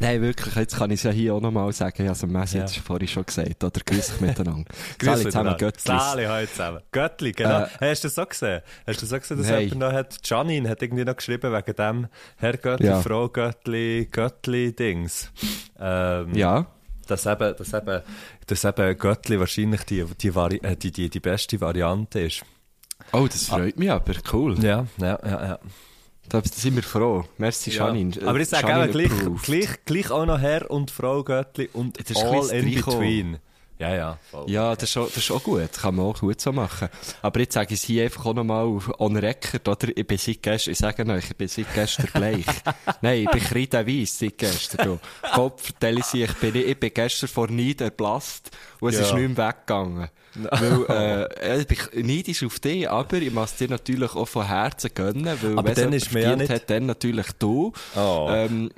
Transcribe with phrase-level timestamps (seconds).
[0.00, 1.94] Nein, wirklich, jetzt kann ich es ja hier auch nochmal sagen.
[2.02, 2.64] Ich habe es Messi Ja.
[2.64, 3.64] jetzt vorhin schon gesagt.
[3.64, 4.64] Oder grüß dich miteinander.
[4.98, 5.56] Grüß Sali dich zusammen.
[5.58, 5.84] Göttlis.
[5.84, 6.80] Sali, heute zusammen.
[6.92, 7.62] Göttli, genau.
[7.62, 8.62] Äh, hey, hast du das so gesehen?
[8.86, 9.60] Hast du so gesehen, dass Nein.
[9.68, 12.06] jemand noch hat, Janine hat irgendwie noch geschrieben wegen dem
[12.36, 13.00] Herr Göttli, Ja.
[13.00, 15.30] Frau Göttli, Göttli-Dings.
[15.80, 16.66] Ähm, Ja.
[17.06, 18.02] Dass eben, dass eben,
[18.46, 22.42] dass eben Göttli wahrscheinlich die, die, Vari äh, die, die, die beste Variante ist.
[23.12, 24.12] Oh, das freut mich aber.
[24.32, 24.62] Cool.
[24.62, 25.58] Ja, ja, ja, ja.
[26.28, 27.24] Da sind wir froh.
[27.38, 28.16] Merci, Janine.
[28.20, 31.98] Äh, Aber ich sage eben gleich, gleich, gleich auch noch Herr und Frau Göttli und
[31.98, 33.38] Das ist ein all in between.
[33.78, 34.18] Ja, ja.
[34.32, 34.50] voll.
[34.50, 35.72] Ja, das ist, auch, das ist auch gut.
[35.72, 36.88] Kann man auch gut so machen.
[37.22, 38.66] Aber jetzt sage ich es hier einfach auch nochmal
[38.98, 39.96] on record, oder?
[39.96, 42.44] Ich bin seit gestern, ich sage euch, ich bin seit gestern gleich.
[43.02, 44.98] Nein, ich bin kreideweiss seit gestern.
[45.32, 49.02] Gott, vertelle ich sie, ich bin, ich bin gestern vor Neid erblasst und es Ja.
[49.06, 50.08] ist nicht mehr weggegangen.
[50.34, 54.90] Weil, äh, ich bin neidisch auf dich, aber ich muss dir natürlich auch von Herzen
[54.94, 57.72] gönnen, weil Aber wenn dann es ist mir ja nicht- hat, dann natürlich du.
[57.96, 58.26] Oh.
[58.30, 58.70] Ähm,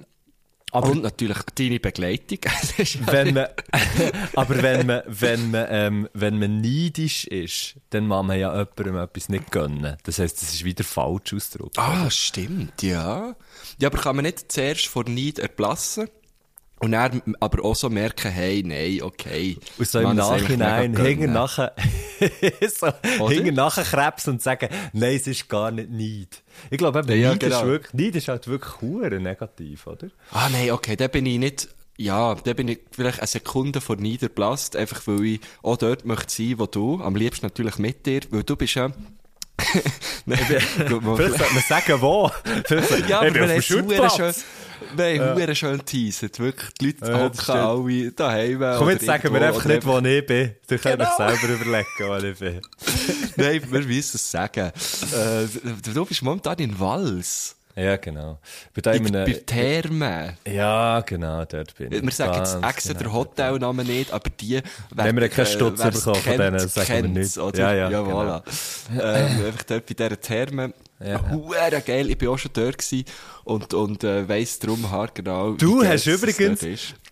[0.73, 2.39] und natürlich deine Begleitung.
[3.07, 3.49] Wenn man,
[4.37, 8.97] aber wenn man, wenn man, ähm, wenn man neidisch ist, dann kann man ja jemandem
[8.99, 9.97] etwas nicht gönnen.
[10.05, 11.73] Das heisst, das ist wieder falsch Ausdruck.
[11.77, 13.35] Ah, stimmt, ja.
[13.81, 16.09] Ja, aber kann man nicht zuerst vor Neid erblassen?
[16.83, 19.59] Und dann aber auch so merken, hey, nein, okay.
[19.77, 21.33] Und so im Nachhinein hingen gönnen.
[21.35, 21.75] nachher,
[22.79, 26.43] so, hingen nachher Krebs und sagen, nein, es ist gar nicht Neid.
[26.71, 27.67] Ich glaube, eben, Ja, Neid, ist genau.
[27.67, 30.09] wirklich, Neid ist halt wirklich hure negativ, oder?
[30.31, 33.97] Ah, nein, okay, da bin ich nicht, ja, da bin ich vielleicht eine Sekunde vor
[33.97, 38.07] Neid erblasst, einfach weil ich auch dort möchte sein, wo du, am liebsten natürlich mit
[38.07, 38.91] dir, weil du bist ja,
[40.89, 42.31] gut, Vielleicht sollte man sagen, wo.
[43.09, 45.55] Ja, aber wir haben schön, wir haben ja.
[45.55, 46.71] schön teasert, wirklich.
[46.81, 48.79] Die Leute Ja, hocken alle daheim.
[48.79, 50.55] Komm, jetzt sagen wir einfach nicht, wo ich bin.
[50.67, 51.05] Du kannst Genau.
[51.05, 52.61] dich selber überlegen, wo ich bin.
[53.37, 54.73] Nein, wir müssen es sagen.
[55.13, 57.57] Äh, du bist momentan in Wals.
[57.81, 58.39] Ja, genau.
[58.75, 60.37] Bei da In, bei Therme.
[60.47, 62.03] ja, genau, dort bin ich.
[62.03, 63.05] Wir sagen jetzt extra genau.
[63.05, 64.61] den Hotelnamen nicht, aber die...
[64.95, 67.39] Wenn wir keinen Stutz wer's bekommen von kennt, denen, sagen wir kennt's, nicht.
[67.39, 67.59] Oder?
[67.59, 68.21] Ja, ja, ja genau.
[68.21, 68.43] voilà.
[68.93, 70.75] ähm, einfach dort bei dieser Therme.
[71.03, 71.19] Ja.
[71.71, 71.81] Ja.
[71.81, 73.07] Geil, ich bin auch schon dort gewesen
[73.51, 76.61] und, und äh, weiss darum haargenau, Du hast es übrigens,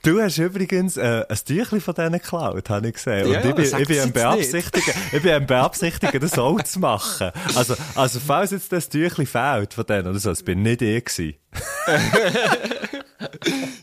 [0.04, 3.31] du hast übrigens äh, ein Tüchlein von denen geklaut, habe ich gesehen.
[3.31, 6.78] Ja, Und ich bin, ich bin am beabsichtigen, ich bin am beabsichtigen, das auch zu
[6.78, 7.32] machen.
[7.56, 11.04] Also, also falls jetzt das Tüchlein fehlt von denen oder so, das bin nicht ich
[11.04, 11.34] gewesen.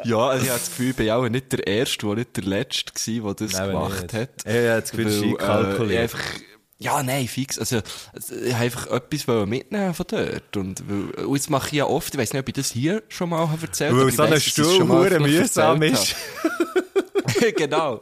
[0.06, 2.44] Ja, also ich habe das Gefühl, ich bin auch nicht der Erste, der nicht der
[2.44, 2.94] Letzte
[3.24, 4.14] war, der das Nein, gemacht nicht.
[4.14, 4.30] hat.
[4.46, 6.20] Ich habe das Gefühl, Weil, äh, ich einfach,
[6.78, 7.58] ja, nein, fix.
[7.58, 7.78] Also,
[8.14, 10.58] ich habe einfach etwas mitnehmen von dort.
[10.58, 13.02] Und, weil, und jetzt mache ich ja oft, ich weiß nicht, ob ich das hier
[13.08, 16.16] schon mal habe erzählt Weil aber ich so ein Stuhl mühsam erzählt ist.
[16.44, 17.54] habe.
[17.58, 18.02] genau.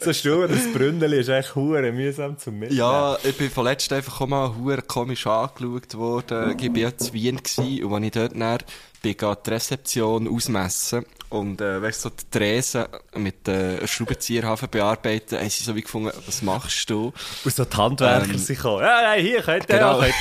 [0.00, 2.78] So und ein Brünneli ist echt hure mühsam zum Mitnehmen.
[2.78, 6.56] Ja, ich bin vorletzt einfach auch mal hure komisch angeschaut worden.
[6.58, 8.58] Ich war ja in Wien gewesen, und als ich dort dann
[9.02, 12.84] bin, gehe die Rezeption ausmessen und, äh, weißt du, so die Tresen
[13.16, 17.12] mit äh, Schraubenzieherhafen bearbeiten, haben sie so wie gefunden, was machst du?
[17.44, 18.82] Und so die Handwerker Ähm, sind gekommen.
[18.82, 19.98] Ja, nein, hier, könnt ihr genau.
[19.98, 20.14] auch, könnt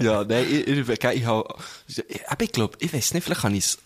[0.00, 0.06] ihr.
[0.06, 1.54] Ja, nein, ich, ich, ich, ich habe,
[2.26, 3.78] aber ich glaube, ich weiß nicht, vielleicht habe ich es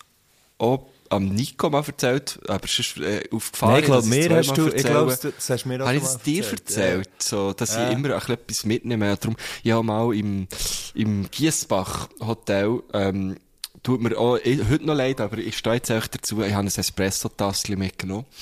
[0.57, 3.71] auch am Nico mal erzählt, aber es ist äh, aufgefallen.
[3.71, 6.17] Nein, ich glaube, mir hast du, ich glaube, das hast mir auch Habe ich es
[6.19, 7.87] dir erzählt, so, dass Ja.
[7.87, 9.15] ich immer ein etwas mitnehme.
[9.17, 10.47] Darum, ich habe mal im,
[10.93, 13.37] im Giesbach Hotel, ähm,
[13.83, 16.63] tut mir auch, ich, heute noch leid, aber ich stehe jetzt auch dazu, ich habe
[16.63, 18.25] ein Espresso-Tassel mitgenommen.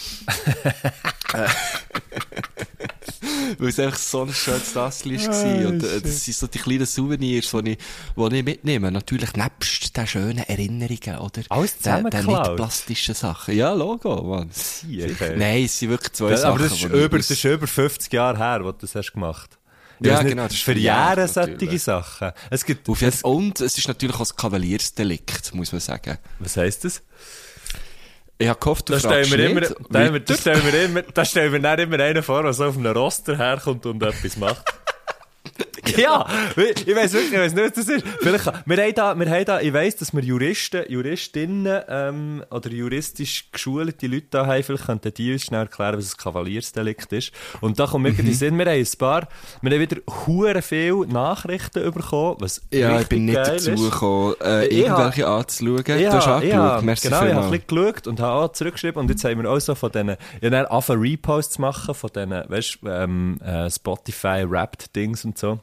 [3.21, 5.67] Äh, Weil es einfach so ein schönes Tassel war.
[5.69, 7.77] und, äh, das sind so die kleinen Souvenirs, die ich,
[8.17, 8.91] die ich mitnehme.
[8.91, 11.41] Natürlich nebst den schönen Erinnerungen, oder?
[11.49, 12.47] Alles Den, den zusammengeklaut?
[12.47, 13.55] nicht plastischen Sachen.
[13.55, 14.49] Ja, Logo, Mann.
[14.49, 15.35] okay.
[15.37, 16.49] Nein, es sind wirklich zwei Ja, Sachen.
[16.55, 19.58] aber das ist, über, das ist über 50 Jahre her, wo du das hast gemacht.
[20.01, 21.79] Ich Ja, genau, das ist verjährt solche.
[21.79, 22.31] Sachen.
[22.49, 23.11] Es gibt, Fall.
[23.23, 26.17] Und es ist natürlich auch ein Kavaliersdelikt, muss man sagen.
[26.40, 27.01] was heisst das?
[28.37, 29.76] Ich habe gehofft, du Da stellen fragst wir immer, nicht.
[29.90, 32.53] da, haben wir- da stellen wir immer, da stellen wir dann immer einen vor, der
[32.53, 34.64] so auf einem Roster herkommt und etwas macht.
[35.97, 36.26] Ja,
[36.56, 38.06] ich weiss wirklich, ich weiss nicht, was das ist.
[38.20, 42.70] Vielleicht, wir haben da, wir haben da, ich weiss, dass wir Juristen, Juristinnen, ähm, oder
[42.70, 44.64] juristisch geschulte Leute da haben.
[44.64, 47.32] Vielleicht könnten die uns schnell erklären, was ein Kavaliersdelikt ist.
[47.62, 48.20] Und da kommt mir mhm.
[48.20, 49.28] in Sinn, wir haben ein paar,
[49.62, 54.66] wir haben wieder hure viele Nachrichten bekommen, was Ja, ich bin nicht dazu gekommen, äh,
[54.66, 55.84] irgendwelche ha, anzuschauen.
[55.84, 59.02] Du hast angeschaut, ja, Merci genau, ich habe ein bisschen geschaut und habe auch zurückgeschrieben
[59.02, 62.09] und jetzt haben wir auch so von diesen, ich habe angefangen Reposts zu machen von
[62.14, 65.59] diesen, weißt, ähm, äh, Spotify-Rapped-Dings und so.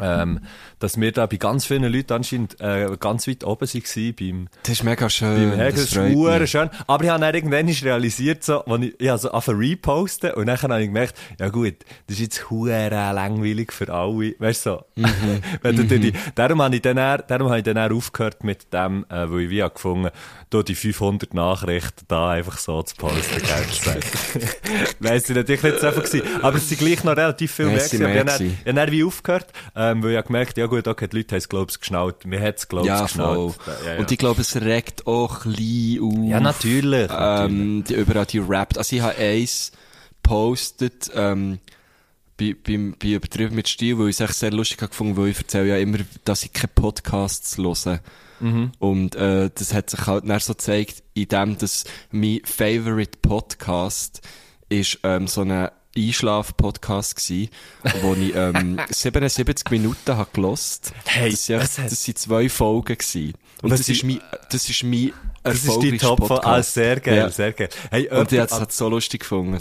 [0.00, 0.40] Ähm,
[0.80, 4.48] dass wir da bei ganz vielen Leuten anscheinend äh, ganz weit oben waren beim...
[4.62, 5.50] Das ist mega schön.
[5.50, 6.70] Beim das ist schön.
[6.86, 10.46] Aber ich habe dann irgendwann realisiert, so, als ich, ich habe so angefangen reposten und
[10.46, 14.34] dann habe ich gemerkt, ja gut, das ist jetzt hure langweilig für alle.
[14.38, 14.84] Weißt du, so.
[14.96, 15.40] Mhm.
[15.62, 19.30] Wenn du die, darum habe ich dann, darum habe ich dann aufgehört mit dem, äh,
[19.30, 20.10] weil ich wie gefunden
[20.50, 24.00] da die 500 Nachrichten da einfach so zu posten, gell,
[24.98, 26.26] Nein, es sind natürlich nicht so einfach gewesen.
[26.42, 28.02] Aber es sind gleich noch relativ viel mehr gewesen.
[28.02, 31.18] Ich habe dann, ich dann wie aufgehört, ähm, weil ich gemerkt ja gut, okay, die
[31.18, 32.24] Leute haben es, glaube ich, geschnallt.
[32.24, 33.54] Mir hat es, glaube ich, ja, geschnallt.
[33.66, 33.98] Ja, ja.
[33.98, 36.30] Und ich glaube, es regt auch ein bisschen auf.
[36.30, 37.10] Ja, natürlich.
[37.12, 38.78] Ähm, die, überall die rappt.
[38.78, 39.72] Also ich habe eins
[40.22, 41.58] postet, ähm,
[42.38, 45.28] bei, bei, bei übertrieben mit Stil, weil ich es echt sehr lustig habe gefunden, weil
[45.28, 48.00] ich erzähle ja immer, dass ich keine Podcasts höre.
[48.40, 48.72] Mhm.
[48.78, 54.22] Und äh, das hat sich halt dann so gezeigt, in dem, dass mein Favorite Podcast
[54.70, 57.50] ist ähm, so eine Einschlaf-Podcast gsi,
[58.02, 60.92] wo ich ähm, 77 Minuten habe gelost.
[61.04, 63.32] Hey, das, sind, das sind zwei Folgen gsi.
[63.62, 64.20] Und das, das ist mein,
[64.50, 66.42] das ist mein das ist die Top Podcast.
[66.42, 67.30] von, ah, sehr geil, ja.
[67.30, 67.68] sehr geil.
[67.90, 69.58] Hey, und ich habe es so lustig gefunden.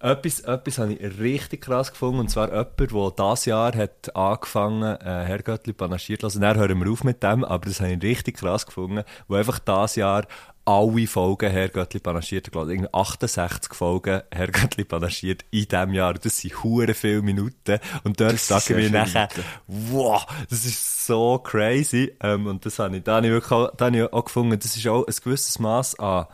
[0.00, 4.96] Etwas, etwas habe ich richtig krass gefunden, und zwar jemand, der dieses Jahr hat angefangen,
[4.96, 6.40] äh, Herr Göttli panaschiert lassen.
[6.40, 9.58] Dann hören wir auf mit dem, aber das habe ich richtig krass gefunden, wo einfach
[9.58, 10.26] dieses Jahr
[10.68, 16.12] alle Folgen Herr Göttli panaschiert, glaube ich, 68 Folgen Herr Göttli panaschiert in diesem Jahr.
[16.12, 17.78] Das sind hure viele Minuten.
[18.04, 19.28] Und dort sage ich mir nachher,
[19.66, 22.14] wow, das ist so crazy.
[22.20, 24.58] Ähm, und das habe ich, da habe ich wirklich auch, da habe ich auch gefunden,
[24.58, 26.26] das ist auch ein gewisses Maß an,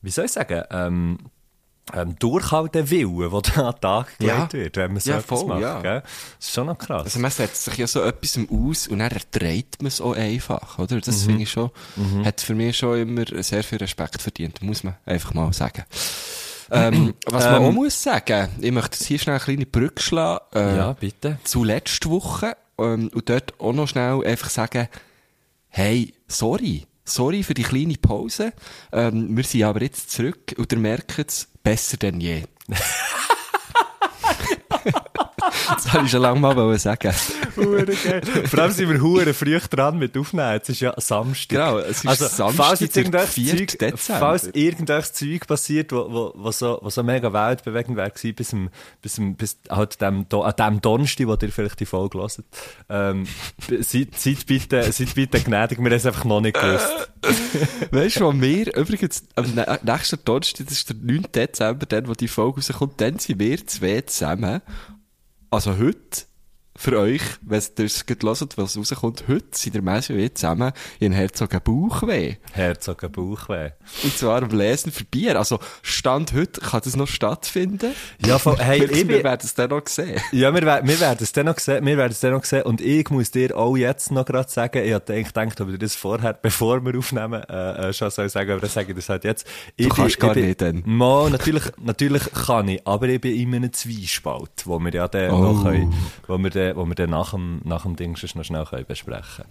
[0.00, 1.18] wie soll ich sagen, ähm,
[1.92, 4.52] ähm, durchhalten Willen, der da an den Tag gelegt ja.
[4.52, 5.60] wird, wenn man so ja, etwas voll, macht.
[5.60, 5.80] Ja.
[5.80, 6.02] Gell?
[6.38, 7.04] Das ist schon noch krass.
[7.04, 10.78] Also man setzt sich ja so etwas aus und dann erträgt man es auch einfach,
[10.78, 11.00] oder?
[11.00, 11.26] Das mhm.
[11.26, 12.24] finde ich schon, mhm.
[12.24, 15.84] hat für mich schon immer sehr viel Respekt verdient, muss man einfach mal sagen.
[16.74, 20.00] Ähm, was man ähm, auch muss sagen, ich möchte jetzt hier schnell eine kleine Brücke
[20.00, 20.42] schlagen.
[20.54, 21.38] Äh, ja, bitte.
[21.44, 24.88] Zu letzter Woche, ähm, und dort auch noch schnell einfach sagen,
[25.68, 26.86] hey, sorry.
[27.04, 28.52] Sorry für die kleine Pause.
[28.92, 32.44] Ähm, wir sind aber jetzt zurück und ihr merkt es, besser denn je.
[35.68, 37.12] das habe ich schon lange mal sagen.
[37.12, 40.52] Vor allem sind wir hure früh dran mit Aufnehmen.
[40.52, 41.48] Jetzt ist ja Samstag.
[41.48, 44.20] Genau, es ist also, Samstag, falls jetzt irgendwelches Zeug, Dezember.
[44.20, 48.48] Falls irgendwelches Zeug passiert, wo, wo, wo, so, wo so mega weltbewegend wäre gewesen, bis,
[48.48, 48.70] zum,
[49.00, 52.42] bis, zum, bis halt dem, an dem Donnerstag, wo ihr vielleicht die Folge hört,
[52.88, 53.26] ähm,
[53.80, 57.10] seid, seid, bitte, seid bitte gnädig, wir haben es einfach noch nicht gewusst.
[57.90, 59.46] weißt du, wir übrigens am
[59.82, 61.26] nächsten Donnerstag, das ist der 9.
[61.34, 64.62] Dezember, dann, wo die Folge rauskommt, dann sind wir zwei zusammen.
[65.52, 66.24] Also heute
[66.82, 70.34] für euch, wenn ihr es gerade hört, was rauskommt, heute sind der Messi und ich
[70.34, 72.38] zusammen in Herzogen Bauchweh.
[72.52, 73.70] Herzogen Bauchweh.
[74.02, 75.38] Und zwar am Lesen für Bier.
[75.38, 77.92] Also, Stand heute, kann das noch stattfinden?
[78.26, 80.20] Ja, voll, hey, wir, ich, wir werden es dann noch sehen.
[80.32, 82.62] Ja, wir, wir werden es dann noch sehen, wir werden es dann noch sehen.
[82.62, 85.78] Und ich muss dir auch jetzt noch gerade sagen, ich hatte eigentlich gedacht, ob ich
[85.78, 89.08] das vorher, bevor wir aufnehmen, äh, äh schon soll sagen, aber das sage ich das
[89.08, 89.46] halt jetzt.
[89.76, 90.82] Ich du kannst bin, gar bin, nicht dann.
[90.84, 95.30] Mal, natürlich, natürlich kann ich, aber ich bin in einem Zwiespalt, wo wir ja dann
[95.30, 95.52] oh.
[95.52, 95.94] noch können,
[96.26, 98.86] wo wir dann, wo wir dann nach dem, nach dem Ding schon noch schnell können
[98.86, 99.44] besprechen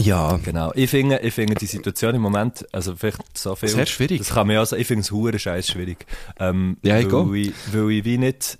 [0.00, 0.38] ja.
[0.44, 0.72] Genau.
[0.74, 3.68] Ich finde, ich finde die Situation im Moment, also vielleicht so viel.
[3.68, 4.18] Sehr schwierig.
[4.18, 6.06] Das kann man ja sagen, ich finde es hure scheiß schwierig.
[6.38, 8.58] Ähm, ja, ich weil, ich, weil ich wie nicht,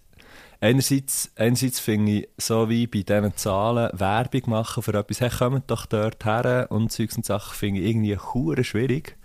[0.60, 5.70] einerseits, einerseits finde ich, so wie bei diesen Zahlen Werbung machen für etwas, hey, kommt
[5.70, 9.16] doch dort her und Zeugs und Sachen, finde ich irgendwie hure schwierig.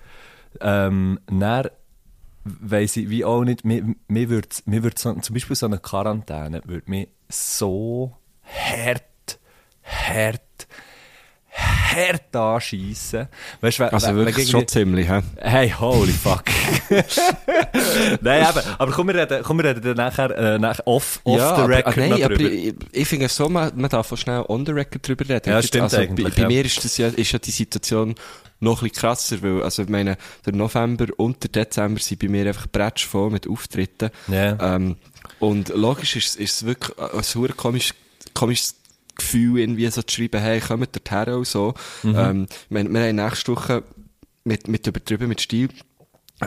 [0.61, 1.69] Ähm, dann,
[2.43, 5.79] weiss ich, wie auch nicht, mir, mir würde, mir würde so, zum Beispiel so eine
[5.79, 9.39] Quarantäne, würde mich so hart,
[9.83, 10.67] hart,
[11.51, 13.27] hart anschiessen.
[13.61, 15.21] Weißt, we, also wirklich we, schon ziemlich, hä?
[15.37, 16.43] Hey, holy fuck.
[18.21, 21.37] nein, aber, aber komm, wir reden, komm, wir reden dann nachher, äh, nachher off, off
[21.37, 24.17] ja, the record aber, nein, aber ich, ich finde es so, man, man darf auch
[24.17, 25.49] schnell on the record drüber reden.
[25.49, 26.33] Ja, stimmt also, eigentlich.
[26.35, 26.47] Bei, ja.
[26.47, 28.15] bei mir ist das ja, ist ja die Situation
[28.59, 32.27] noch ein bisschen krasser, weil, also, ich meine, der November und der Dezember sind bei
[32.27, 34.09] mir einfach bretsch voll mit Auftritten.
[34.29, 34.75] Yeah.
[34.75, 34.97] Ähm,
[35.39, 37.93] und logisch ist, es wirklich ein super komisch,
[38.35, 38.75] komisches
[39.15, 41.73] Gefühl, irgendwie so zu schreiben, hey, kommt dorthin und so.
[42.03, 42.15] Mhm.
[42.15, 43.83] Ähm, wir, wir haben nächste Woche
[44.43, 45.69] mit, mit übertrieben mit Stil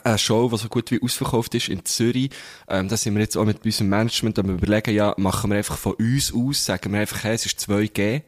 [0.05, 2.31] eine Show, die so gut wie ausverkauft ist in Zürich.
[2.69, 5.79] Ähm, da sind wir jetzt auch mit unserem Management am überlegen, ja, machen wir einfach
[5.79, 8.23] von uns aus, sagen wir einfach, hey, es ist 2G.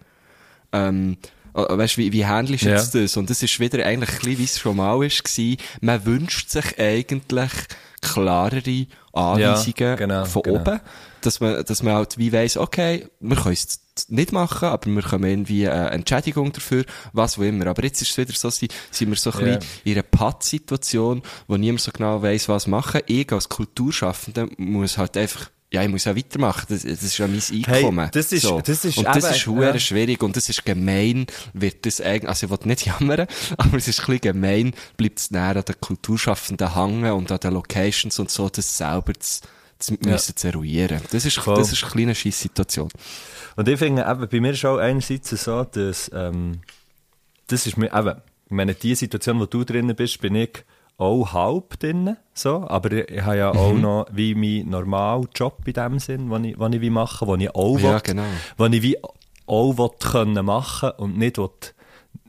[0.73, 1.19] Ähm,
[1.55, 3.01] äh, weißt wie, wie handelst du jetzt Ja.
[3.03, 3.17] das?
[3.17, 5.57] Und das ist wieder eigentlich ein bisschen, wie es schon mal ist, gewesen.
[5.81, 7.51] Man wünscht sich eigentlich
[8.01, 10.61] klarere Anweisungen Ja, genau, von genau.
[10.61, 10.81] oben.
[11.23, 15.03] Dass man, dass man halt wie weiss, okay, wir können es nicht machen, aber wir
[15.03, 17.67] können irgendwie eine Entschädigung dafür, was auch immer.
[17.67, 19.57] Aber jetzt ist es wieder so, sind wir so ein Ja.
[19.57, 23.03] bisschen in einer Pattsituation, wo niemand so genau weiss, was machen.
[23.07, 26.67] Ich als Kulturschaffender muss halt einfach ja, ich muss ja weitermachen.
[26.69, 28.09] Das, das ist ja mein Einkommen.
[28.13, 28.61] das ist- so.
[28.61, 29.79] das ist und das eben, ist ja.
[29.79, 33.87] schwierig und das ist gemein, wird das eigentlich, also ich will nicht jammern, aber es
[33.87, 38.19] ist ein bisschen gemein, bleibt es näher an den Kulturschaffenden hängen und an den Locations
[38.19, 39.43] und so, das selber zu,
[39.79, 41.01] zu müssen zu eruieren.
[41.13, 41.57] Das ist, Voll.
[41.57, 42.89] das ist eine kleine Scheisssituation.
[43.57, 46.63] Und ich finde, eben, bei mir ist auch einerseits so, dass, ähm,
[47.47, 50.65] das ist mir, eben, ich meine, die Situation, wo du drinnen bist, bin ich
[51.01, 53.81] auch halb drinnen, so, aber ich, habe ja auch Mhm.
[53.81, 57.41] noch wie meinen normalen Job in dem Sinn, den ich, den ich wie mache, den
[57.41, 58.25] ich auch Ja, will, genau.
[58.59, 58.97] den ich wie
[59.47, 61.49] auch will können machen und nicht will,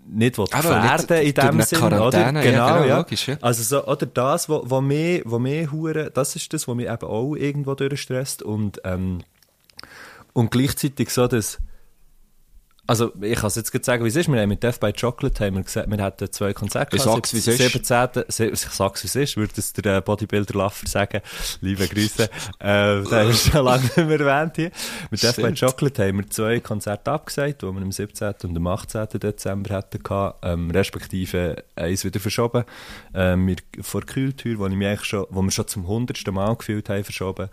[0.07, 2.19] nicht will gefährden in dem Sinn, oder?
[2.19, 2.97] ja, Genau, genau, ja.
[2.97, 3.37] logisch, ja.
[3.41, 6.87] Also so, oder das, wo, wo mir, wo mir hure, das ist das, was mich
[6.89, 9.19] eben auch irgendwo durchstresst und, ähm,
[10.33, 11.59] und gleichzeitig so, dass,
[12.91, 14.91] also ich kann es jetzt gerade sagen, wie es ist, wir haben mit Death by
[14.91, 17.57] Chocolate haben wir gesagt, wir hätten zwei Konzerte Ich sag's, wie es ist.
[17.57, 18.23] 17.
[18.27, 21.21] se- Ich sag's, wie es ist, würde es der äh, Bodybuilder Laffer sagen.
[21.61, 22.23] Liebe Grüße.
[22.23, 22.27] äh,
[22.59, 24.71] den haben wir schon lange nicht mehr erwähnt hier.
[25.09, 25.53] Mit Death by.
[25.53, 28.33] Chocolate haben wir zwei Konzerte abgesagt, die wir am 17.
[28.43, 29.07] und am 18.
[29.21, 29.99] Dezember hatten,
[30.43, 32.65] ähm, respektive eins wieder verschoben.
[33.13, 36.53] Ähm, wir, vor Kühltür, wo, ich mich eigentlich schon, wo wir schon zum hundertsten Mal
[36.57, 37.47] gefühlt haben, verschoben.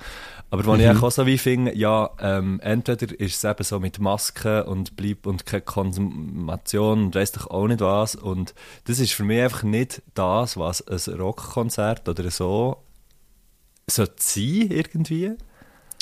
[0.51, 3.79] Aber wo ich eigentlich auch so wie finde, ja, ähm, entweder ist es eben so
[3.79, 8.15] mit Masken und bleib und keine Konsumation und weiss doch auch nicht was.
[8.17, 8.55] Und
[8.85, 12.79] das ist für mich einfach nicht das, was ein Rockkonzert oder so
[13.87, 15.33] sollte sein, irgendwie.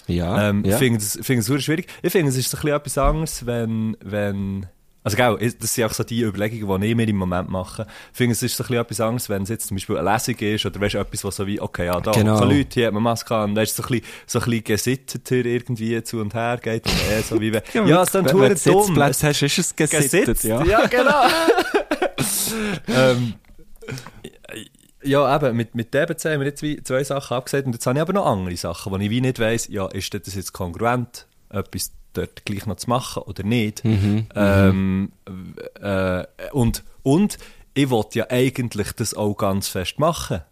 [0.07, 0.73] Ja, Ähm, ja.
[0.73, 1.89] Ich finde es, super schwierig.
[2.03, 4.67] Ich finde, es ist so ein bisschen etwas anderes, wenn, wenn,
[5.07, 7.87] also genau, das sind auch so die Überlegungen, die ich mir im Moment mache.
[8.11, 10.13] Ich finde, es ist so ein bisschen etwas anderes, wenn es jetzt zum Beispiel eine
[10.13, 12.39] Lesung ist oder weißt etwas, was so wie, okay, ja, da Genau.
[12.41, 14.65] kommen Leute, hier hat man Maske an, da ist so ein bisschen, so ein bisschen
[14.65, 18.33] gesitteter irgendwie zu und her geht und eher so wie, wenn- ja, es dann du
[18.33, 18.57] dumm.
[18.57, 20.65] Sitzplatz hast, ist es gesittet, Gesitzt, ja.
[20.65, 21.23] ja, genau.
[22.89, 23.35] ähm,
[25.03, 27.97] ja, eben, mit, mit DBC haben wir jetzt wie zwei Sachen abgesagt und jetzt habe
[27.99, 31.27] ich aber noch andere Sachen, wo ich wie nicht weiss, ja, ist das jetzt kongruent,
[31.51, 33.83] etwas dort gleich noch zu machen oder nicht.
[33.85, 35.13] ähm,
[35.81, 37.39] äh, und, und
[37.75, 40.43] ich wollte ja eigentlich das auch ganz fest machen.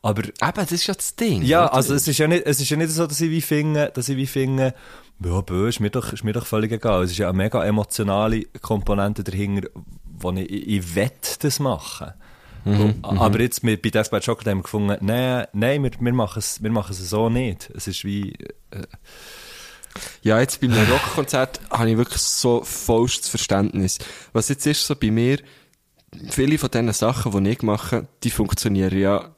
[0.00, 1.42] Aber Eben, das ist ja das Ding.
[1.42, 1.74] ja, oder?
[1.74, 4.08] also es ist ja nicht, es ist ja nicht so, dass ich wie finde, dass
[4.08, 4.74] ich wie finde,
[5.24, 7.04] ja, bö, ist mir doch, ist mir doch völlig egal.
[7.04, 9.68] Es ist ja eine mega emotionale Komponente dahinter,
[10.04, 12.12] wo ich, ich, ich wett das machen.
[13.02, 16.38] Aber jetzt mit, bei Death by Chocolate haben wir gefunden, nein, nein, wir, wir machen
[16.38, 17.70] es, wir machen es so nicht.
[17.74, 18.34] Es ist wie,
[20.22, 23.98] Ja, jetzt bei einem Rockkonzert habe ich wirklich so vollstes Verständnis.
[24.32, 25.38] Was jetzt ist so bei mir,
[26.30, 29.30] viele von diesen Sachen, die ich mache, die funktionieren ja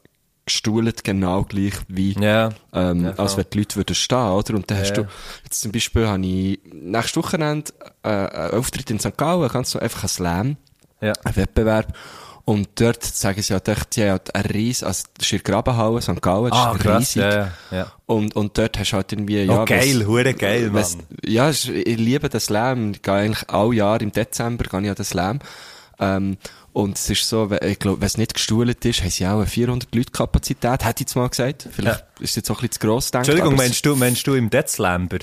[0.46, 4.54] gestuhlt genau gleich wie, ja, ähm, Ja, als wenn die Leute würden stehen, oder?
[4.54, 5.04] Und dann hast Ja.
[5.04, 5.08] du,
[5.42, 9.16] jetzt zum Beispiel habe ich nächstes Wochenende, äh, einen Auftritt in St.
[9.16, 10.56] Gallen, ganz so einfach ein Slam,
[11.00, 11.96] ja, ein Wettbewerb.
[12.46, 15.42] Und dort sagen sie ja, echt, die haben halt eine riesen, also das ist in
[15.42, 16.20] Grabenhalle, St.
[16.20, 17.22] Gallen, das ah, ist krass, riesig.
[17.22, 17.92] ja, ja, ja.
[18.04, 20.74] Und, und dort hast du halt irgendwie, ja, oh, geil, hure geil, Mann.
[20.74, 22.92] was, ja, ich liebe den Slam.
[22.92, 25.38] Ich gehe eigentlich alle Jahre im Dezember gehe ich an den Slam.
[25.98, 26.36] Ähm,
[26.74, 29.46] und es ist so, ich glaube, wenn es nicht gestuhlt ist, haben sie auch eine
[29.46, 31.68] 400 Leute Kapazität, hätte ich jetzt mal gesagt.
[31.72, 33.28] Vielleicht ist es jetzt auch ein bisschen zu gross gedacht.
[33.28, 35.18] Entschuldigung, meinst du, meinst du im Dead Slamber?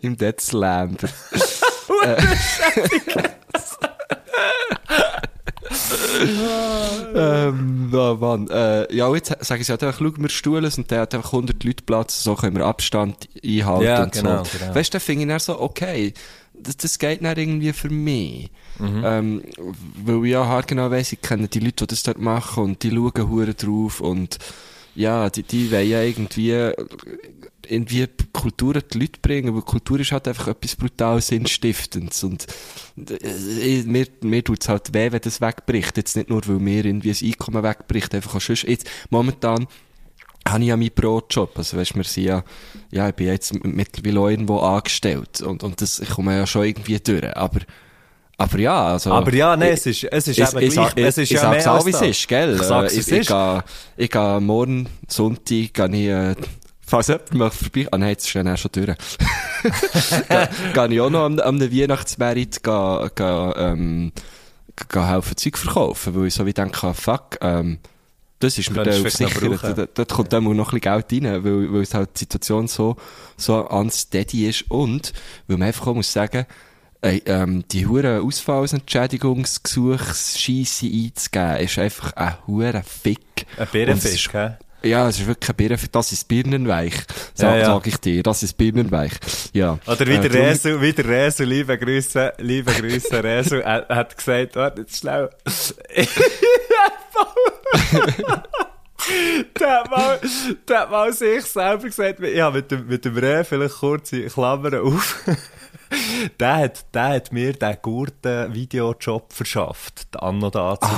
[0.00, 0.40] Im Dead
[3.56, 3.94] Slam.
[7.14, 8.48] ähm, oh Mann.
[8.48, 11.32] Äh, ja, jetzt sagen sie halt einfach, schau, wir stuhlen es und der hat einfach
[11.32, 14.58] 100 Leute Platz, so können wir Abstand einhalten Ja, und genau, so.
[14.58, 14.74] genau.
[14.74, 16.12] Weißt du, da finde ich dann so, okay,
[16.54, 18.50] das, das geht dann irgendwie für mich.
[18.78, 19.02] Mhm.
[19.04, 19.42] Ähm,
[20.04, 22.82] weil ich ja hart genau weiss, ich kenne die Leute, die das dort machen und
[22.82, 24.38] die schauen drauf und
[24.98, 26.72] ja, die, die wollen ja irgendwie,
[27.68, 32.46] irgendwie Kultur an die Leute bringen, weil Kultur ist halt einfach etwas brutal Sinnstiftendes und
[32.96, 35.96] äh, mir, mir tut's halt weh, wenn das wegbricht.
[35.96, 38.64] Jetzt nicht nur, weil mir irgendwie ein Einkommen wegbricht, einfach auch sonst.
[38.64, 39.68] Jetzt, momentan,
[40.48, 41.56] habe ich ja meinen Brotjob.
[41.56, 42.42] Also, weißt wir sind ja,
[42.90, 45.40] ja, ich bin jetzt mittlerweile irgendwo angestellt.
[45.42, 47.36] Und, und das, ich komme ja schon irgendwie durch.
[47.36, 47.60] Aber,
[48.40, 49.12] aber ja, also.
[49.12, 51.30] Aber ja, nein, es ist, es ist ich, eben ich, gleich, ich, es ist ich
[51.32, 52.54] ja sag's auch, wie es ist, gell?
[52.54, 53.28] Ich sag's, ich, es ich, ist.
[53.28, 53.64] gehe,
[53.96, 56.34] ich gehe morgen Sonntag, gehe ich, äh,
[56.86, 58.86] falls jemand mal vorbei, ah nein, jetzt ist dann schon durch.
[60.28, 64.12] gehe, gehe ich auch noch am, am Weihnachtsmerit, gehe, gehe, ähm,
[64.88, 67.78] gehen helfen Zeug verkaufen, weil ich so wie denke, fuck, ähm,
[68.38, 70.80] das ist mir Könntest da du vielleicht noch sicher, dort kommt dann noch ein bisschen
[70.80, 72.94] Geld rein, weil, weil es halt die Situation so,
[73.36, 75.12] so unsteady ist und,
[75.48, 76.46] weil man einfach auch muss sagen,
[77.02, 83.46] ey, ähm, die hure Ausfallsentschädigungsgesuchsscheisse einzugeben, ist einfach ein hure Fick.
[83.56, 84.58] Ein Bärenfisch, ist- gell?
[84.84, 85.90] Ja, es ist wirklich ein Birnenfick.
[85.90, 86.94] Das ist Birnenweich.
[87.34, 87.66] Sag, Ja, ja.
[87.66, 88.22] sag ich dir.
[88.22, 89.10] Das ist Birnenweich.
[89.52, 89.76] Ja.
[89.88, 94.16] Oder wie der Äh, Resu, wie der Resu, liebe Grüße, liebe Grüße, Resu, er hat
[94.16, 95.30] gesagt, warte, jetzt schnell.
[99.58, 100.20] der hat mal,
[100.68, 104.22] der hat mal sich selber gesagt, ich habe mit dem, mit dem Re vielleicht kurze
[104.26, 105.16] Klammern auf.
[106.40, 110.88] der hat, der hat mir den guten Videojob verschafft, Anno dazu.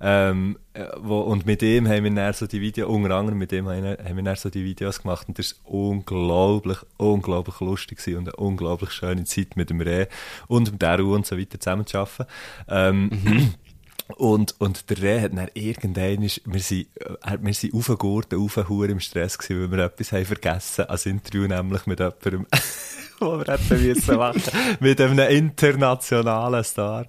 [0.00, 3.52] Ähm, äh, wo, und mit dem haben wir dann so die Videos, unter anderem mit
[3.52, 7.60] dem haben wir, haben wir dann so die Videos gemacht und das ist unglaublich, unglaublich
[7.60, 10.08] lustig gewesen und eine unglaublich schöne Zeit mit dem Re
[10.46, 12.26] und mit der Ruhe und so weiter zusammen zu arbeiten.
[12.68, 13.54] Ähm,
[14.16, 18.92] Und, und der Reh hat dann irgendwann, ist, wir sind, äh, wir sind aufgegurten, aufgehuren
[18.92, 22.46] im Stress gewesen, weil wir etwas haben vergessen, als Interview nämlich mit jemandem,
[23.26, 24.42] wo wir hätten müssen machen,
[24.80, 27.04] mit einem internationalen Star.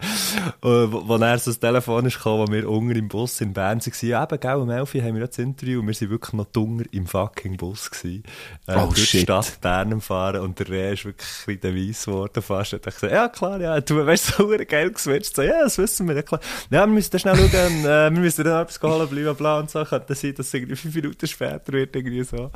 [0.61, 3.53] Und wo, wo dann so das Telefon ist gekommen, wo wir unten im Bus in
[3.53, 6.09] Bern waren, ja eben, gell, um 11 Uhr haben wir das Interview und wir sind
[6.09, 8.23] wirklich noch dunger im fucking Bus gewesen.
[8.67, 9.21] Äh, Oh, durch die shit.
[9.23, 12.73] Stadt Bern fahren und der Reh ist wirklich ein weiss geworden fast.
[12.73, 15.35] Und ich gesagt, ja klar, ja, du weißt so geil geswitcht.
[15.35, 16.39] So, ja, das wissen wir, ja klar.
[16.69, 19.69] Ja, wir müssen da schnell schauen, äh, wir müssen dann etwas holen, bla bla und
[19.69, 19.83] so.
[19.83, 22.51] Könnte sein, dass es irgendwie fünf Minuten später wird, irgendwie so.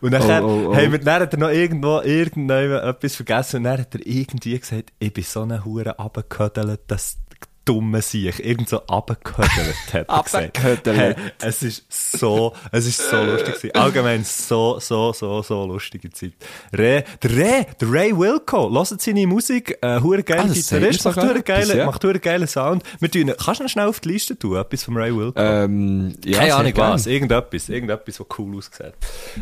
[0.00, 0.76] Und dann, Oh, oh, oh.
[0.76, 4.92] haben wir, dann er noch irgendwo, irgendjemand etwas vergessen und dann hat er irgendwie gesagt,
[4.98, 7.18] ich bin so eine Hure abgehödelt, dass
[7.64, 10.58] dumme sich irgend so abgehödelt hat er gesagt.
[10.86, 11.84] Hey, es ist
[12.18, 13.74] so, es ist so lustig gewesen.
[13.76, 16.32] Allgemein so, so, so, so lustige Zeit.
[16.72, 21.22] Ray, der Ray, der Ray Wilco, hört seine Musik, äh, hure geile Ah, Gitarrist, macht
[21.22, 21.86] hure geile, ja.
[21.86, 22.82] macht hure geile Sound.
[22.98, 25.38] Wir tun, kannst du noch schnell auf die Liste tun, etwas vom Ray Wilco?
[25.40, 28.94] Ähm, ja, Keine Ahnung was, irgendetwas, irgendetwas, was cool aussieht.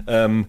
[0.07, 0.47] Ähm,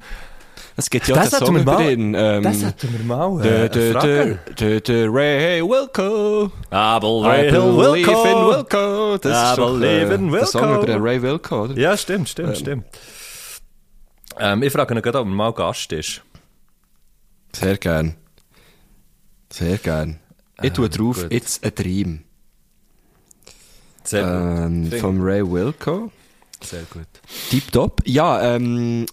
[0.77, 2.15] Es gibt ja das den hatten Song mal, drin.
[2.17, 6.45] Ähm, das hatten wir mal, äh, der, der Ray Wilco.
[6.45, 9.17] I I believe believe in Wilco.
[9.17, 11.77] Das I ist doch, believe äh, in der Song über den Ray Wilco, oder?
[11.77, 12.85] Ja, stimmt, stimmt, stimmt.
[14.39, 16.21] Ähm, ich frage ihn gerade, ob er mal Gast ist.
[17.53, 18.15] Sehr gern.
[19.51, 20.19] Sehr gern.
[20.61, 21.33] Ich tue drauf, gut.
[21.33, 22.23] It's a Dream.
[24.03, 26.11] Sehr Ähm, Finde- vom Ray Wilco.
[26.63, 27.07] Sehr gut.
[27.49, 28.01] Tipptopp.
[28.05, 29.05] Ja, ähm...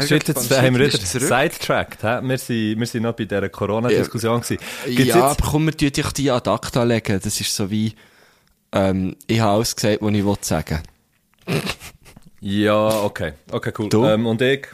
[0.00, 2.02] Jetzt haben wir wieder sidetracked.
[2.02, 4.40] Wir sind, wir sind noch bei dieser Corona-Diskussion.
[4.40, 7.20] Gibt's Ja, jetzt- komm, wir dich die ad acta legen.
[7.22, 7.94] Das ist so wie,
[8.72, 10.80] ähm, ich habe alles gesagt, was ich wollte sagen.
[12.44, 13.34] Ja, okay.
[13.52, 13.88] Okay, cool.
[13.88, 14.04] Du?
[14.04, 14.66] Ähm, und ich?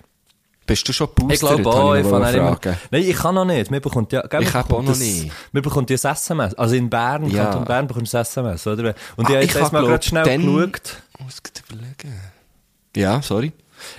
[0.66, 1.33] Bist du schon boostert?
[1.35, 2.59] Ich glaube Habe auch, ich fange immer...
[2.90, 3.70] Nein, ich kann noch nicht.
[3.70, 5.31] Wir bekommt ja, gell, Ich wir hab bekommt auch noch nicht.
[5.52, 6.54] Wir bekommt ja das SMS.
[6.54, 7.44] Also in Bern, Ja.
[7.44, 8.94] Kanton Bern bekommst du das SMS, oder?
[9.16, 10.96] Und Ah, ich habe jetzt mal gerade schnell dann- geschaut.
[11.18, 11.37] Ich muss
[11.70, 12.20] überlegen.
[12.96, 13.52] Ja, sorry.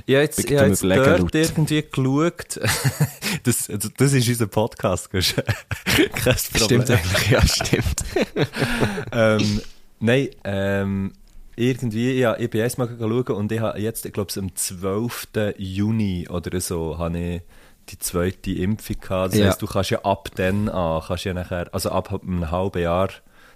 [0.05, 2.59] Ich habe jetzt, ich habe jetzt dort irgendwie geschaut.
[3.43, 5.21] das, also, das ist unser Podcast, gell?
[6.13, 6.35] Kein Problem.
[6.83, 8.03] Stimmt eigentlich, ja, stimmt.
[9.11, 9.61] ähm,
[9.99, 11.13] nein, ähm,
[11.55, 15.27] irgendwie, ja, ich bin erst mal schauen und ich habe jetzt, ich glaube, am 12.
[15.57, 17.41] Juni oder so, habe ich
[17.89, 19.33] die zweite Impfung gehabt.
[19.33, 19.47] Das Ja.
[19.47, 23.09] heisst, du kannst ja ab dann an, kannst ja nachher, also ab einem halben Jahr,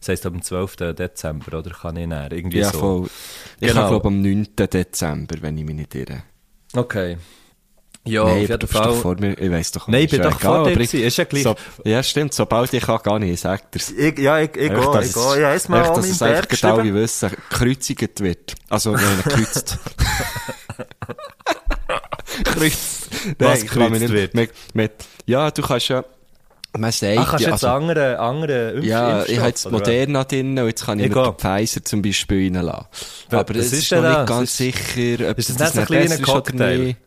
[0.04, 0.76] das heisst dem 12.
[0.94, 2.80] Dezember, oder kann ich näher, irgendwie Ja, so.
[2.80, 3.10] voll.
[3.60, 3.90] Ich Genau.
[3.90, 4.48] glaube am 9.
[4.56, 6.24] Dezember, wenn ich mich nicht irre.
[6.76, 7.18] Okay.
[8.06, 8.94] Ja, Nein, auf jeden bist doch Fall.
[8.96, 11.24] vor mir, ich weiss doch Nein, ich bin doch egal, vor dir ich- ist ja
[11.24, 11.44] gleich.
[11.44, 13.92] So, ja, stimmt, sobald ich kann, gar nicht, sagt er's.
[13.92, 15.42] Ich, ja, ich, ich gehe, ich gehe.
[15.42, 18.56] Ja, erst mal einfach, an dass meinem es einfach Berg wie wissen, gekreuzigt wird.
[18.70, 19.80] Also, nein, gekreuzt.
[22.44, 23.10] Kreuzt.
[23.26, 24.34] Nein, Was ich gekreuzt wird.
[24.34, 24.92] Mit, mit,
[25.26, 26.04] ja, du kannst ja,
[26.78, 29.72] man sagt, Ach, kannst ja, jetzt also, andere, andere Impf ja, Impfstoffe, ich habe jetzt?
[29.72, 32.88] Moderna drin und jetzt kann ich, Ich den Pfizer zum Beispiel reinlassen.
[33.30, 34.18] Aber es ist noch das?
[34.18, 36.78] nicht ganz Ist- sicher, ob ist das das, nicht ein kleiner Cocktail?
[36.80, 37.00] nicht.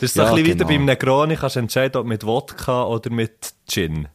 [0.00, 0.68] Das ist so Ja, ein bisschen wie genau.
[0.68, 4.08] beim Negroni, kannst du entscheiden, ob mit Wodka oder mit Gin.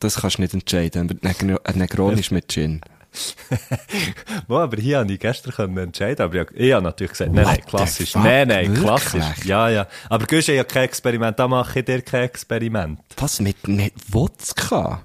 [0.00, 1.08] Das kannst du nicht entscheiden.
[1.24, 2.80] aber Negroni ist mit Gin.
[4.48, 7.60] Wo, aber hier habe ich gestern entscheiden, aber ich, ich habe natürlich gesagt, nein, nein,
[7.66, 8.14] klassisch.
[8.14, 9.44] Nein, nein, klassisch.
[9.44, 9.86] Ja, ja.
[10.08, 13.00] Aber du hast ja kein Experiment, da mache ich dir kein Experiment.
[13.18, 15.04] Was, mit, mit Wodka?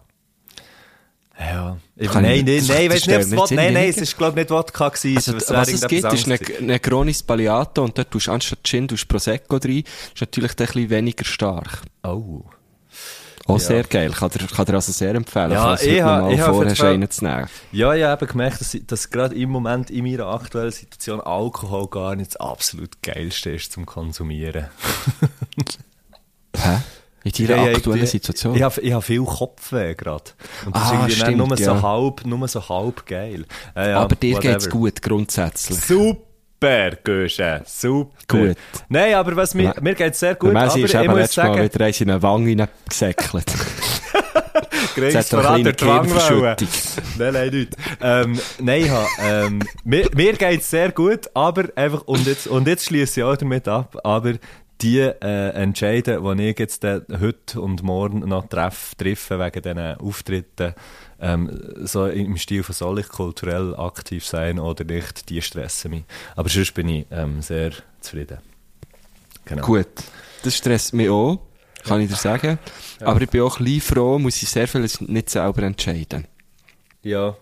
[1.39, 1.77] Ja.
[1.95, 4.45] Ich, Kann nein, ich- nein, nein, weißt nicht, mir nein, nein, es ist, glaube ich,
[4.45, 5.17] nicht Wodka gewesen.
[5.17, 6.65] Also, wäre was es gibt, ist anderes eine gewesen.
[6.65, 9.83] Negroni Spaliato und dort tust du anstatt Gin tust Prosecco rein.
[10.13, 11.81] Ist natürlich ein bisschen weniger stark.
[12.03, 12.43] Oh.
[13.47, 14.11] Auch sehr geil.
[14.11, 17.09] Kann dir, kann dir also sehr empfehlen, Ja, falls du ich ha- ich mal einen
[17.09, 17.47] zu nehmen.
[17.71, 22.15] Ja, ich habe gemerkt, dass, dass gerade im Moment in meiner aktuellen Situation Alkohol gar
[22.15, 24.65] nicht das absolut geilste ist zum Konsumieren.
[26.55, 26.77] Hä?
[27.23, 28.55] In deiner Ja, ja, aktuellen ich- Situation.
[28.55, 30.23] Ich habe ich hab viel Kopfweh gerade.
[30.65, 31.75] Und das Ah, ist stimmt, nur, ja.
[31.75, 33.45] so halb, nur so halb geil.
[33.75, 34.53] Äh, ja, Aber dir whatever.
[34.53, 35.79] geht's gut, grundsätzlich.
[35.79, 36.21] Super,
[37.03, 37.61] Gösche.
[37.65, 38.11] Super.
[38.27, 38.57] Gut.
[38.89, 39.73] Nein, aber was mir, Ja.
[39.81, 40.53] mir geht's sehr Der gut.
[40.53, 43.45] Messi ist eben letztes Mal sagen, wieder eins in eine Wange gesäckelt.
[44.95, 46.67] Greg's Jetzt hat er verraten, eine der Zwang.
[47.19, 47.75] Nein, nein, nicht.
[48.01, 52.85] Ähm, nein, hab, ähm, mir, mir geht's sehr gut, aber einfach, und jetzt, und jetzt
[52.85, 54.33] schließe ich auch damit ab, aber
[54.81, 60.73] die äh, Entscheide, die ich jetzt heute und morgen noch treff, treffe wegen diesen Auftritten,
[61.19, 61.49] ähm,
[61.83, 66.03] so im Stil von soll ich kulturell aktiv sein oder nicht, die stressen mich.
[66.35, 68.37] Aber sonst bin ich ähm, sehr zufrieden.
[69.45, 69.65] Genau.
[69.65, 69.87] Gut.
[70.43, 71.39] Das stresst mich auch,
[71.83, 72.59] kann ich dir sagen.
[72.99, 76.27] Aber ich bin auch ein froh, muss ich sehr vieles nicht selber entscheiden.
[77.03, 77.35] Ja.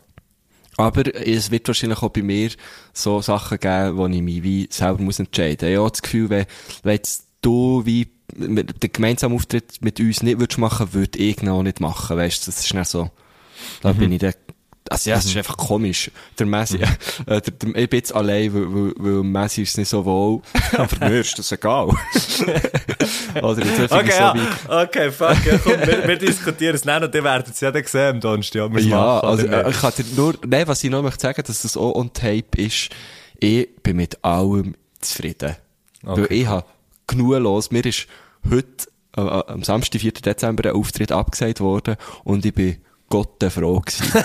[0.77, 2.51] Aber es wird wahrscheinlich auch bei mir
[2.93, 5.71] so Sachen geben, wo ich mich wie selber muss entscheiden muss.
[5.71, 6.45] Ich habe das Gefühl, wenn,
[6.83, 6.99] wenn
[7.41, 11.79] du wie den gemeinsamen Auftritt mit uns nicht würdest machen, würde ich ihn auch nicht
[11.79, 12.17] machen.
[12.17, 13.09] Weißt du, das ist nicht so.
[13.81, 14.33] Da bin ich dann,
[14.89, 16.11] also ja, es ist einfach komisch.
[16.37, 16.77] Der Messi,
[17.25, 20.41] äh, der, der, ich bin jetzt allein, weil, weil, weil Messi ist nicht so wohl.
[20.77, 21.87] Aber mir ist das egal.
[23.41, 24.35] Oder jetzt Okay, so ja.
[24.83, 25.45] Okay, fuck.
[25.45, 28.19] Ja, komm, wir, wir diskutieren es nicht und ihr werdet es ja dann sehen am
[28.21, 31.41] Donnerstag, Ja, machen also, äh, ich kann dir nur, nein, was ich noch möchte sagen,
[31.45, 32.89] dass das auch on tape ist,
[33.39, 35.55] ich bin mit allem zufrieden.
[36.05, 36.65] Okay, Weil ich habe
[37.07, 37.71] genug los.
[37.71, 38.07] Mir ist
[38.49, 38.87] heute,
[39.17, 40.11] äh, äh, am Samstag, 4.
[40.11, 42.77] Dezember, ein Auftritt abgesagt worden und ich bin
[43.09, 44.05] Gott froh gewesen.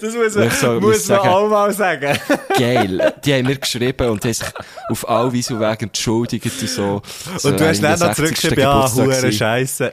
[0.00, 2.18] Das muss man, soll- muss man sagen- auch mal sagen.
[2.58, 3.14] Geil.
[3.24, 4.46] Die haben mir geschrieben und haben sich
[4.90, 7.02] auf all Weise und Wege entschuldigt und so.
[7.36, 8.16] so Und du hast an dann noch 60.
[8.16, 9.32] zurückgeschrieben, ja, Geburtstag hure.
[9.32, 9.90] Scheiße.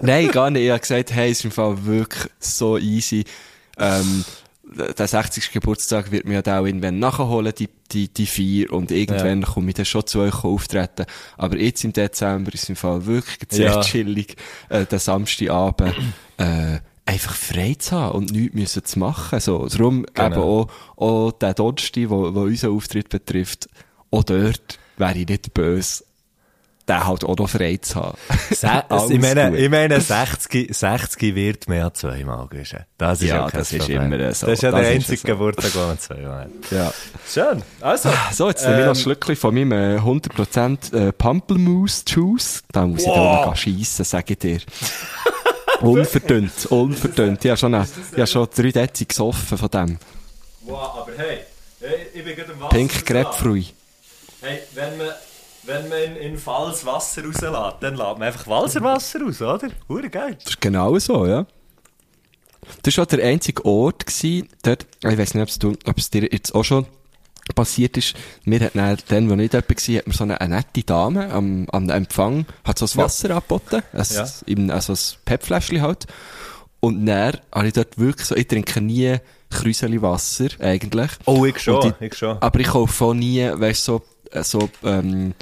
[0.00, 0.64] Nein, gar nicht.
[0.64, 3.24] Ich habe gesagt, hey, es ist im Fall wirklich so easy.
[3.78, 4.24] Ähm,
[4.78, 5.50] der 60.
[5.52, 9.68] Geburtstag wird mir ja dann auch irgendwann nachholen, die, die, die vier, und irgendwann komme
[9.70, 11.04] ich dann schon zu euch auftreten.
[11.36, 13.80] Aber jetzt im Dezember ist es im Fall wirklich sehr Ja.
[13.80, 14.36] chillig,
[14.68, 15.94] äh, den Samstagabend,
[16.38, 19.40] äh, einfach frei zu haben und nichts müssen zu machen.
[19.40, 20.26] So, darum Genau.
[20.26, 23.68] eben auch, auch der Donnerstag, wo unseren Auftritt betrifft,
[24.10, 26.04] auch dort wäre ich nicht böse,
[26.88, 28.18] den halt auch noch frei zu haben.
[28.50, 29.58] Ich, meine, gut.
[29.60, 32.84] ich meine, 60, 60 wird mehr als zweimal gewesen.
[32.96, 34.12] Das ist Ja, ja, kein das ist Problem.
[34.12, 34.46] immer so.
[34.46, 35.22] Das ist ja Das der ist einzige.
[35.32, 36.50] Geburtstag, den man zweimal hat.
[36.70, 36.92] Ja.
[37.28, 37.62] Schön.
[37.80, 38.10] Also.
[38.32, 42.62] So, jetzt nehme ich noch ein Ähm, Schlückchen von meinem äh, 100% äh, Pampelmousse-Juice.
[42.72, 43.14] Da muss ich Wow.
[43.40, 44.58] dann noch schiessen, sage ich dir.
[45.80, 47.44] unverdünnt, unverdünnt.
[47.44, 49.98] Ich habe schon, eine, ich habe schon drei Dezi gesoffen von dem.
[50.62, 51.38] Wow, aber hey,
[51.80, 52.74] hey, ich bin gerade im Wasser.
[52.76, 53.72] Pink Grapefruit.
[54.40, 55.08] Hey, wenn man,
[55.68, 59.68] wenn man in, Falls Wasser rauslässt, dann lässt man einfach Walserwasser raus, oder?
[59.88, 60.34] Hure geil.
[60.42, 61.46] Das ist genau so, ja.
[62.82, 66.28] Das war auch der einzige Ort, gewesen, dort, ich weiss nicht, du, ob es dir
[66.30, 66.86] jetzt auch schon
[67.54, 68.14] passiert ist.
[68.44, 71.30] Mir hat dann, dann, wo nicht jemand war, hat mir so eine, eine nette Dame
[71.30, 73.04] am, am Empfang, hat so das Ja.
[73.04, 74.26] Wasser angeboten, ein, Ja.
[74.46, 76.06] eben, also ein PET-Fläschchen halt.
[76.80, 79.16] Und dann habe ich dort wirklich so, ich trinke nie
[79.50, 81.10] Krüseli Wasser, eigentlich.
[81.24, 82.36] Oh, ich schon, die- ich schon.
[82.40, 85.32] Aber ich kaufe auch nie, weißt so, äh, so, ähm,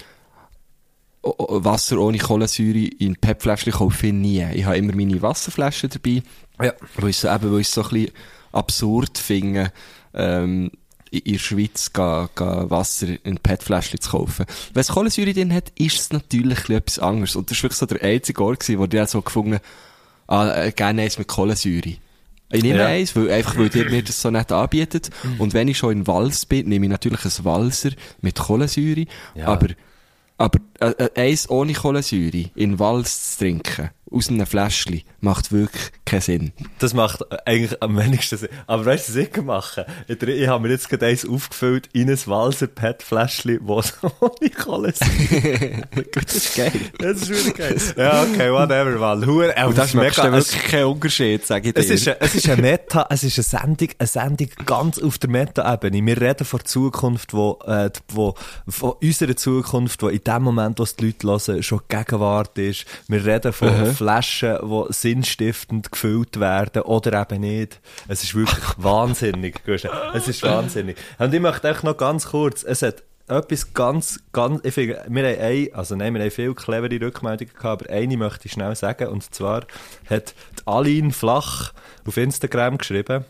[1.39, 4.45] Wasser ohne Kohlensäure in PET-Fläschchen kaufe ich nie.
[4.55, 6.23] Ich habe immer meine Wasserflaschen dabei.
[6.63, 6.73] Ja.
[6.97, 8.11] Weil ich so, eben, weil ich es so ein bisschen
[8.53, 9.73] absurd finde,
[10.15, 10.71] ähm,
[11.11, 14.45] in der Schweiz ga, ga Wasser in PET-Fläschchen zu kaufen.
[14.73, 17.37] Wenn es Kohlensäure drin hat, ist es natürlich etwas anderes.
[17.37, 19.59] Und das war wirklich so der einzige Ort, wo die auch so gefunden
[20.27, 21.97] ah, äh, gerne eins mit Kohlensäure.
[22.53, 22.87] Ich nehme Ja.
[22.87, 25.11] eins, weil, einfach weil ihr mir das so nett anbietet.
[25.23, 25.41] Mhm.
[25.41, 29.07] Und wenn ich schon in Wals bin, nehme ich natürlich ein Walser mit Kohlensäure.
[29.35, 29.49] Ja.
[29.49, 29.69] Aber,
[30.39, 35.91] aber äh, äh, eins ohne Kohlensäure in Wals zu trinken, aus einem Fläschchen, macht wirklich
[36.05, 36.53] keinen Sinn.
[36.79, 38.49] Das macht eigentlich am wenigsten Sinn.
[38.69, 42.09] Aber weißt du, was ich machen Ich, ich habe mir jetzt gerade eins aufgefüllt in
[42.09, 45.87] ein Walser PET-Fläschchen, wo es ohne Kohle sind.
[46.15, 46.73] das ist geil.
[46.99, 47.77] Das ist wirklich geil.
[47.97, 49.27] Ja, okay, whatever, man.
[49.27, 51.81] Hure, äh, das ist macht dann es- wirklich keinen Unterschied, sage ich dir.
[51.81, 55.19] Es ist, eine, es ist eine Meta, es ist eine Sendung, eine Sendung ganz auf
[55.19, 56.07] der Meta-Ebene.
[56.07, 58.35] Wir reden von der Zukunft, wo, äh, wo,
[58.69, 62.57] von unserer Zukunft, wo in dem Moment, wo es die Leute hören, schon die Gegenwart
[62.59, 62.85] ist.
[63.09, 63.96] Wir reden von Aha.
[63.97, 67.81] Flaschen, die sinnstiftend gefüllt werden oder eben nicht.
[68.09, 69.61] Es ist wirklich wahnsinnig.
[70.15, 70.97] Es ist wahnsinnig.
[71.19, 75.29] Und ich möchte echt noch ganz kurz, es hat etwas ganz, ganz, ich finde, wir
[75.29, 78.75] haben ein, also nein, wir haben viele clevere Rückmeldungen gehabt, aber eine möchte ich schnell
[78.77, 79.67] sagen, und zwar
[80.09, 81.73] hat Aline Flach
[82.07, 83.25] auf Instagram geschrieben,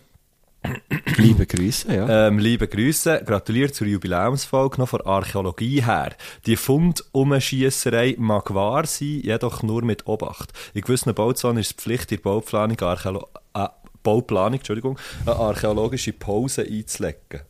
[1.17, 2.29] Liebe Grüße, ja.
[2.29, 6.15] ähm, liebe Grüße, gratuliere zur Jubiläumsfolge noch von Archäologie her.
[6.47, 10.53] Die Fundumschiesserei mag wahr sein, jedoch nur mit Obacht.
[10.75, 13.69] In gewissen Bauzonen ist es Pflicht, in Bauplanung, Archäolo äh,
[14.03, 17.41] Bauplanung Entschuldigung, eine archäologische Pause einzulegen.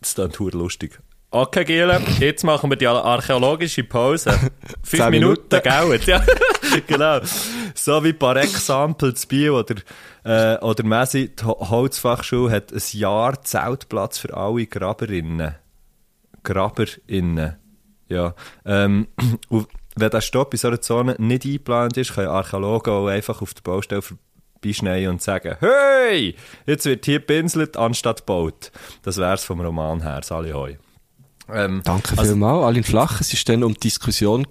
[0.00, 1.00] Das klingt verdammt lustig.
[1.30, 4.30] Okay, Giele, jetzt machen wir die archäologische Pause.
[4.82, 6.00] Fünf Minuten, gell?
[6.06, 6.22] Ja.
[6.86, 7.20] genau.
[7.74, 9.74] So wie par Exemple zu Biel oder,
[10.24, 15.54] äh, oder Messi, die Ho- Holzfachschule hat ein Jahr Zeltplatz für alle Graberinnen.
[16.44, 17.56] Graberinnen.
[18.08, 18.34] Ja.
[18.64, 19.08] Ähm,
[19.50, 23.42] und wenn der Stopp in so einer Zone nicht eingeplant ist, können Archäologen auch einfach
[23.42, 28.72] auf der Baustelle vorbeischneiden und sagen, hey, jetzt wird hier pinselt anstatt gebaut.
[29.02, 30.78] Das wär's vom Roman her, Sali Hoi.
[31.52, 32.64] Ähm, Danke also- vielmals.
[32.64, 34.46] Alin Flach, es ist dann um die Diskussion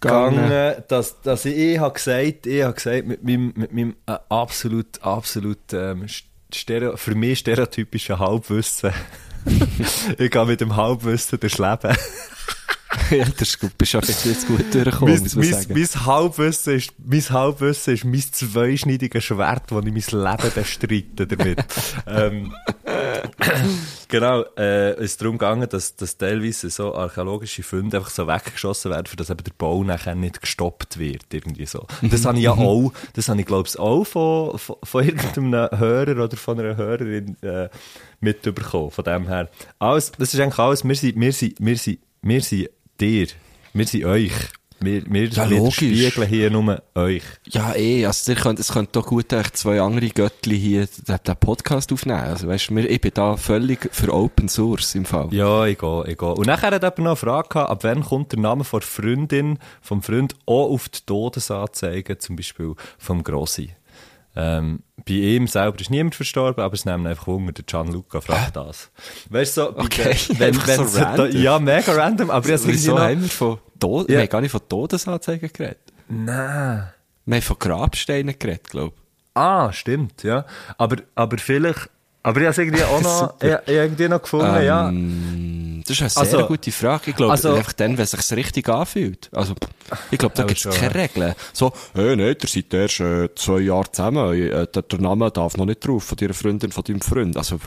[0.00, 0.36] gegangen.
[0.36, 4.16] gegangen, dass, dass ich, ich habe gesagt, ich habe gesagt, mit meinem, mit meinem äh,
[4.28, 6.06] absolut, absolut, ähm,
[6.52, 8.92] Stereo, für mich stereotypischen Halbwissen.
[10.18, 11.96] ich gehe mit dem Halbwissen durchs Leben.
[13.10, 15.74] ja, das ist gut, bist aber jetzt gut durchgekommen, Mein, muss man mein, sagen.
[15.74, 21.64] mein, Halbwissen ist, mein Halbwissen ist mein zweischneidiges Schwert, das ich mein Leben bestreite damit.
[22.08, 22.52] ähm,
[24.08, 28.90] genau, äh, es ist darum gegangen, dass, dass teilweise so archäologische Funde einfach so weggeschossen
[28.90, 31.86] werden, dass eben der Bau nachher nicht gestoppt wird, irgendwie so.
[32.02, 35.78] Das habe ich ja auch, das habe ich glaube ich auch von, von, von irgendeinem
[35.78, 37.68] Hörer oder von einer Hörerin äh,
[38.20, 39.48] mitbekommen, von dem her.
[39.78, 42.68] Alles, das ist eigentlich alles, wir sind, wir sind, wir sind, wir sind
[43.00, 43.26] dir,
[43.72, 44.32] wir sind euch.
[44.82, 47.22] Wir, wir, Ja, wir spiegeln hier nur euch.
[47.48, 51.18] Ja, eh, also ihr könnt, es könnt doch gut echt zwei andere Göttli hier den,
[51.26, 52.20] den Podcast aufnehmen.
[52.20, 55.28] Also weißt wir- ich bin da völlig für Open Source im Fall.
[55.34, 55.88] Ja, ich gehe.
[56.34, 58.88] Und nachher hat jemand noch eine Frage gehabt, ab wann kommt der Name von der
[58.88, 63.74] Freundin, vom Freund auch auf die Todesanzeige, zum Beispiel vom Grossi.
[64.36, 68.54] Ähm, bei ihm selber ist niemand verstorben, aber es nimmt einfach Wunder, der Gianluca fragt
[68.56, 68.90] das.
[69.28, 71.30] Weißt du, so, Okay, wenn, wenn so random.
[71.32, 74.14] ja, mega random, aber jetzt Wieso haben wir von Tod Ja.
[74.16, 75.78] wir haben gar nicht von Todesanzeigen geredet.
[76.08, 76.88] Nein.
[77.26, 78.94] Wir haben von Grabsteinen geredet, glaube
[79.34, 80.44] Ah, stimmt, ja.
[80.78, 81.88] Aber, aber vielleicht,
[82.22, 84.88] aber ich habe es irgendwie auch noch, ich, irgendwie noch gefunden, ja.
[84.88, 87.10] Ähm, das ist eine sehr Also- gute Frage.
[87.10, 89.28] Ich glaube, also- einfach dann, wenn es sich richtig anfühlt.
[89.32, 89.54] Also,
[90.10, 91.34] ich glaube, da gibt es keine Regeln.
[91.52, 94.34] So, hey, nein, ihr seid erst äh, zwei Jahre zusammen.
[94.34, 97.36] Äh, der, der Name darf noch nicht drauf, von deiner Freundin, von deinem Freund.
[97.36, 97.58] Also,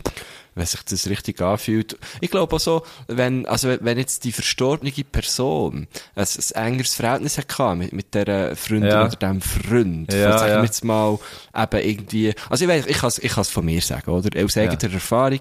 [0.56, 1.98] wenn sich das richtig anfühlt.
[2.22, 7.38] Ich glaube auch so, wenn, also, wenn- jetzt die verstorbene Person ein, ein engeres Verhältnis
[7.38, 9.06] hatte mit, mit dieser Freundin Ja.
[9.06, 10.58] oder dem Freund, Ja, sagen ja.
[10.60, 11.18] wir jetzt mal,
[11.56, 14.44] eben irgendwie, also ich weiß, ich kann es ich kann's von mir sagen, oder?
[14.44, 15.40] Aus eigener Erfahrung,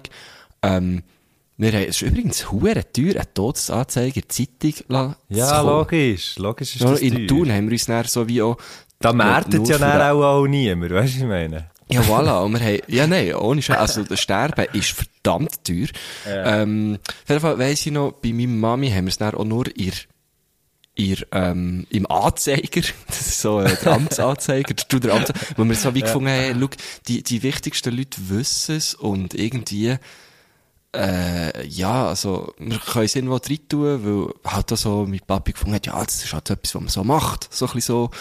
[0.61, 1.03] ähm,
[1.57, 6.75] wir haben, es ist übrigens hure teuer, eine Todesanzeige in der Zeitung Ja, logisch, logisch
[6.75, 7.27] ist Ja, das in teuer.
[7.27, 8.57] Thun haben wir uns dann so wie auch...
[8.99, 11.69] Da merkt ja dann auch, auch niemand, weißt du, was ich meine?
[11.93, 12.43] Ja, voilà.
[12.43, 13.77] Und wir haben, ja, nein, ohne Scheiß.
[13.77, 15.87] Also, das Sterben ist verdammt teuer.
[16.27, 19.45] Ähm, auf jeden Fall weiss ich noch, bei meiner Mami haben wir es dann auch
[19.45, 19.93] nur ihr,
[20.95, 25.75] ihr, ähm, im Anzeiger, das ist so, äh, der Amtsanzeiger, der, der Amts wo wir
[25.75, 26.69] so wie gefunden haben, schau,
[27.07, 29.97] die, die wichtigsten Leute wissen es und irgendwie,
[30.95, 35.53] äh, ja, also, wir können es irgendwo drin tun, weil halt auch so mein Papi
[35.53, 38.11] gefunden hat, ja, das ist halt etwas, was man so macht, so ein bisschen so,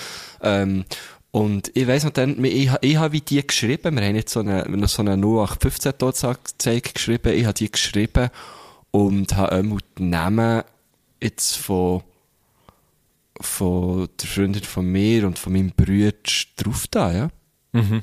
[0.42, 0.84] ähm,
[1.32, 4.40] und ich weiss noch dann, ich, ich, habe wie die geschrieben, wir haben jetzt so
[4.40, 8.28] eine, so eine 0815 Todesanzeige geschrieben, ich habe die geschrieben
[8.90, 10.62] und habe einmal die Namen
[11.20, 12.02] jetzt von,
[13.40, 16.12] von der Freundin von mir und von meinem Bruder
[16.56, 17.28] drauf da, ja.
[17.72, 18.02] Mhm.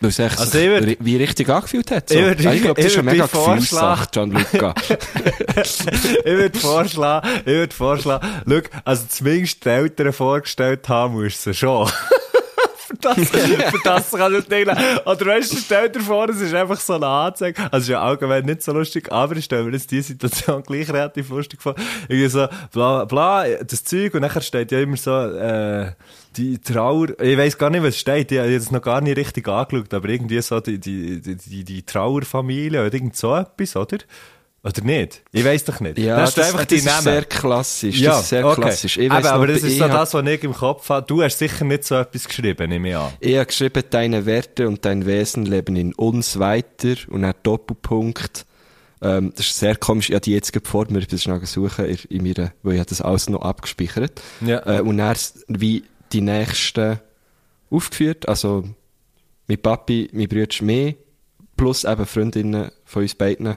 [0.00, 2.08] Weil es echt Also würd- wie richtig angefühlt hat.
[2.08, 2.14] So.
[2.14, 3.26] Ich würd- Ja, ich glaube, das ist eine mega.
[3.26, 4.74] Gefühlssache, Gianluca.
[5.58, 11.52] ich würde vorschlagen, ich würde vorschlagen, schau, also zumindest die Eltern vorgestellt haben musst du
[11.52, 11.90] sie schon.
[12.90, 14.68] Für das, für das kann ich nicht
[15.06, 17.62] Oder weißt du, stell dir vor, es ist einfach so eine Anzeige.
[17.64, 20.62] Also, es ist ja allgemein nicht so lustig, aber ich stelle mir jetzt die Situation
[20.66, 21.74] gleich relativ lustig vor.
[22.08, 25.92] Irgendwie so, bla, bla, das Zeug, und nachher steht ja immer so, äh,
[26.36, 29.48] die Trauer, ich weiß gar nicht, was steht, ich habe jetzt noch gar nicht richtig
[29.48, 33.98] angeschaut, aber irgendwie so die, die, die, die, die Trauerfamilie oder irgend so etwas, oder?
[34.62, 35.22] Oder nicht?
[35.32, 35.98] Ich weiß doch nicht.
[35.98, 37.02] Ja, das, das, einfach die ist Namen.
[37.02, 37.98] sehr klassisch.
[37.98, 38.60] Ja, das ist sehr okay.
[38.60, 38.96] klassisch.
[38.98, 41.06] Ich Eben, aber noch, das ist so hab- das, was ich im Kopf habe.
[41.06, 43.12] Du hast sicher nicht so etwas geschrieben, nehme ich an.
[43.20, 48.44] Ich habe geschrieben, deine Werte und dein Wesen leben in uns weiter und ein Doppelpunkt.
[49.00, 50.10] Ähm, das ist sehr komisch.
[50.10, 52.84] Ich habe die jetzt vor mir, ich bin schnell suchen, in, in meiner, weil ich
[52.84, 54.20] das alles noch abgespeichert.
[54.42, 54.60] Ja.
[54.66, 55.16] Äh, und dann
[55.48, 57.00] wie die nächsten
[57.70, 58.28] aufgeführt.
[58.28, 58.64] Also,
[59.46, 60.94] mein Papi, mein Bruder, mehr,
[61.56, 63.56] plus eben Freundinnen von uns beiden.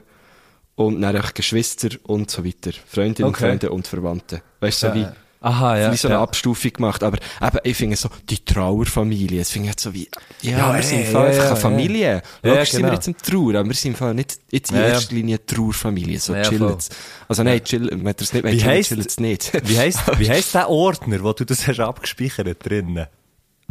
[0.76, 2.72] Und dann auch Geschwister und so weiter.
[2.86, 3.46] Freundinnen, Okay.
[3.48, 4.42] Freunde und Verwandte.
[4.60, 5.06] Weißt du, so wie,
[5.40, 5.92] Aha, ja.
[5.92, 6.22] wie so eine ja.
[6.22, 7.02] Abstufung gemacht.
[7.04, 10.08] Aber eben, ich finde so, die Trauerfamilie, es finde ich so wie,
[10.42, 12.22] ja, Ja, wir sind im Fall ja, einfach eine Familie.
[12.42, 12.94] Ja, Logisch sind wir genau.
[12.94, 16.18] jetzt im Trauer, aber wir sind im Fall nicht jetzt in erster Linie Trauerfamilie.
[16.18, 16.72] So Ja, chillen voll.
[16.72, 16.96] jetzt.
[17.28, 19.68] Also nein, chillen, wenn ihr es nicht Wie wollt, chillen, heisst- chillen es nicht.
[19.68, 23.06] Wie heisst, wie heisst der Ordner, wo du das hast abgespeichert drinnen?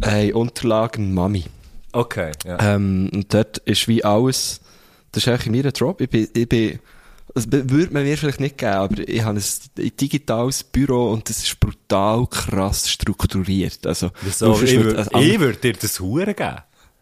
[0.02, 1.44] hey, Unterlagen Mami.
[1.92, 2.74] Okay, ja.
[2.74, 4.60] Ähm, und dort ist wie alles,
[5.12, 6.00] das ist eigentlich in meiner Drop.
[6.00, 6.78] Ich bin, ich bin
[7.32, 11.38] Das würde man mir vielleicht nicht geben, aber ich habe ein digitales Büro und das
[11.38, 13.86] ist brutal krass strukturiert.
[13.86, 14.60] Also, Wieso?
[14.62, 16.56] Ich würde also, ich würd dir das Huren geben.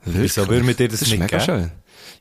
[0.04, 1.42] Wieso würde mir dir das, das ist nicht geben?
[1.42, 1.70] schön.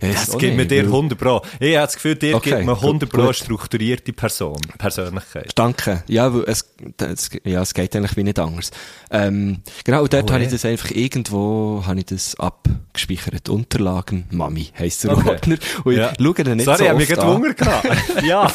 [0.02, 1.42] Das gibt mir dir weil- 100 Pro.
[1.60, 3.36] Ich habe das Gefühl, dir Okay, gibt mir 100 gut, Pro gut.
[3.36, 5.52] strukturierte Person, Persönlichkeit.
[5.56, 6.04] Danke.
[6.08, 8.72] Ja, weil es, das, ja, es geht eigentlich wie nicht anders.
[9.12, 13.48] Ähm, genau, und dort Oh, habe ich das einfach irgendwo, habe ich das abgespeichert.
[13.50, 15.30] Unterlagen, Mami, heisst der Okay.
[15.30, 15.58] Ordner.
[15.84, 16.12] Und Ja.
[16.18, 17.34] ich schaue den nicht Sorry, so ich habe oft mich gerade.
[17.34, 18.24] Hunger gehabt.
[18.24, 18.52] ja,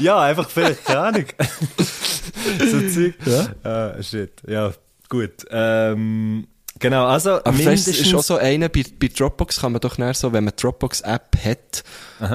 [0.00, 1.24] ja, einfach vielleicht, keine Ahnung.
[1.78, 3.14] so Zeug.
[3.26, 3.48] Ja.
[3.98, 4.32] Ah, shit.
[4.46, 4.72] Ja,
[5.08, 5.44] gut.
[5.50, 6.46] Ähm,
[6.78, 7.98] genau, also Aber mindestens...
[8.00, 11.36] ist auch so einer, bei, bei Dropbox kann man doch nachher so, wenn man Dropbox-App
[11.44, 11.84] hat,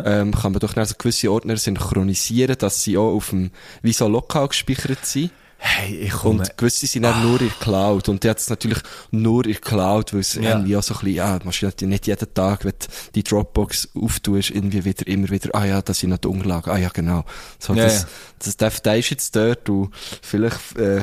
[0.06, 3.94] ähm, kann man doch nachher so gewisse Ordner synchronisieren, dass sie auch auf dem, wie
[3.94, 5.32] so lokal gespeichert sind.
[5.62, 6.40] hey, ich komme...
[6.40, 8.08] Und gewisse sind dann nur in der Cloud.
[8.08, 8.80] Und die hat es natürlich
[9.12, 10.52] nur in der Cloud, weil es Ja.
[10.52, 13.90] irgendwie auch so ein bisschen, ja, du musst nicht jeden Tag, wenn du die Dropbox
[13.94, 17.26] auftust, irgendwie wieder, immer wieder, ah ja, das sind noch die Unterlagen, ah ja, genau.
[17.60, 18.08] So, Ja, das, ja.
[18.40, 19.90] das, der, der ist jetzt dort, du,
[20.22, 21.02] vielleicht, äh,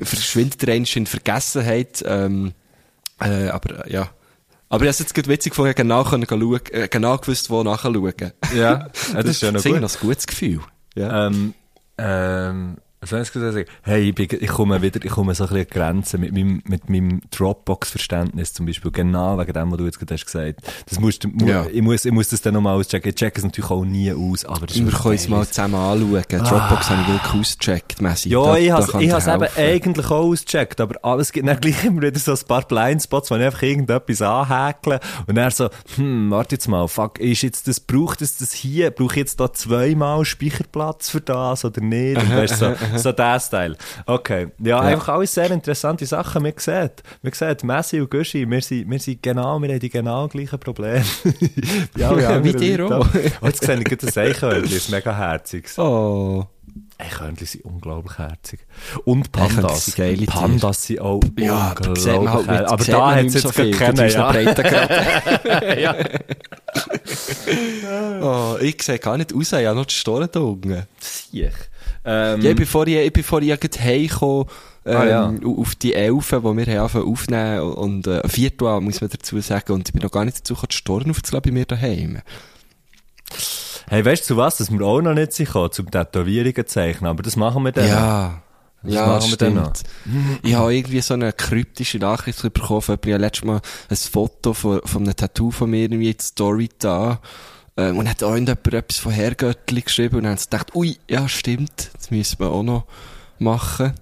[0.00, 2.52] verschwindet er einmal in Vergessenheit, ähm,
[3.20, 4.10] äh, aber, ja.
[4.68, 8.14] Aber ich habe jetzt gerade witzig gefunden, genau können schauen, äh, genau gewusst, wo nachschauen.
[8.56, 9.82] Ja, das ist ja noch Das ist gut.
[9.82, 10.60] ein gutes Gefühl.
[10.94, 11.26] Ja.
[11.26, 11.54] Ähm,
[11.98, 13.64] ähm, was soll ich sagen?
[13.82, 16.62] Hey, ich, bin, ich komme wieder, ich komme so ein bisschen an Grenzen mit meinem,
[16.66, 18.90] mit meinem Dropbox-Verständnis zum Beispiel.
[18.90, 20.60] Genau wegen dem, was du jetzt gerade hast gesagt.
[20.88, 21.66] Das musst mu Ja.
[21.72, 23.08] ich muss, ich muss das dann nochmal auschecken.
[23.08, 25.74] Ich check es natürlich auch nie aus, aber das ist Wir können es mal zusammen
[25.74, 26.22] anschauen.
[26.28, 28.28] Dropbox habe ich wirklich ausgecheckt, Messi.
[28.28, 32.02] Ja, Da- ich dir has eben eigentlich auch ausgecheckt, aber alles gibt dann gleich immer
[32.02, 36.54] wieder so ein paar Blindspots, wo ich einfach irgendetwas anhäkle und dann so, hm, warte
[36.54, 40.24] jetzt mal, fuck, ist jetzt das, braucht es das hier, brauche ich jetzt da zweimal
[40.24, 42.16] Speicherplatz für das oder nicht?
[42.16, 43.76] Und weißt, so, so der Style.
[44.06, 44.48] Okay.
[44.58, 46.42] Ja, einfach alles sehr interessante Sachen.
[46.42, 49.90] Man sieht, man sieht, Messi und Gushi, wir sind, wir sind genau, wir haben die
[49.90, 51.04] genau gleichen Probleme.
[51.96, 53.06] ja, alle Wie dir auch.
[53.40, 55.66] Oh, jetzt sehe ich gerade das Eichhörnchen, das ist mega herzig.
[55.78, 56.46] Oh.
[56.98, 58.60] Eichhörnchen sind unglaublich herzig.
[59.04, 59.86] Und Pandas.
[59.86, 60.26] sind geile.
[60.26, 64.14] Pandas sind auch Ja, halt unglaublich nicht, Aber da hat es jetzt so viel, durch
[64.14, 64.34] ja.
[65.74, 65.96] ja.
[68.22, 70.86] Oh, ich sehe gar nicht raus, ich habe noch die Storen da unten.
[71.00, 71.52] Siech.
[72.04, 74.46] Ähm, Ja, bevor ich, ich- bevor ich ja gerade heimkomme,
[74.84, 75.32] ähm, Ah, ja.
[75.56, 79.88] auf die Elfen, die wir haben aufnehmen und äh, Viertel muss man dazu sagen, und
[79.88, 82.18] ich bin noch gar nicht dazu gekommen, die Storen aufzulassen bei mir daheim.
[83.88, 87.22] hey, weißt du was, dass wir auch noch nicht sind gekommen, zum Tätowierungen zeichnen, aber
[87.22, 87.88] das machen wir dann.
[87.88, 88.42] Ja.
[88.84, 89.82] Das ja, machen wir dann stimmt.
[90.42, 92.80] Ich habe irgendwie so eine kryptische Nachricht bekommen.
[92.82, 96.24] Ich habe letztes Mal ein Foto von, von einem Tattoo von mir irgendwie in die
[96.24, 97.20] Story da.
[97.76, 100.16] Ähm, und hat auch irgendjemand etwas von Herrgöttli geschrieben.
[100.16, 101.90] Und dann haben sie gedacht, ui, ja, stimmt.
[101.96, 102.84] Das müssen wir auch noch
[103.38, 103.94] machen.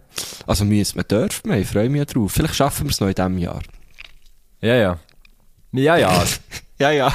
[0.47, 1.59] Also müssen wir, dürfen wir.
[1.59, 2.33] Ich freue mich drauf.
[2.33, 3.63] Vielleicht schaffen wir es noch in diesem Jahr.
[4.61, 4.99] Ja, ja.
[5.73, 6.25] Ja, ja.
[6.81, 7.13] Ja, ja.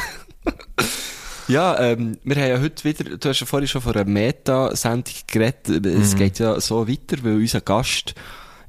[1.48, 5.16] ja, ähm, wir haben ja heute wieder, du hast ja vorhin schon von einer Meta-Sendung
[5.26, 5.84] geredet.
[5.88, 8.14] Es geht ja so weiter, weil unser Gast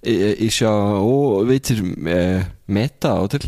[0.02, 3.40] äh, ist ja auch wieder äh, Meta, oder?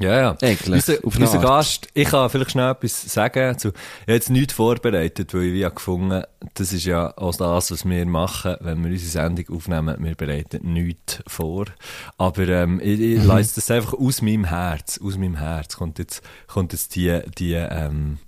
[0.00, 0.36] Ja, ja.
[0.40, 1.46] Eigentlich, Unser, auf eine unser Art.
[1.46, 3.58] Gast, ich kann vielleicht schnell etwas sagen.
[3.58, 6.22] Zu, ich habe jetzt nichts vorbereitet, weil ich wie habe gefunden,
[6.54, 9.96] das ist ja auch das, was wir machen, wenn wir unsere Sendung aufnehmen.
[10.00, 11.66] Wir bereiten nichts vor.
[12.18, 13.26] Aber ähm, ich, ich Mhm.
[13.26, 17.52] lasse das einfach aus meinem Herz, aus meinem Herz kommt jetzt, kommt jetzt die, die,
[17.54, 18.18] ähm,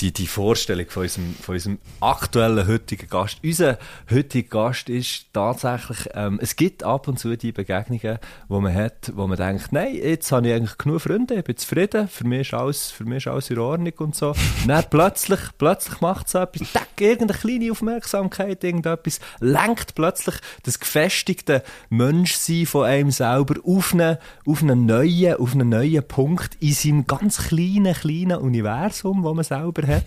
[0.00, 3.38] die, die Vorstellung von unserem, von unserem aktuellen heutigen Gast.
[3.42, 3.78] Unser
[4.10, 9.12] heutiger Gast ist tatsächlich, ähm, es gibt ab und zu die Begegnungen, wo man hat,
[9.14, 12.52] wo man denkt, nein, jetzt habe ich eigentlich genug Freunde, ich bin zufrieden, für mich
[12.52, 14.28] ist alles, für mich ist alles in Ordnung und so.
[14.28, 20.78] Und dann plötzlich, plötzlich macht es etwas, tack, irgendeine kleine Aufmerksamkeit, irgendetwas, lenkt plötzlich das
[20.78, 26.72] gefestigte Menschsein von einem selber auf einen, auf einen neuen, auf einen neuen Punkt in
[26.72, 30.04] seinem ganz kleinen, kleinen Universum, wo man selber hat.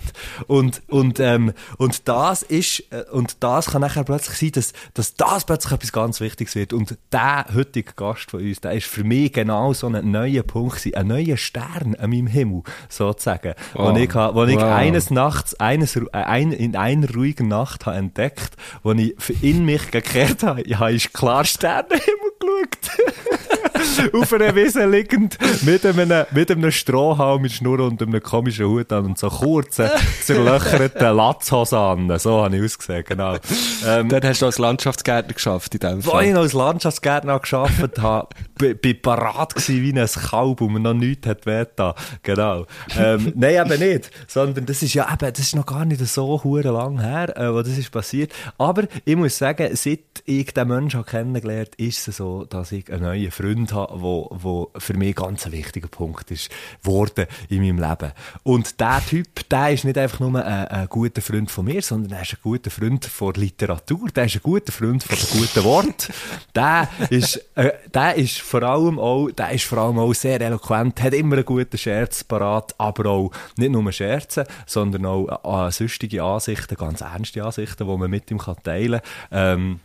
[0.48, 5.15] Und, und, ähm, und das ist, äh, und das kann nachher plötzlich sein, dass, dass
[5.15, 6.74] das plötzlich etwas ganz Wichtiges wird.
[6.74, 10.78] Und der heutige Gast von uns, der ist für mich genau so ein neuer Punkt
[10.78, 13.54] gewesen, ein neuer Stern an meinem Himmel, sozusagen.
[13.74, 13.98] Wo Wow.
[13.98, 14.63] ich, wo ich Wow.
[14.63, 19.91] eines Nachts, eines, äh, ein, in einer ruhigen Nacht habe entdeckt, wo ich in mich
[19.91, 23.39] gekehrt habe, ich habe klar Sternenhimmel geschaut.
[24.13, 28.91] auf einer Wiese liegend, mit einem, mit einem Strohhalm mit Schnurr und einem komischen Hut
[28.91, 29.89] an und so kurzen,
[30.22, 32.20] zerlöcherten Latzhosen an.
[32.20, 33.38] So habe ich ausgesehen, genau.
[33.86, 38.00] Ähm, Dann hast du als Landschaftsgärtner geschafft in dem wo ich noch als Landschaftsgärtner gearbeitet
[38.00, 38.30] habe,
[38.76, 41.94] bin parat gewesen wie ein Kalb und mir noch nichts hat wehgetan.
[42.24, 42.65] Genau.
[42.98, 44.12] Ähm, nein, eben nicht.
[44.28, 47.54] Sondern das ist ja eben, das ist noch gar nicht so hure lang her, äh,
[47.54, 48.32] wo das ist passiert.
[48.58, 52.92] Aber ich muss sagen, seit ich den Menschen habe kennengelernt ist es so, dass ich
[52.92, 56.50] einen neuen Freund Freund habe, wo, wo für mich ganz ein wichtiger Punkt ist,
[56.84, 58.12] geworden in meinem Leben.
[58.44, 62.13] Und der Typ, der ist nicht einfach nur ein, ein guter Freund von mir, sondern
[62.13, 66.13] er ist ein guter Freund von Literatur, der ist ein guter Freund von guten Worten.
[66.56, 71.02] Der ist, äh, der ist vor allem auch, der ist vor allem auch sehr eloquent,
[71.02, 76.24] hat immer einen guten Scherz parat, aber auch nicht nur Scherzen, sondern auch äh, sonstige
[76.24, 79.60] Ansichten, ganz ernste Ansichten, die man mit ihm teilen kann.
[79.60, 79.80] Ähm,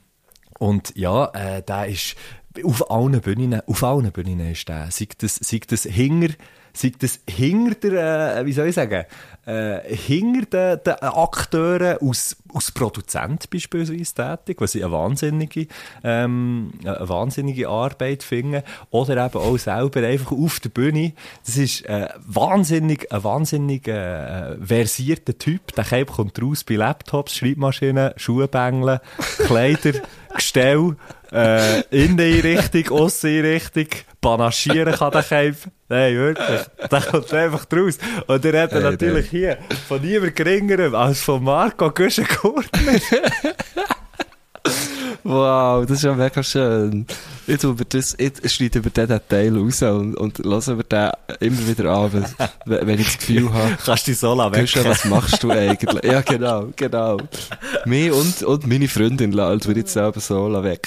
[0.59, 2.17] und ja, äh, der ist
[2.65, 4.91] auf allen Bühnen, auf allen Bühnen ist der.
[4.91, 6.31] Sei das, sei das hinger,
[6.77, 9.05] sei das hinter der, äh, wie soll ich sagen,
[9.47, 15.69] äh, hinter den, den Akteuren aus, aus Produzent beispielsweise tätig, was ich eine wahnsinnige,
[16.05, 18.65] ähm, eine wahnsinnige Arbeit finde.
[18.91, 21.13] Oder eben auch selber einfach auf der Bühne.
[21.45, 25.73] Das ist äh, wahnsinnig, ein wahnsinnig äh, versierter Typ.
[25.75, 29.01] Der kommt raus bei Laptops, Schreibmaschinen, Schuhbängeln,
[29.47, 29.93] Kleider,
[30.37, 30.97] Gestell,
[31.33, 33.87] äh, Inneneinrichtung, Ausseneinrichtung,
[34.21, 35.57] panaschieren kann der Cape.
[35.89, 36.61] Nein, wirklich.
[36.91, 37.99] Der kommt einfach draus.
[38.27, 39.59] Und er hat Hey, natürlich hier
[39.89, 43.01] von niemand geringerem als von Marco Güschen-Gurtner.
[45.25, 47.07] Wow, das ist ja mega schön.
[47.47, 51.11] Ich, tue über das, ich schneide über diesen Teil raus und, und lasse über den
[51.41, 52.13] immer wieder an,
[52.65, 54.61] wenn, wenn ich das Gefühl habe, Kannst du die Sola weg?
[54.63, 56.05] Guschen, was machst du eigentlich?
[56.05, 57.19] Ja, genau, genau.
[57.85, 60.87] Mich und, und meine Freundin lassen, würde ich selber so weg.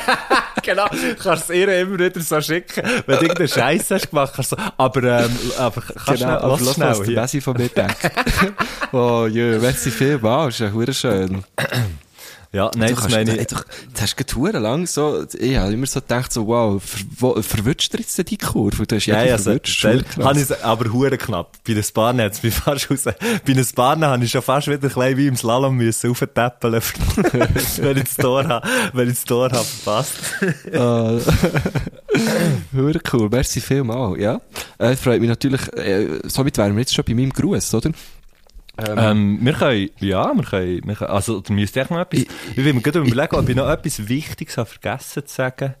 [0.62, 0.86] genau.
[1.22, 4.32] Kannst es ihr immer wieder so schicken, wenn du irgendeinen Scheiß hast gemacht.
[4.34, 7.20] Kannst du so, aber, ähm, aber kannst Genau, schnell, aber lass schnell was der.
[7.22, 8.10] Messi von mir denkt.
[8.92, 11.44] oh, jö, merci vielmals, ist ja schön.
[12.52, 13.46] Ja, nein, du das meine ich.
[13.46, 17.40] du, du hast gerade hure lang so, ich habe immer so gedacht, so, wow, ver,
[17.44, 18.86] verwünscht dir jetzt die Kurve?
[18.86, 19.82] Du hast ja, Ja, ja, so, verwünscht.
[19.82, 20.24] Teil- Hure krass.
[20.24, 21.52] habe ich aber hure knapp.
[21.64, 23.04] Bei den Sparnen hat es mich fast raus.
[23.04, 26.72] Bei den Sparnen habe ich schon fast wieder ein bisschen wie im Slalom müssen auftäppeln,
[27.32, 30.14] wenn ich das Tor habe, wenn ich das Tor habe verpasst.
[30.74, 31.18] Ah.
[32.74, 34.40] Hure cool, merci vielmal, ja.
[34.78, 37.90] Äh, freut mich natürlich, äh, somit wären wir jetzt schon bei meinem Gruß, oder?
[38.96, 42.28] Ähm, wir können, ja, wir können, wir können also, da müsste ich noch etwas, ich,
[42.56, 45.74] ich will mir gerade überlegen, ob ich noch etwas Wichtiges habe vergessen zu sagen.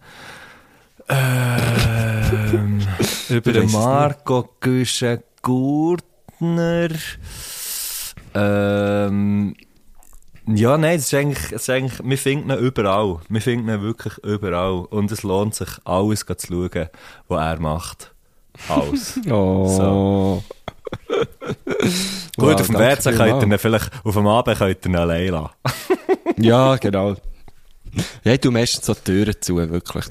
[1.08, 2.80] Ähm,
[3.28, 6.88] über den Marco Güschen-Gurtner.
[8.34, 9.54] Ähm,
[10.46, 13.20] ja, nein, es ist eigentlich, es ist eigentlich, wir finden ihn überall.
[13.28, 14.84] Wir finden ihn wirklich überall.
[14.90, 16.88] Und es lohnt sich, alles zu schauen,
[17.28, 18.12] was er macht.
[18.68, 19.20] Alles.
[19.30, 20.42] Oh.
[22.36, 24.96] Gut, Wow, auf dem WC könnt ihr ihn vielleicht, auf dem Abend könnt ihr ihn
[24.96, 25.50] allein lassen.
[26.36, 27.16] Ja, genau.
[28.24, 30.06] Ja, tue meistens so die Türen zu, wirklich.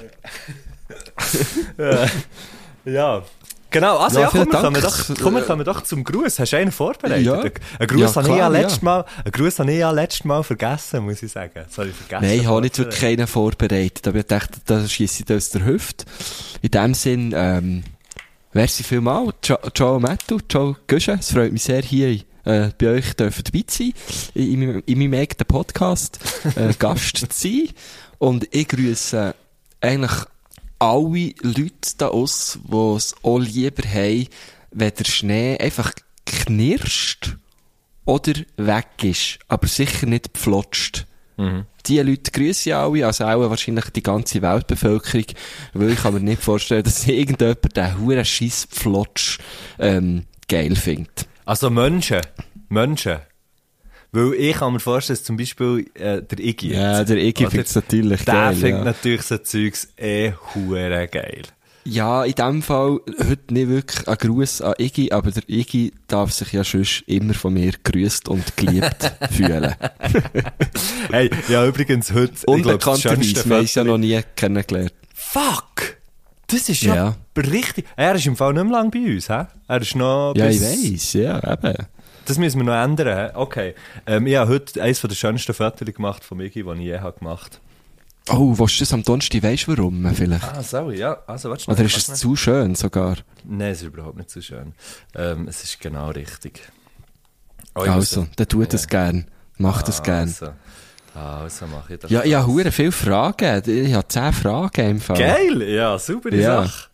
[2.86, 3.24] Ja.
[3.72, 6.40] Genau, also Ja, ja, komm, wir kommen, doch, komm, wir kommen doch zum Gruß.
[6.40, 7.26] Hast du einen vorbereitet?
[7.26, 7.42] Ja.
[7.80, 8.82] Ein Gruß Ja, habe ich ja letztes.
[8.82, 11.52] Mal, einen Gruß habe ich ja letztes Mal vergessen, muss ich sagen.
[11.54, 12.26] Das habe ich vergessen.
[12.26, 15.66] Nein, ich habe nicht wirklich keinen vorbereitet, aber ich dachte, da schiesse ich aus der
[15.66, 16.06] Hüfte.
[16.64, 17.84] In dem Sinn, ähm,
[18.54, 19.34] merci vielmal.
[19.42, 21.14] Ciao, ciao Mattu, ciao Güsche.
[21.20, 22.10] Es freut mich sehr, hier
[22.46, 23.94] äh, bei euch dürfen dabei zu sein,
[24.34, 26.20] in, in, meinem- in meinem eigenen Podcast,
[26.56, 27.70] äh, Gast zu sein.
[28.18, 29.36] Und ich grüße
[29.82, 30.12] eigentlich
[30.80, 34.28] alle Leute da aus, die es auch lieber haben,
[34.72, 35.92] wenn der Schnee einfach
[36.26, 37.36] knirscht
[38.06, 41.06] oder weg ist, aber sicher nicht pflotscht.
[41.86, 45.26] Die Leute grüßen ja alle, also auch wahrscheinlich die ganze Weltbevölkerung,
[45.74, 49.40] weil ich kann mir nicht vorstellen, dass irgendjemand den huren Schiss Flotsch
[49.80, 51.28] ähm, geil findet.
[51.46, 52.22] Also Menschen.
[52.68, 53.20] Menschen.
[54.12, 56.74] Weil ich kann mir vorstellen, dass zum Beispiel äh, der Iggy.
[56.74, 57.52] Ja, der Iggy oder?
[57.52, 58.84] find's natürlich Der geil, findet ja.
[58.84, 61.44] natürlich so Zeugs eh hure geil.
[61.90, 66.32] Ja, in dem Fall heute nicht wirklich ein Gruß an Iggy, aber der Iggy darf
[66.32, 69.74] sich ja schon immer von mir grüßt und geliebt fühlen.
[71.12, 74.94] Hey, ja, übrigens heute, das Unbekannterweise, wir haben ja noch nie kennengelernt.
[75.16, 75.98] Fuck!
[76.46, 77.16] Das ist ja, Ja.
[77.36, 77.86] richtig.
[77.96, 79.46] Er ist im Fall nicht mehr lang bei uns, hä?
[79.68, 81.74] Er ist noch Ja, ich weiss, ja, eben.
[82.26, 83.32] Das müssen wir noch ändern, hä?
[83.34, 83.74] Okay.
[84.06, 87.18] Ähm, ich habe heute eines der schönsten Fotos gemacht von Migi, die ich je habe
[87.18, 87.60] gemacht
[88.32, 90.44] Oh, willst du das am Donnerstag, weisst du warum, vielleicht?
[90.44, 91.18] Ah, sorry, ja.
[91.28, 93.18] Also, warte Oder ist es zu schön sogar?
[93.44, 94.74] Nein, es ist überhaupt nicht so schön.
[95.16, 96.62] Ähm, es ist genau richtig.
[97.76, 99.26] Oh, ich muss- Also, dann tut es gern.
[99.58, 100.28] Mach das gern.
[100.30, 100.50] Also,
[101.16, 102.12] also mache ich das.
[102.12, 103.62] Ja, ich habe hure viele Fragen.
[103.68, 105.18] Ich habe zehn Fragen im Fall.
[105.18, 105.62] Geil!
[105.64, 106.64] Ja, super Ja.
[106.64, 106.88] Sache.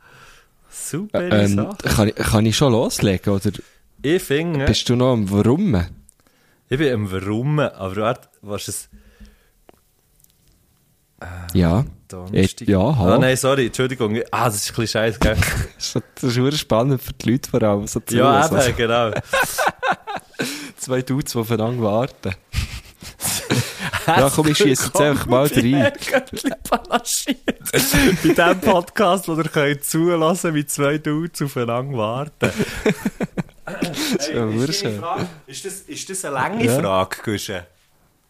[0.70, 1.78] Super Ähm, Sache.
[1.96, 3.52] kann, ich- kann ich schon loslegen, oder
[4.02, 5.76] Ich finde, bist du noch am Warum?
[6.70, 8.90] ich bin am Warum, aber warte, was ist
[11.54, 11.80] Ja.
[11.82, 11.86] es?
[12.08, 12.68] Donnerstag?
[12.68, 13.18] Ja, Ah, hallo.
[13.18, 14.20] nein, sorry, Entschuldigung.
[14.32, 15.36] Ah, das ist ein bisschen scheiße, gell?
[15.78, 17.88] Das ist- das ist hure spannend für die Leute vor allem.
[17.88, 19.12] So zu ja, eben, genau.
[20.78, 22.36] Zwei Dudes, die aufeinander warten.
[24.08, 25.92] Ja, komm, ich schiesse jetzt einfach mal rein.
[26.14, 26.20] Bei
[28.22, 32.52] diesem Podcast, wo ihr könnt zulassen, wie zwei Dudes aufeinander warten.
[34.32, 35.04] Ja, wunderschön.
[35.48, 37.66] Ist das, ist das eine lange Frage, Gusche?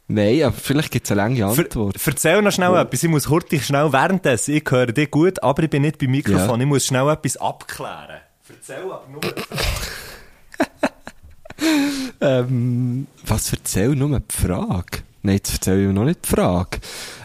[0.08, 1.98] Nein, aber vielleicht gibt es eine lange Ver Antwort.
[2.06, 3.04] erzähl noch schnell etwas.
[3.04, 4.54] Ich muss hurtig schnell währenddessen.
[4.54, 6.60] Ich höre dich gut, aber ich bin nicht beim Mikrofon.
[6.60, 6.64] Ja.
[6.64, 8.22] Ich muss schnell etwas abklären.
[8.48, 9.22] Erzähl aber nur.
[12.22, 15.00] Ähm, was erzähl nur die Frage?
[15.26, 16.78] Nein, jetzt erzähl ich noch nicht die Frage.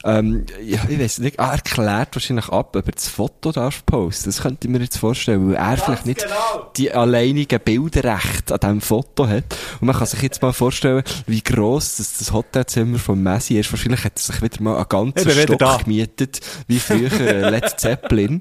[0.04, 3.84] Ähm, ja, ich weiß nicht, ah, er klärt wahrscheinlich ab, ob er das Foto darf
[3.84, 4.30] posten.
[4.30, 6.70] Das könnte ich mir jetzt vorstellen, weil er vielleicht nicht genau.
[6.78, 9.44] die alleinigen Bilderrechte an diesem Foto hat.
[9.82, 13.70] Und man kann sich jetzt mal vorstellen, wie gross das, das Hotelzimmer von Messi ist.
[13.70, 15.76] Wahrscheinlich hat er sich wieder mal einen ganzen Stock da.
[15.76, 18.40] gemietet, wie früher äh, Led Zeppelin.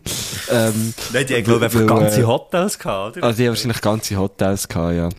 [0.50, 3.26] Ähm, Nein, die haben, glaube ich, einfach weil, ganze äh, Hotels gehabt, oder?
[3.26, 5.10] also die haben wahrscheinlich ganze Hotels gehabt, ja.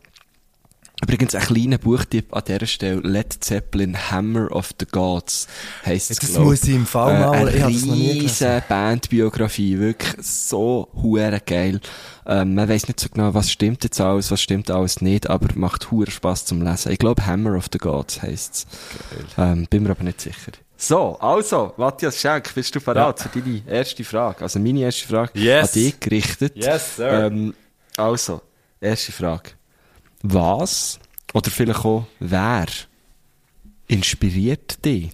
[1.02, 3.00] Übrigens, ein kleiner Buchtipp an dieser Stelle.
[3.00, 5.48] Led Zeppelin, Hammer of the Gods,
[5.84, 6.44] heisst es, Das glaub.
[6.44, 8.46] muss ich im Fall Äh, mal- ich hab das noch nie gelesen.
[8.46, 11.80] riesen Bandbiografie, wirklich so hure geil.
[12.26, 15.48] Ähm, man weiss nicht so genau, was stimmt jetzt alles, was stimmt alles nicht, aber
[15.54, 16.92] macht hure Spaß zum Lesen.
[16.92, 18.66] Ich glaube, Hammer of the Gods heisst es.
[19.38, 20.52] Ähm, bin mir aber nicht sicher.
[20.76, 24.42] So, also, Matthias Schenk, bist du bereit für deine erste Frage?
[24.42, 25.74] Also meine erste Frage Yes.
[25.74, 26.52] an dich gerichtet.
[26.56, 27.24] Yes, sir.
[27.26, 27.54] Ähm,
[27.96, 28.40] also,
[28.80, 29.50] erste Frage.
[30.22, 30.98] Was,
[31.32, 32.66] oder vielleicht auch wer,
[33.86, 35.10] inspiriert dich?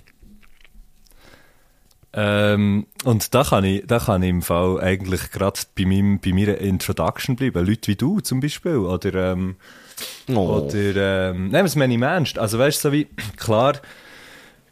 [2.19, 6.33] Ähm, und da kann ich, da kann ich im Fall eigentlich gerade bei meinem, bei
[6.33, 7.67] meiner Introduction bleiben.
[7.67, 8.77] Leute wie du zum Beispiel.
[8.77, 9.57] Oder, ähm,
[10.29, 10.61] Oh.
[10.67, 12.39] oder, ähm, nein, was meine ich Ernst?
[12.39, 13.75] Also weißt du, so wie, klar,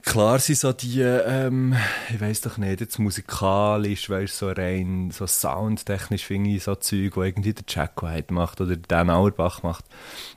[0.04, 1.74] klar sind so die, ähm,
[2.12, 7.16] ich weiß doch nicht, jetzt musikalisch, weißt so rein, so soundtechnisch finde ich so Zeug,
[7.16, 9.84] wo irgendwie der Jack White macht oder Dan Auerbach macht.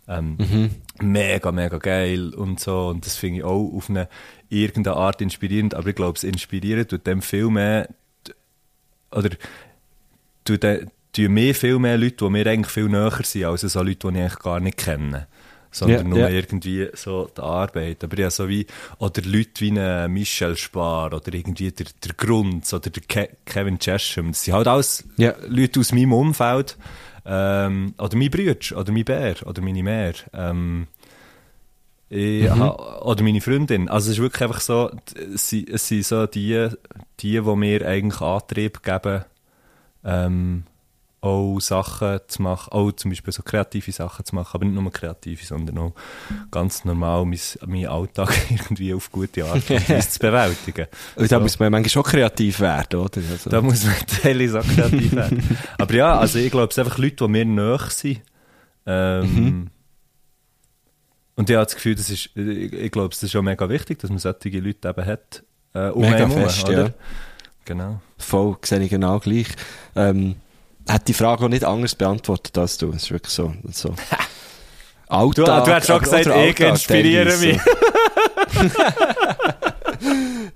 [0.07, 0.37] Ähm,
[0.99, 2.87] Mega, mega geil und so.
[2.87, 4.07] Und das finde ich auch auf eine
[4.49, 5.75] irgendeine Art inspirierend.
[5.75, 7.89] Aber ich glaube, es inspiriert tut dem viel mehr,
[9.11, 9.29] oder
[10.43, 13.83] tut de- tun mir viel mehr Leute, die mir eigentlich viel näher sind, als so
[13.83, 15.27] Leute, die ich eigentlich gar nicht kenne.
[15.77, 16.29] Sondern Ja, nur ja.
[16.29, 18.03] irgendwie so die Arbeit.
[18.03, 18.65] Aber ja, so wie,
[18.97, 23.77] oder Leute wie ein Michel Spar oder irgendwie der, der Grunz oder der Ke Kevin
[23.77, 24.31] Chesham.
[24.31, 25.35] Das sind halt alles Ja.
[25.47, 26.77] Leute aus meinem Umfeld.
[27.25, 30.13] Ähm, oder mein Bruder, oder mein Bär, oder meine Mehr.
[30.33, 30.87] Ähm,
[32.09, 33.89] ich ha, oder meine Freundin.
[33.89, 34.91] Also es ist wirklich einfach so,
[35.33, 36.69] es sind, so die,
[37.19, 39.25] die, die mir eigentlich Antrieb geben,
[40.05, 40.63] ähm,
[41.27, 44.91] auch Sachen zu machen, auch zum Beispiel so kreative Sachen zu machen, aber nicht nur
[44.91, 45.93] kreative, sondern auch
[46.51, 50.87] ganz normal mein, meinen Alltag irgendwie auf gute Art und Weise zu bewältigen.
[51.15, 51.41] Und da So.
[51.41, 53.21] muss man manchmal schon kreativ werden, oder?
[53.31, 55.57] Also, Da muss man teilweise auch kreativ werden.
[55.77, 58.21] Aber ja, also ich glaube, es sind einfach Leute, die mir nahe sind.
[58.85, 59.69] Ähm,
[61.35, 63.99] Und ich habe das Gefühl, das ist, ich, ich glaube, es ist schon mega wichtig,
[63.99, 65.43] dass man solche Leute eben hat.
[65.73, 66.83] Äh, um Mega fest, oder?
[66.87, 66.93] ja.
[67.65, 68.01] Genau.
[68.17, 69.47] Voll, sehe ich genau gleich.
[69.95, 70.37] Ähm,
[70.87, 72.91] hat die Frage auch nicht anders beantwortet als du.
[72.91, 73.53] Es ist wirklich so.
[73.71, 73.93] so.
[75.07, 77.57] Alltag, du hast schon gesagt, ich inspiriere mich.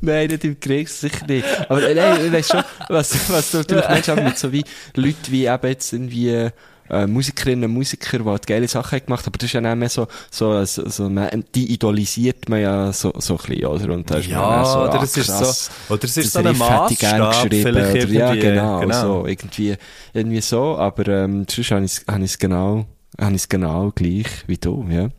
[0.01, 1.45] Nein, nicht im Krieg, sicher nicht.
[1.69, 4.63] Aber äh, nein, ich weiss schon, was, was du natürlich meinst, aber mit so wie
[4.95, 6.49] Leute wie eben jetzt irgendwie
[6.91, 9.75] äh, Musikerinnen und Musiker, die halt geile Sachen haben gemacht aber das ist ja nicht
[9.75, 13.93] mehr so, so, so, so man, die idolisiert man ja so, so ein bisschen, oder?
[13.93, 16.57] Und da ist Ja, so, oder ah, es ist so, oder es ist so ein
[16.57, 18.15] Maßstab, vielleicht oder, irgendwie.
[18.17, 19.01] ja, genau, genau.
[19.21, 19.75] so, irgendwie,
[20.13, 22.85] irgendwie so, aber, ähm, sonst habe ich es, genau,
[23.19, 25.09] habe ich es genau gleich wie du, ja.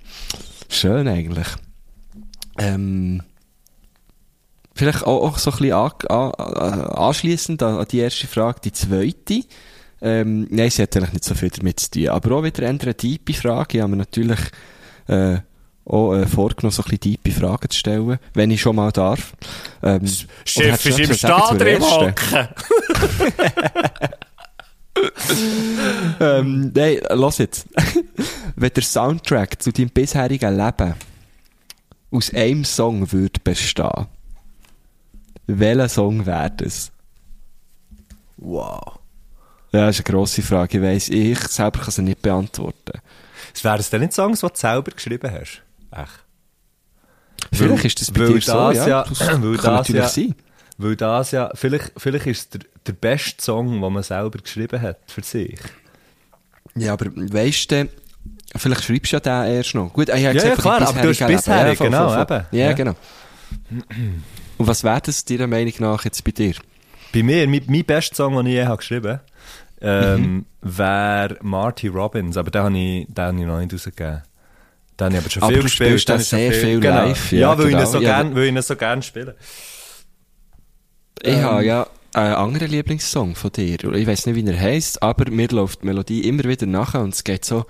[0.68, 1.48] Schön eigentlich.
[2.58, 3.22] Ähm,
[4.74, 8.60] Vielleicht auch, auch so ein bisschen an, an, an- anschliessend an, an die erste Frage,
[8.64, 9.42] die zweite.
[10.02, 12.08] Ähm, nein, sie hat eigentlich nicht so viel damit zu tun.
[12.08, 13.78] Aber auch wieder eine tiefe Frage.
[13.78, 14.40] Ich habe mir natürlich
[15.06, 15.38] äh,
[15.84, 19.32] auch äh, vorgenommen, so ein bisschen tiefe Fragen zu stellen, wenn ich schon mal darf.
[19.82, 20.06] Ähm,
[20.44, 21.80] Schiff ist im ersten?
[21.80, 22.48] hocken.
[26.20, 27.66] ähm, nein, los jetzt.
[28.56, 30.94] Wenn der Soundtrack zu deinem bisherigen Leben
[32.10, 34.06] aus einem Song würde bestehen,
[35.46, 36.92] welcher Song wäre das?
[38.36, 38.98] Wow.
[39.72, 40.78] Ja, das ist eine grosse Frage.
[40.78, 43.00] Ich weiss, ich selber kann sie nicht beantworten.
[43.54, 45.62] Es wären es denn nicht Songs, die du selber geschrieben hast?
[45.90, 46.24] Echt?
[47.52, 48.86] Vielleicht Weil- ist das bei dir so, das ja.
[48.88, 50.34] ja- Das weil kann das natürlich ja- sein.
[50.78, 54.80] Weil das ja, vielleicht, vielleicht ist es der, der beste Song, den man selber geschrieben
[54.80, 55.58] hat für sich.
[56.74, 57.88] Ja, aber weisst du,
[58.56, 59.92] vielleicht schreibst du ja den erst noch.
[59.92, 61.38] Gut, ich habe Ja, gesagt, ja, klar, aber du hast Leben.
[61.38, 62.36] voll, genau, voll, voll.
[62.38, 62.46] eben.
[62.58, 62.72] Ja, Ja.
[62.72, 62.94] genau.
[64.58, 66.54] Und was wäre das deiner Meinung nach jetzt bei dir?
[67.12, 69.31] Bei mir, mein, mein bester Song, den ich je habe geschrieben Mhm.
[69.82, 74.22] Ähm, wäre Marty Robbins, aber den habe ich, den habe ich noch nicht rausgegeben.
[75.00, 76.08] Den habe ich aber schon Aber viel gespielt.
[76.08, 76.94] den den ich schon sehr viel genau.
[77.06, 77.90] live, Ja, ja, weil, ich ihn genau.
[77.90, 79.36] so Ja, gern, weil ich ihn so gerne spiele.
[81.22, 81.42] Ich Ähm.
[81.42, 83.82] habe ja einen anderen Lieblingssong von dir.
[83.94, 87.14] Ich weiß nicht, wie er heisst, aber mir läuft die Melodie immer wieder nachher und
[87.14, 87.64] es geht so.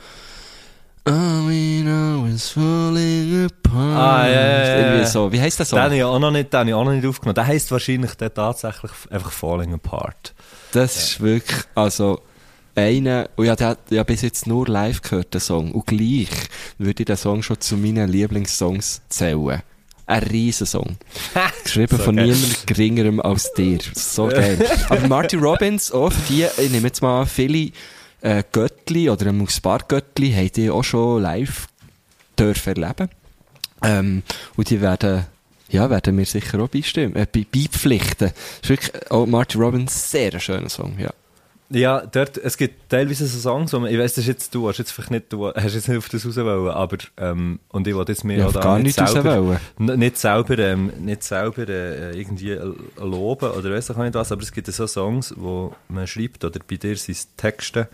[1.04, 3.96] Oh, we know it's falling apart.
[3.96, 5.32] Ah, ja, ja, ja, Irgendwie so.
[5.32, 5.78] Wie heisst der Den Song?
[5.80, 7.34] habe ich auch noch nicht, den habe ich auch noch nicht aufgenommen.
[7.34, 10.32] Der heisst wahrscheinlich der tatsächlich einfach Falling Apart.
[10.72, 12.20] Das ist wirklich, also,
[12.74, 15.72] einer, und ich habe den- ja bis jetzt nur live gehört, den Song.
[15.72, 16.28] Und gleich
[16.78, 19.62] würde ich den Song schon zu meinen Lieblingssongs zählen.
[20.06, 20.96] Ein Riesensong.
[21.64, 22.26] Geschrieben So von geil.
[22.26, 23.78] niemand geringerem als dir.
[23.94, 24.58] So geil.
[24.88, 27.70] Aber Marty Robbins, auch für die, ich nehme jetzt mal viele
[28.22, 31.68] äh, Göttli oder ein Spar-Göttli haben die auch schon live
[32.38, 33.08] dürfen erleben.
[33.84, 34.22] Ähm,
[34.56, 35.26] und die werden,
[35.72, 38.28] ja, werden mir sicher auch beistimmen, äh, bei- beipflichten.
[38.28, 41.10] Das ist wirklich, auch Marty Robbins, sehr ein schöner Song, ja.
[41.74, 44.68] Ja, dort, es gibt teilweise so Songs, wo man, ich weiss, das ist jetzt du,
[44.68, 47.86] hast jetzt vielleicht nicht, du hast jetzt nicht auf das raus wollen, aber, ähm, und
[47.88, 51.66] ich wollte jetzt mir Ja, auch da gar nicht selber, nicht selber, ähm, nicht selber,
[51.70, 55.32] äh, irgendwie äh, loben oder weiss ich auch nicht was, aber es gibt so Songs,
[55.38, 57.88] wo man schreibt, oder bei dir sind es Texte,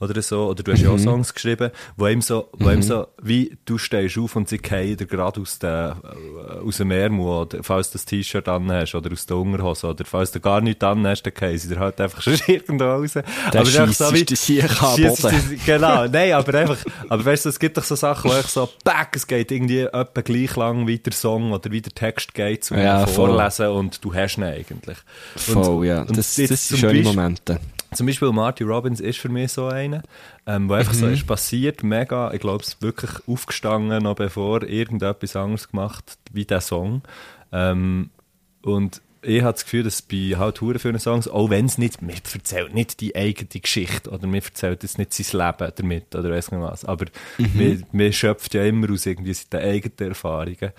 [0.00, 0.86] oder so, oder du hast Mhm.
[0.86, 4.48] ja auch Songs geschrieben, wo ihm so, wo ihm so, wie du stehst auf und
[4.48, 8.48] sie fallen dir gerade aus, der, äh, aus dem Ärmel, oder falls du das T-Shirt
[8.48, 11.58] an hast, oder aus der Unterhose, oder falls du gar nichts an hast, dann fallen
[11.58, 13.12] sie dir halt einfach schon irgendwo raus.
[13.14, 13.24] Der
[13.62, 16.78] es ist einfach scheisst die Sicher am Genau, nein, aber einfach,
[17.08, 19.80] aber weißt du, es gibt doch so Sachen, wo ich so, back, es geht irgendwie
[19.80, 23.28] etwa gleich lang wie der Song oder wie der Text geht, zum Ja, voll.
[23.30, 24.98] Vorlesen und du hast ihn eigentlich.
[25.36, 26.02] Voll, ja.
[26.02, 27.60] und Das, das sind schöne Beispiel- Momente.
[27.94, 30.02] Zum Beispiel Marty Robbins ist für mich so einer,
[30.46, 31.14] ähm, wo einfach so Mhm.
[31.14, 36.44] ist passiert, mega, ich glaube, es ist wirklich aufgestanden, noch bevor irgendetwas anderes gemacht, wie
[36.44, 37.02] der Song.
[37.50, 38.10] Ähm,
[38.62, 42.14] und ich habe das Gefühl, dass bei halt vielen Songs, auch wenn es nicht, mir
[42.32, 46.52] erzählt nicht die eigene Geschichte oder mir erzählt jetzt nicht sein Leben damit oder weiss
[46.52, 47.06] nicht was, aber
[47.38, 47.84] Mhm.
[47.92, 50.72] mir, schöpft ja immer aus irgendwie seinen eigenen Erfahrungen.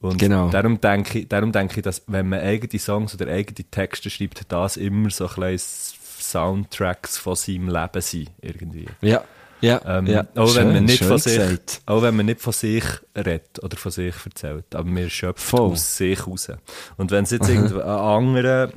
[0.00, 0.48] Und Genau.
[0.50, 4.52] darum denke ich, darum denke ich, dass wenn man eigene Songs oder eigene Texte schreibt,
[4.52, 5.87] das immer so ein kleines
[6.30, 8.86] Soundtracks von seinem Leben sind, irgendwie.
[9.00, 9.24] Ja,
[9.60, 10.24] ja, Ähm, ja.
[10.36, 11.80] auch, wenn man Schön, nicht schön von sich, gesagt.
[11.86, 12.84] auch wenn man nicht von sich
[13.16, 15.72] redet oder von sich erzählt, aber man schöpft Voll.
[15.72, 16.48] aus sich raus.
[16.96, 18.70] Und wenn es jetzt irgendein anderer,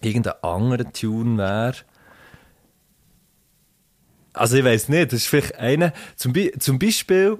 [0.00, 1.74] irgendein anderer Tune wäre,
[4.32, 7.38] also ich weiß nicht, das ist vielleicht einer, zum, Be zum Beispiel,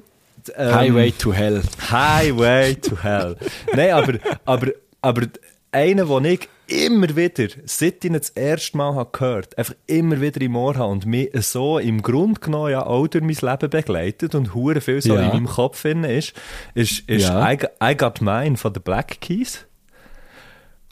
[0.56, 1.62] ähm, Highway to Hell.
[1.90, 3.36] Highway to Hell.
[3.74, 4.68] Nein, aber, aber,
[5.00, 5.26] aber
[5.72, 10.20] einer, den ich immer wieder, seit ich ihn das erste Mal habe gehört einfach immer
[10.20, 13.70] wieder im Ohr habe und mich so im Grunde genommen ja auch durch mein Leben
[13.70, 15.22] begleitet und hure viel so Ja.
[15.22, 16.32] in meinem Kopf drin ist,
[16.74, 17.52] ist, ist Ja.
[17.52, 19.66] I, Got- I Got Mine von den Black Keys.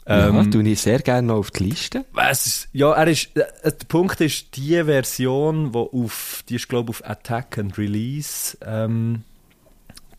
[0.07, 2.05] ja, Ähm, tue ich sehr gerne noch auf die Liste.
[2.29, 6.91] ist, ja, er ist, äh, der Punkt ist, die Version, die auf, die ist, glaube
[6.91, 9.23] ich, auf Attack and Release, ähm,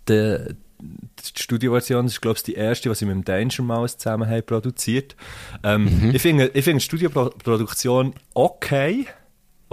[0.08, 0.38] die,
[0.84, 4.44] die Studioversion ist, glaube ich, die erste, die sie mit dem Danger Mouse zusammen haben
[4.44, 5.16] produziert.
[5.62, 9.06] Ähm, Ich finde, ich finde die Studioproduktion okay.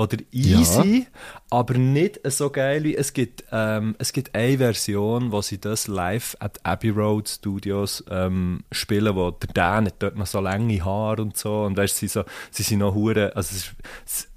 [0.02, 1.06] Oder easy,
[1.52, 3.44] aber nicht so geil wie es gibt.
[3.52, 9.16] Ähm, es gibt eine Version, wo sie das live at Abbey Road Studios ähm, spielen,
[9.16, 12.24] wo der Dan hat dort noch so lange Haare und so und weißt, sie so,
[12.50, 13.76] sie sind noch hure, also es ist,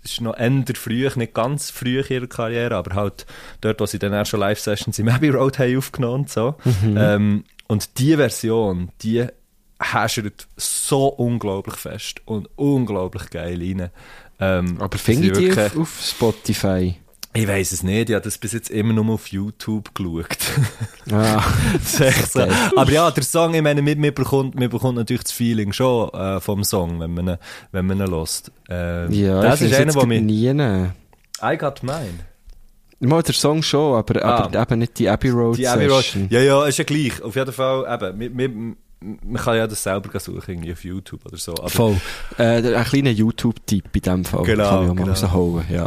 [0.04, 3.24] es ist noch eher früh, nicht ganz früh in ihrer Karriere, aber halt
[3.62, 6.56] dort, wo sie dann auch schon Live Sessions im Abbey Road haben aufgenommen und so.
[6.84, 9.26] Ähm, und die Version, die
[9.80, 13.90] häschert so unglaublich fest und unglaublich geil rein.
[14.58, 16.96] Ähm, Aber finde ich sie die wirklich- auf, auf Spotify?
[17.36, 20.36] ich weiß es nicht, ich habe das bis jetzt immer nur auf YouTube geschaut.
[21.12, 21.42] Ah,
[21.84, 22.40] so.
[22.76, 26.40] Aber ja, der Song, ich meine, man, bekommt, man bekommt natürlich das Feeling schon äh,
[26.40, 27.36] vom Song, wenn man ihn,
[27.72, 28.50] wenn man ihn hört.
[28.70, 30.22] Ähm, ja, das ich ist einer, der mich...
[30.22, 30.52] nie.
[30.54, 30.92] nehmen.
[31.42, 32.20] I Got Mine.
[33.00, 34.44] Mal der Song schon, aber, Ah.
[34.46, 36.04] aber eben nicht die Abbey Road Die Abbey Road.
[36.04, 36.28] Session.
[36.30, 37.20] Ja, ja, ist ja gleich.
[37.22, 38.76] Auf jeden Fall, eben, man, man,
[39.22, 41.52] man kann ja das selber suchen, irgendwie auf YouTube oder so.
[41.52, 42.00] Aber, Voll.
[42.38, 44.44] Äh, ein kleiner YouTube-Tipp in dem Fall.
[44.44, 45.10] Genau, Kann ich auch mal genau.
[45.12, 45.86] rausholen, ja.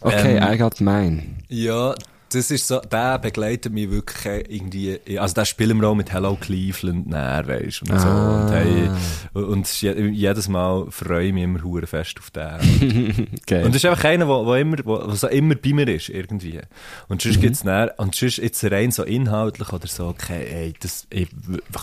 [0.00, 1.22] Okay, Ähm, I got mine.
[1.48, 1.94] Ja,
[2.34, 6.36] das ist so, der begleitet mich wirklich irgendwie, also der spielen wir auch mit Hello
[6.36, 8.06] Cleveland näher, weisst und so.
[8.06, 8.44] Ah.
[8.44, 8.90] Und, hey,
[9.32, 13.28] und es jedes Mal freue ich mich immer hure fest auf den.
[13.46, 13.64] Geil.
[13.64, 16.60] Und das ist einfach einer, der, immer, der so immer bei mir ist, irgendwie.
[17.08, 21.06] Und sonst gibt's näher, und sonst jetzt rein so inhaltlich oder so, okay, ey, das,
[21.10, 21.28] ich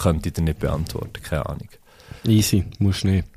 [0.01, 1.69] könnte ich dir nicht beantworten, keine Ahnung.
[2.25, 3.27] Easy, musst nicht.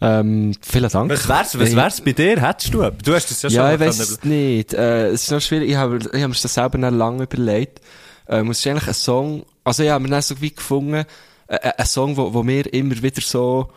[0.00, 1.10] Ähm, vielen Dank.
[1.10, 2.40] Was wär's, was wär's bei dir?
[2.40, 2.90] Hättest du?
[3.04, 4.72] Du hast das ja schon Ja, ich weiß es nicht.
[4.72, 5.70] Äh, es ist noch schwierig.
[5.70, 7.80] Ich habe ich hab mir das selber noch lange überlegt.
[8.28, 11.04] Ähm, es ist eigentlich ein Song, also ich habe mir dann so wie gefunden, äh,
[11.48, 13.70] äh, ein Song, wo, wo mir immer wieder so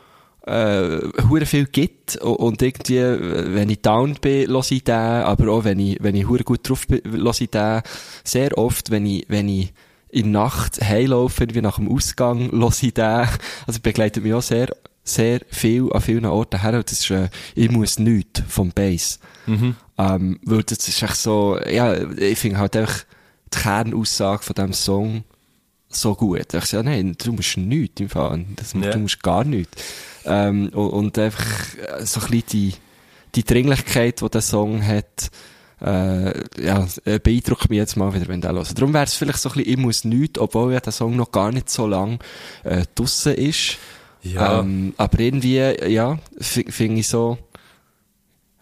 [0.45, 5.51] äh, hure viel gibt und, irgendwie, äh, wenn ich down bin, höre ich den, aber
[5.51, 7.81] auch wenn ich, wenn ich hure gut drauf bin, höre ich den.
[8.23, 9.73] Sehr oft, wenn ich, wenn ich
[10.09, 13.27] in der Nacht heimlaufe, wie nach dem Ausgang, höre ich den.
[13.65, 14.67] Also begleitet mich auch sehr,
[15.03, 19.19] sehr viel an vielen Orten her und das ist, äh, ich muss nichts vom Bass.
[19.97, 23.03] Ähm, weil das ist echt so, ja, ich finde halt einfach
[23.53, 25.23] die Kernaussage von diesem Song
[25.89, 26.53] so gut.
[26.53, 28.45] Ich sage, nein, du musst nichts im Fall.
[28.55, 28.91] Das, Ja.
[28.91, 29.81] Du musst gar nichts.
[30.25, 31.45] Ähm, und, und einfach
[31.77, 32.73] äh, so ein bisschen die,
[33.35, 35.29] die Dringlichkeit, die der Song hat,
[35.81, 38.77] äh, ja, äh, beeindruckt mich jetzt mal wieder, wenn der hört.
[38.77, 41.31] Darum wäre es vielleicht so ein bisschen, ich muss nichts, obwohl ja der Song noch
[41.31, 42.19] gar nicht so lang
[42.63, 43.77] äh, draussen ist.
[44.23, 44.59] Ja.
[44.61, 47.37] Ähm, aber irgendwie, ja, fi- finde ich so,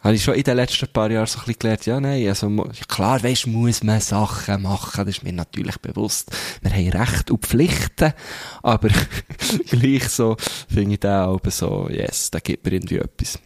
[0.03, 2.49] habe ich schon in den letzten paar Jahren so ein bisschen gelernt, ja, nein, also,
[2.88, 6.32] klar, weisst, muss man Sachen machen, das ist mir natürlich bewusst.
[6.62, 8.12] Wir haben Recht und Pflichten,
[8.64, 8.89] aber
[9.70, 10.36] gleich so,
[10.74, 13.38] finde ich den auch so, yes, da gibt mir irgendwie etwas.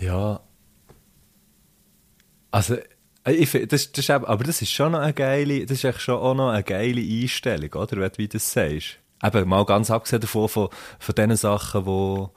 [0.00, 0.40] Ja.
[2.50, 2.76] Also,
[3.24, 5.78] äh, ich, find, das, das ist, eben- aber das ist schon noch eine geile, das
[5.78, 7.96] ist echt schon auch noch eine geile Einstellung, oder?
[7.98, 8.98] Wenn du wie das sagst.
[9.24, 12.30] Eben, mal ganz abgesehen davon, von, von den Sachen, wo,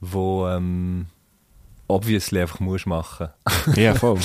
[0.00, 1.06] wo, ähm,
[1.88, 3.28] obviously einfach musst machen.
[3.76, 4.18] Ja, voll.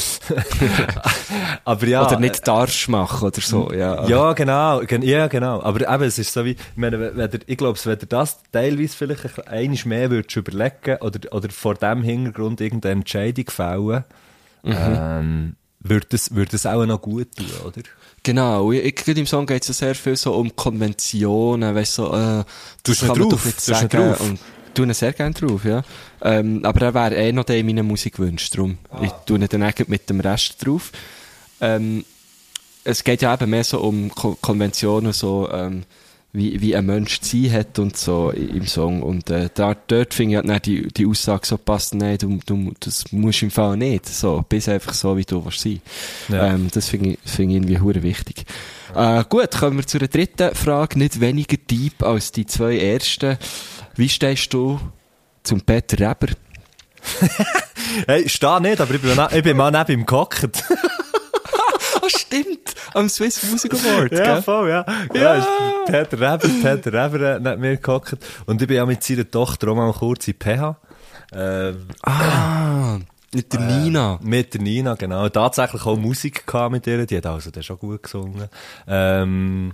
[1.65, 2.05] aber ja.
[2.05, 4.05] oder nicht darfst machen oder so, ja.
[4.07, 5.61] Ja, genau, gen ja, genau.
[5.61, 8.39] Aber eben, es ist so wie, ich meine, wenn ihr, ich glaube, wenn ihr das
[8.51, 14.03] teilweise vielleicht ein- einiges mehr würdest überlegen oder, oder vor dem Hintergrund irgendeine Entscheidung fällen,
[14.63, 14.75] Mhm.
[14.77, 17.81] ähm, würde es, würde es auch noch gut tun, oder?
[18.23, 21.95] Genau, ich, ich, gerade im Song geht es ja sehr viel so um Konventionen, weißt
[21.95, 22.43] so, äh,
[22.83, 23.29] das kann ihn man drauf?
[23.31, 23.89] doch nicht sagen.
[23.89, 24.21] drauf?
[24.21, 24.39] Und
[24.73, 25.83] tue ihn sehr gerne drauf, ja.
[26.21, 28.77] Ähm, aber er wäre eh noch der in meiner Musikwunsch, darum.
[29.01, 30.91] Ich tue ihn dann eigentlich mit dem Rest drauf.
[31.59, 32.05] Ähm,
[32.83, 35.83] es geht ja eben mehr so um Ko Konventionen, so, ähm,
[36.33, 39.01] wie, wie ein Mensch zu sein hat und so im Song.
[39.03, 42.71] Und äh, da, dort finde ich halt die, die Aussage so passt, nein, du, du,
[42.79, 44.07] das musst im Fall nicht.
[44.07, 45.81] So, bist einfach so, wie du willst sein.
[46.29, 46.53] Ja.
[46.53, 48.45] Ähm, das finde ich, finde ich irgendwie hure wichtig.
[48.95, 53.37] Äh, gut, kommen wir zu der dritten Frage, nicht weniger deep als die zwei ersten.
[53.95, 54.79] Wie stehst du
[55.43, 56.33] zum Peter Reber?
[58.07, 60.47] Hey, steh nicht, aber ich bin, mal- ich bin mal neben ihm gehockt.
[62.01, 62.75] Ah, stimmt!
[62.93, 64.41] Am Swiss Music Award, Ja, gell?
[64.41, 64.85] voll, ja.
[65.13, 65.47] Ja, ist
[65.85, 68.17] Peter Reber, Peter Reber hat mir gehockt.
[68.45, 70.75] Und ich bin ja mit seiner Tochter auch mal kurz in PH.
[71.33, 72.97] Ähm, Ah,
[73.33, 74.19] mit der Nina.
[74.21, 75.29] Mit der Nina, genau.
[75.29, 78.49] Tatsächlich auch Musik gehabt mit ihr, die hat also dann schon gut gesungen.
[78.87, 79.71] Ähm,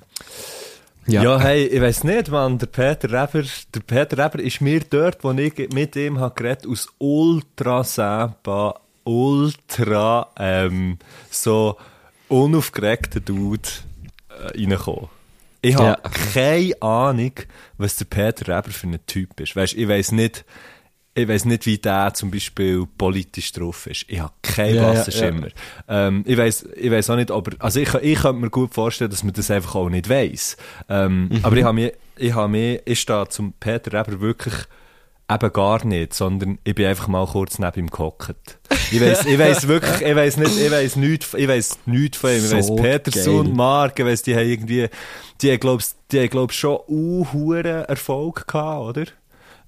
[1.08, 1.40] ja.
[1.40, 5.32] hey, ich weiss nicht, man, der Peter Reber, der Peter Reber ist mir dort, wo
[5.32, 10.98] ich mit ihm hab geredet, aus ultra Sampa, ultra, ähm,
[11.32, 11.78] so
[12.30, 13.68] unaufgeregter Dude,
[14.30, 15.10] äh, reingekommen.
[15.62, 16.10] Ich habe Ja.
[16.34, 17.32] keine Ahnung,
[17.78, 19.56] was der Peter Reber für ein Typ ist.
[19.56, 20.46] Weißt, ich weiss nicht,
[21.16, 24.06] ich weiss nicht, wie der zum Beispiel politisch drauf ist.
[24.08, 25.48] Ich habe keinen Ja, ja, blassen Schimmer.
[25.88, 29.10] Ähm, ich weiss, ich weiss auch nicht, aber, also ich, ich könnte mir gut vorstellen,
[29.10, 30.58] dass man das einfach auch nicht weiss.
[30.90, 31.40] Ähm, Mhm.
[31.42, 34.54] Aber ich habe mir, ich habe mir, ich stehe zum Peter Reber wirklich
[35.30, 38.60] eben gar nicht, sondern ich bin einfach mal kurz neben ihm gehockt.
[38.92, 42.30] Ich weiss, ich weiss wirklich, ich weiss nicht, ich weiss nichts, ich weiss nichts von
[42.32, 42.46] ihm.
[42.46, 43.54] Ich weiss So Peterson.
[43.56, 44.88] Mark, ich weiss, die haben irgendwie,
[45.42, 49.06] die haben, glaub's, die haben, glaub, schon uhuere Erfolg gehabt, oder?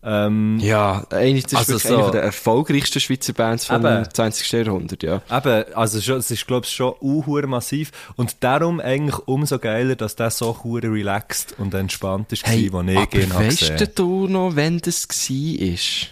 [0.02, 4.08] Ähm, Ja, eigentlich, das ist Also so- eine der erfolgreichsten Schweizer Bands vom Eben.
[4.14, 4.50] 20.
[4.52, 5.22] Jahrhundert, ja.
[5.30, 7.92] Eben, also schon, es ist, glaube ich, schon uhuere massiv.
[8.16, 12.82] Und darum eigentlich umso geiler, dass der so hure relaxed und entspannt ist, hey, wo
[12.82, 13.90] ich ihn habe gesehen.
[13.96, 16.08] du noch, wenn das war?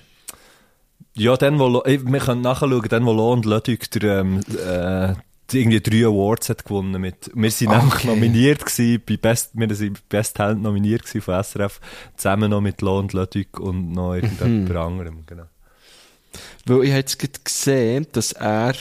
[1.14, 5.14] Ja, dann, wo, wir können nachschauen, dann, wo Lo und Ludwig der, ähm, äh,
[5.54, 8.08] irgendwie drei Awards hat gewonnen mit, wir sind nämlich Okay.
[8.08, 11.80] nominiert gewesen, bei Best, wir sind Best Talent nominiert gewesen von SRF,
[12.16, 15.46] zusammen noch mit Lo und Ludwig und noch irgendjemand anderem, genau.
[16.66, 18.74] Weil ich habe jetzt gesehen, dass er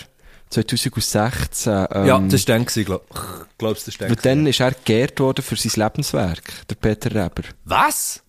[0.51, 3.07] 2016, ähm, ja, das war dann gewesen, glaub,
[3.59, 7.11] glaubst du, das war dann dann ist er geehrt worden für sein Lebenswerk, der Peter
[7.11, 7.43] Reber.
[7.65, 8.23] Was?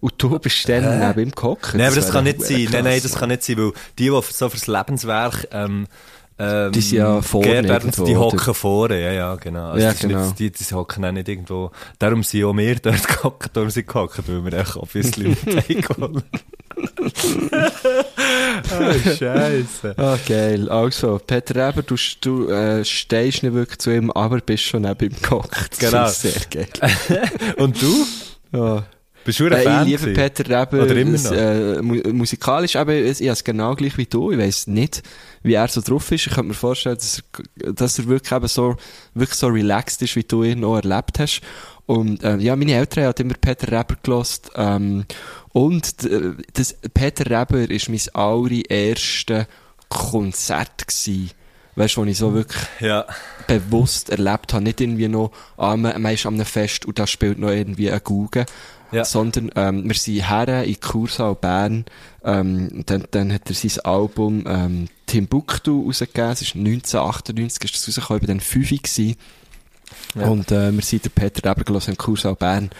[0.00, 1.72] Und du bist dann neben ihm gehockt.
[1.74, 2.68] Nein, aber das wäre kann nicht sein.
[2.70, 5.86] Nein, nein, das kann nicht sein, weil die, die so fürs Lebenswerk, ähm,
[6.38, 9.70] ähm, Die sind ja vorne irgendwo, die hocken vorne, ja, ja, genau.
[9.70, 10.24] Also Ja, das genau.
[10.24, 13.86] Nicht, die, die hocken auch nicht irgendwo, darum sind auch wir dort gehockt, darum sind
[13.86, 16.24] gehockt, weil wir echt ein bisschen mit
[16.76, 16.90] Oh,
[19.16, 19.94] Scheisse.
[19.96, 20.68] Ah, geil.
[20.68, 25.10] Also, Peter Reber, du, du äh, stehst nicht wirklich zu ihm, aber bist schon neben
[25.10, 25.68] ihm gehockt.
[25.70, 26.06] Das Genau.
[26.06, 26.66] ist sehr geil.
[27.56, 28.06] Und du?
[28.52, 28.84] Ja.
[29.24, 29.82] Bist du ein Äh, Fan?
[29.82, 30.14] ich liebe gewesen?
[30.14, 31.32] Peter Reber Oder immer noch?
[31.32, 34.30] äh, mu musikalisch, aber es- ich habe es genau gleich wie du.
[34.32, 35.02] Ich weiss nicht,
[35.42, 36.26] wie er so drauf ist.
[36.26, 37.22] Ich könnte mir vorstellen, dass
[37.62, 38.76] er, dass er wirklich eben so,
[39.14, 41.40] wirklich so relaxed ist, wie du ihn auch erlebt hast.
[41.86, 45.04] Und, äh, ja, meine Eltern haben immer Peter Reber gelost, ähm,
[45.52, 45.94] Und
[46.54, 49.46] das, Peter Reber ist mein allererstes
[49.88, 51.28] Konzert gsi.
[51.76, 53.04] Weißt du, wo ich so wirklich Ja.
[53.46, 54.62] bewusst erlebt habe.
[54.64, 57.90] Nicht irgendwie noch, ah, man, man ist an einem Fest und da spielt noch irgendwie
[57.90, 58.46] ein Guge.
[58.92, 59.04] Ja.
[59.04, 61.84] Sondern, ähm, wir sind her in Kursaal Bern,
[62.22, 66.30] ähm, dann, dann hat er sein Album, ähm, Timbuktu rausgegeben.
[66.30, 69.16] Es ist 1998 ist das rausgekommen, ich war dann 5 gewesen.
[70.14, 70.26] Ja.
[70.28, 72.70] Und, äh, wir sind der Peter Reber gelesen im Kursaal Bern.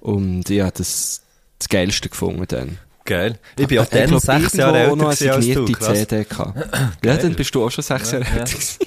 [0.00, 1.22] Und habe das,
[1.58, 2.78] das Geilste gefunden dann.
[3.06, 3.38] Geil.
[3.58, 5.64] Ich bin auch dann glaub, sechs Jahre älter noch als du.
[5.72, 5.98] Krass.
[5.98, 6.58] CD gehabt.
[7.04, 8.30] Ja, dann bist du auch schon sechs Jahre Ja.
[8.40, 8.78] älter gewesen.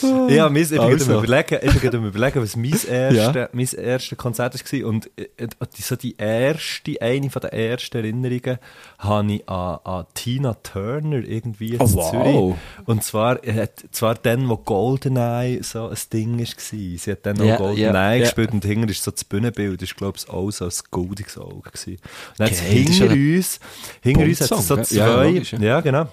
[0.30, 1.18] Ja, mein, ich bin Also.
[1.22, 4.88] überlegen, ich bin überlegen, was mein erste, mein erste Konzert war.
[4.88, 8.58] Und äh, äh, die- so die erste, eine von den ersten Erinnerungen
[8.98, 12.10] habe ich an, an Tina Turner irgendwie in Oh, wow.
[12.10, 12.54] Zürich.
[12.86, 16.46] Und zwar, äh, zwar dann, wo Goldeneye so ein Ding war.
[16.56, 18.18] Sie hat dann auch Ja, Goldeneye ja, ja.
[18.20, 21.70] gespielt und hinter ist so das Bühnenbild, ist glaube ich auch so ein goldiges Auge
[21.70, 21.98] gewesen.
[22.38, 23.60] Dann ist hinter uns,
[24.02, 24.86] hinter uns hat es so gell?
[24.90, 25.58] Ja, zwei, logisch, ja.
[25.60, 26.08] ja, genau.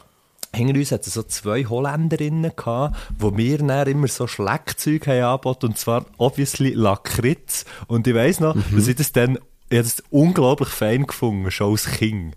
[0.55, 5.68] Hinter uns hatten so zwei Holländerinnen gehabt, wo mir dann immer so Schleckzeug haben angeboten,
[5.68, 7.66] und zwar obviously Lakritz.
[7.88, 8.64] Und ich weiss noch, Mhm.
[8.76, 9.38] dass ich das dann,
[9.70, 12.36] ich das unglaublich fein gefunden, schon als Kind.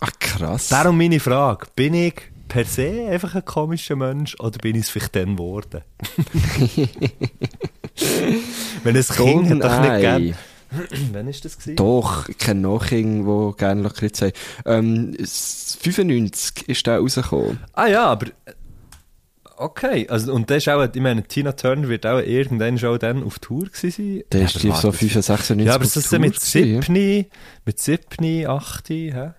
[0.00, 0.68] Ach, krass.
[0.68, 2.14] Darum meine Frage, bin ich
[2.48, 5.82] per se einfach ein komischer Mensch, oder bin ich es vielleicht dann geworden?
[8.84, 10.34] Wenn ein Kind hat doch nicht Goldeneye.
[11.12, 11.76] Wann ist das gewesen?
[11.76, 14.32] Doch, ich kenne noch Kinder, die gerne Lakritz haben.
[14.64, 17.58] Ähm, s- 95 ist der rausgekommen.
[17.72, 18.26] Ah ja, aber...
[18.26, 18.52] äh,
[19.58, 23.22] Okay, also, und das ist auch, ich meine, Tina Turner wird auch irgendwann schon dann
[23.24, 24.22] auf Tour gewesen sein.
[24.30, 26.74] Der Ja, ist warte, so das- 95, 96 Ja, aber das ist Tour mit gewesen,
[26.74, 26.82] ja?
[26.82, 27.26] 7,
[27.64, 29.30] mit 7, 8, hä?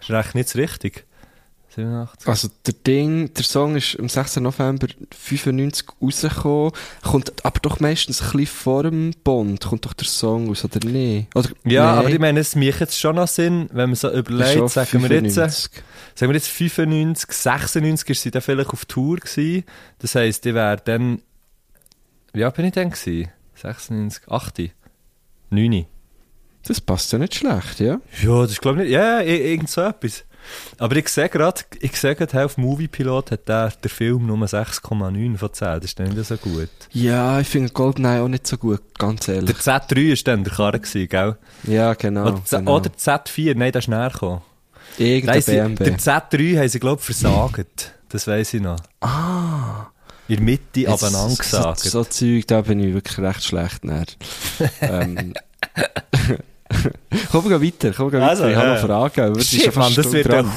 [0.00, 1.06] Ist recht nicht richtig.
[1.74, 2.28] 87.
[2.28, 4.42] Also der Ding, der Song ist am 16.
[4.42, 10.06] November 95 rausgekommen, kommt aber doch meistens ein bisschen vor dem Bond, kommt doch der
[10.06, 11.34] Song aus, oder nicht?
[11.34, 14.10] Oder, Ja, nein, aber ich meine, es macht jetzt schon noch Sinn, wenn man so
[14.12, 15.82] überlegt, sagen wir jetzt, äh, 95.
[16.14, 19.64] sagen wir jetzt 95, 96 ist sie dann vielleicht auf Tour gewesen.
[19.98, 21.22] Das heisst, ich wäre dann,
[22.32, 23.30] wie alt bin ich denn gewesen?
[23.54, 24.72] 96, 8,
[25.50, 25.86] 9.
[26.64, 28.00] Das passt ja nicht schlecht, ja?
[28.22, 30.24] Ja, das glaube ich nicht, ja, ja, irgend so etwas.
[30.78, 34.38] Aber ich sehe gerade, ich sehe gerade, auf Movie Pilot hat der, der Film nur
[34.38, 35.66] 6,9 von 10.
[35.66, 36.68] Das ist dann nicht so gut.
[36.92, 39.56] Ja, ich finde Goldeneye auch nicht so gut, ganz Der ehrlich.
[39.56, 41.36] Z3 war dann der Karre, gewesen, gell?
[41.64, 42.22] Ja, genau.
[42.22, 42.76] oder, genau.
[42.76, 44.42] oder Z4, nein, das ist näher gekommen.
[44.98, 45.84] Irgendein BMW.
[45.84, 47.94] der Z3 haben sie, glaube ich, versagt.
[48.08, 48.78] Das weiss ich noch.
[49.00, 49.86] Ah.
[50.28, 51.80] In der Mitte Jetzt abeinander gesagt.
[51.80, 54.06] So, so Zeug, da bin ich wirklich recht schlecht näher.
[54.80, 55.34] ähm,
[57.32, 58.50] komm, gehen weiter, komm, wir gehen Also, weiter.
[58.52, 58.74] Ich habe ja.
[58.74, 59.20] noch Fragen.
[59.20, 60.50] aber es ist Shit, Mann, das wird dran.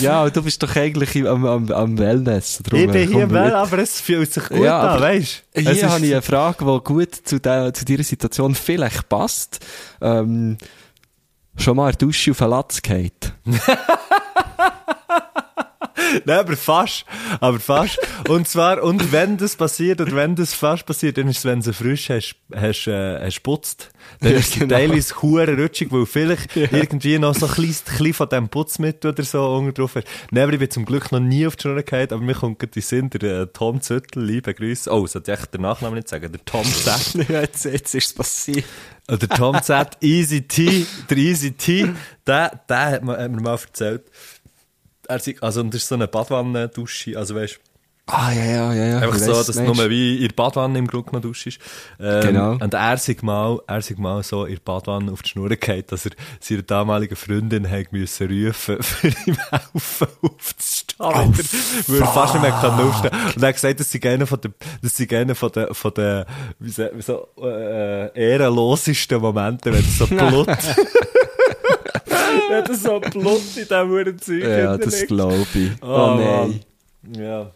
[0.00, 0.24] ja.
[0.24, 2.60] Ja, du bist doch eigentlich am, am, am Wellness.
[2.64, 5.00] Drum, Ich bin komm, hier im wir- Well, aber es fühlt sich gut Ja, an,
[5.00, 5.60] weißt du?
[5.60, 9.60] Hier ist- habe ich eine Frage, die gut zu, der, zu deiner Situation vielleicht passt.
[10.00, 10.58] Ähm,
[11.56, 13.32] schon mal in der Dusche auf einen Latz gehabt?
[16.24, 17.04] Nein, aber fast.
[17.40, 17.98] Aber fast.
[18.28, 21.60] Und zwar, und wenn das passiert, oder wenn das fast passiert, dann ist es, wenn
[21.60, 23.90] du frisch hast, hast, äh, hast putzt.
[24.20, 24.74] Dann Ja, ist es genau.
[24.74, 29.22] teilweise hure rutschig, weil vielleicht irgendwie noch so ein kleines bisschen von dem Putzmittel oder
[29.22, 30.06] so unten drauf hast.
[30.30, 32.58] Nein, aber ich bin zum Glück noch nie auf die Schnur gehabt, aber mir kommt
[32.58, 34.90] gerade in Sinn, der äh, Tom Züttel, liebe Grüße.
[34.92, 36.30] Oh, sollte ich echt den Nachnamen nicht sagen?
[36.30, 37.14] Der Tom Z.
[37.28, 38.64] ja, jetzt, jetzt ist es passiert.
[39.10, 41.88] Oder Tom Z, Easy T, der Easy T,
[42.26, 44.04] der, der hat mir mal erzählt,
[45.08, 47.58] er sagt, also, und das ist so eine Badwanne-Dusche, also weißt
[48.06, 48.98] Ah, ja, ja, ja, ja.
[48.98, 51.58] Einfach so, dass du nur wie in der Badwanne im Grunde noch duschst.
[51.98, 52.50] Ähm, Genau.
[52.52, 55.90] Und er sich mal, er sich mal so in der Badwanne auf die Schnur gehabt,
[55.90, 61.12] dass er seiner damaligen Freundin hat müssen rufen, für ihm helfen aufzustehen, Oh,
[61.86, 63.12] weil er fast nicht mehr kann aufstehen.
[63.36, 65.94] Und er hat gesagt, das sei einer von den, das sei einer von den, von
[65.94, 66.24] den,
[66.58, 70.46] wie so, äh, ehrenlosesten Momente, wenn es so Blut,
[72.48, 75.70] wenn es so Blut in diesem Uhrenzeug Ja, das glaube ich.
[75.82, 76.60] Oh, Oh, nein.
[77.16, 77.50] Ja.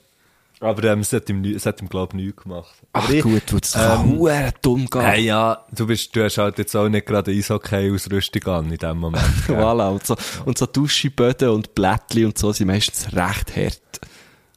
[0.61, 2.75] Aber ähm, es hat ihm, es hat ihm glaube ich, nichts gemacht.
[2.93, 4.19] Ach Aber ich- gut, du, das ähm,
[4.61, 5.01] dumm gehen.
[5.03, 8.99] Hey, ja, du bist, du hast halt jetzt auch nicht gerade Eishockey-Ausrüstung an in dem
[8.99, 9.23] Moment.
[9.47, 10.17] Voilà, und so,
[10.47, 13.81] und so Duscheböden und Blättli und so sind meistens recht hart.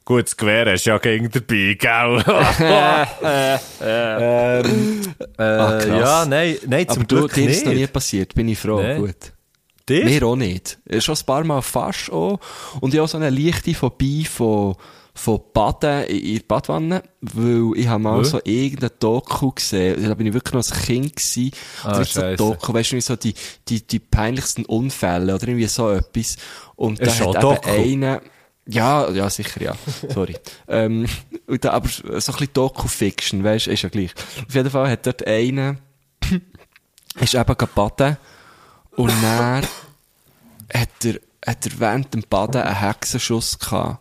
[0.03, 2.24] Gut, das Gewehr hast du ja gegen dabei, gell?
[3.82, 5.86] ähm, äh, krass.
[5.86, 8.82] ja, nein, nein, zum Aber du, Glück dir ist noch nie passiert, bin ich froh.
[8.82, 8.97] Nee.
[8.97, 9.34] Gut.
[9.88, 10.05] Dir?
[10.05, 10.79] Mir auch nicht.
[10.88, 12.39] Äh, Schon ein paar Mal fast auch.
[12.79, 14.75] Und ich habe auch so eine leichte Phobie von,
[15.13, 18.23] von Baden in der Badwanne, weil ich habe mal Ja.
[18.23, 21.51] so irgendein Doku gesehen, da bin ich wirklich noch ein Kind gewesen,
[21.84, 22.36] Ah, oder so ein scheisse.
[22.38, 23.34] Doku, weißt du, so die,
[23.67, 26.38] die, die peinlichsten Unfälle oder irgendwie so etwas.
[26.75, 27.69] Und da hat ein eben Doku.
[27.69, 28.21] einer,
[28.67, 29.75] Ja, ja, sicher, ja.
[30.13, 30.36] Sorry.
[30.67, 31.05] ähm,
[31.47, 34.11] und da, aber so ein bisschen Doku-Fiction, weißt du, ist ja gleich.
[34.47, 35.77] Auf jeden Fall hat dort einer,
[37.19, 38.17] ist eben gebaden
[38.96, 39.64] und dann
[40.74, 44.00] hat er, hat er während dem Baden einen Hexenschuss gehabt.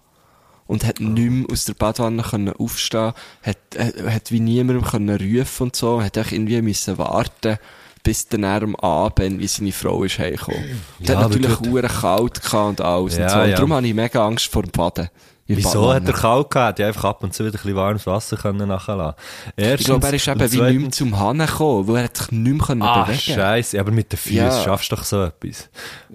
[0.66, 3.12] Und hat nicht mehr aus der Badwanne können aufstehen,
[3.42, 7.58] hat, hat, hat wie niemandem können rufen und so, hat auch irgendwie müssen warten,
[8.04, 10.80] bis dann er am Abend, wie seine Frau ist heimgekommen.
[11.00, 13.38] Und Ja, hat natürlich hure kalt und alles Ja, und so.
[13.40, 13.56] Und ja.
[13.56, 15.08] darum habe ich mega Angst vor dem Baden.
[15.56, 16.78] Wieso hat er kalt gehabt?
[16.78, 19.14] Die einfach ab und zu wieder ein bisschen warmes Wasser können nachlassen.
[19.56, 22.30] Ich glaube, er ist eben wie nicht mehr zum Hannen gekommen, weil er hat sich
[22.32, 23.80] nicht mehr können Ah, bewegen scheisse.
[23.80, 24.62] Aber mit den Füßen Ja.
[24.64, 25.68] schaffst du doch so etwas.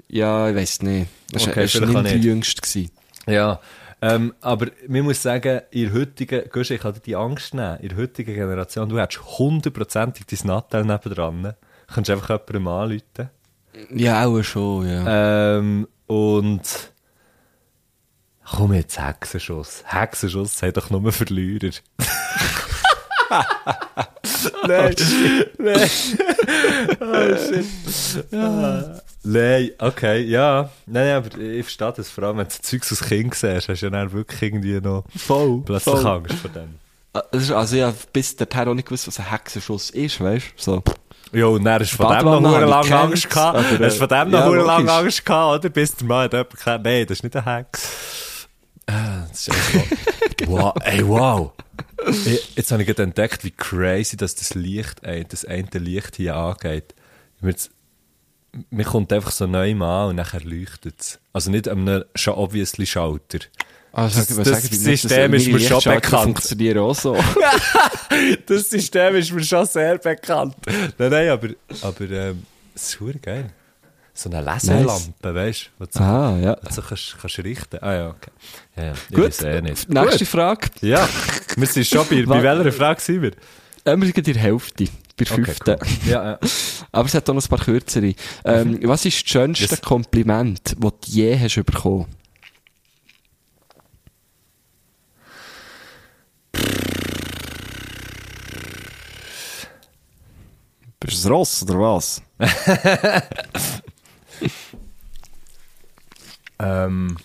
[0.10, 1.08] Ja, ich weiss nicht.
[1.32, 2.18] Das Okay, war nicht der.
[2.18, 2.62] Jüngste.
[2.62, 2.92] Gewesen.
[3.28, 3.60] Ja,
[4.02, 7.90] ähm, aber man muss sagen, in der heutigen, Gusch, ich dir die Angst nehmen, in
[7.90, 11.42] der heutigen Generation, du hättest hundertprozentig dein Nattel nebendran.
[11.44, 13.30] Du kannst einfach jemandem anrufen.
[13.94, 15.58] Ja, auch schon, ja.
[15.58, 16.62] Ähm, und
[18.50, 19.84] komm jetzt, Hexenschuss.
[19.86, 21.72] Hexenschuss sagt doch nur Verlierer.
[24.68, 24.96] nein,
[25.58, 25.89] nein.
[27.00, 27.66] Oh, shit.
[28.34, 29.02] Ah.
[29.24, 30.70] Nein, okay, ja.
[30.86, 33.82] Nein, nein, aber ich verstehe das, vor allem wenn du Zeugs als Kind siehst, hast
[33.82, 35.62] du ja dann wirklich irgendwie noch voll.
[35.66, 36.06] plötzlich voll.
[36.08, 36.76] Angst vor dem.
[37.32, 40.62] Ist- Also, ich habe bis dahin auch nicht gewusst, was ein Hexenschuss ist, weißt du?
[40.62, 40.84] So.
[41.32, 43.58] Ja, und dann hast du von dem noch lange Angst gehabt.
[43.58, 44.91] Hast du von dem noch ja, lange.
[44.91, 45.70] Angst gehabt, oder?
[45.70, 48.25] Bis der Mann hat jemand gesagt, nein, das ist nicht ein Hex.
[48.88, 49.98] Ah, Das ist einfach
[50.40, 50.48] so.
[50.52, 51.52] wow, ey, wow.
[52.26, 56.18] Ich, jetzt habe ich gerade entdeckt, wie crazy dass das Licht, ey, das eine Licht
[56.18, 56.94] hier angeht.
[58.70, 61.20] Mir kommt einfach so neu an und nachher leuchtet es.
[61.34, 63.40] Also nicht an einem schon obviously Schalter.
[63.92, 66.24] Also, Das- das System ist mir schon bekannt.
[66.24, 67.16] funktioniert auch so.
[68.46, 70.56] Das System ist mir schon sehr bekannt.
[70.98, 71.50] Nein, nein, aber,
[71.82, 73.52] aber ähm, es ist geil.
[74.18, 75.86] So eine Leselampe, weißt du?
[75.91, 76.57] So, ah, ja.
[76.70, 77.78] so kannst, kannst richten.
[77.82, 78.32] Ah ja, okay.
[78.78, 78.93] Ja, ja.
[79.09, 79.26] Ich Gut.
[79.26, 79.89] weiß eh nicht.
[79.89, 80.28] Nächste Gut.
[80.30, 80.70] Frage.
[80.80, 81.07] Ja,
[81.57, 83.32] wir sind schon bei, bei welcher Frage sind wir?
[83.86, 84.86] Ähm, wir sind in der Hälfte.
[84.86, 85.76] Bei der Okay, fünften.
[85.82, 86.09] cool.
[86.09, 86.39] Ja, ja.
[86.93, 88.13] Aber es hat auch noch ein paar kürzere.
[88.45, 89.82] Ähm, Was ist das schönste Yes.
[89.82, 92.05] Kompliment, das du je hast bekommen?
[100.99, 102.22] Bist du ein Ross oder was?
[106.58, 107.18] Ähm,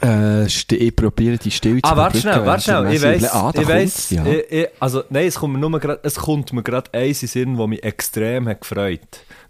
[0.00, 2.92] Äh, ich probiere die Stille ah, zu warte schnell, warte schnell.
[2.94, 4.24] Ich weiss, ah, ich weiss, ja.
[4.26, 7.28] ich, ich, also, nein, es kommt mir nur grad, es kommt mir gerade eins in
[7.28, 9.00] Sinn, das mich extrem hat gefreut.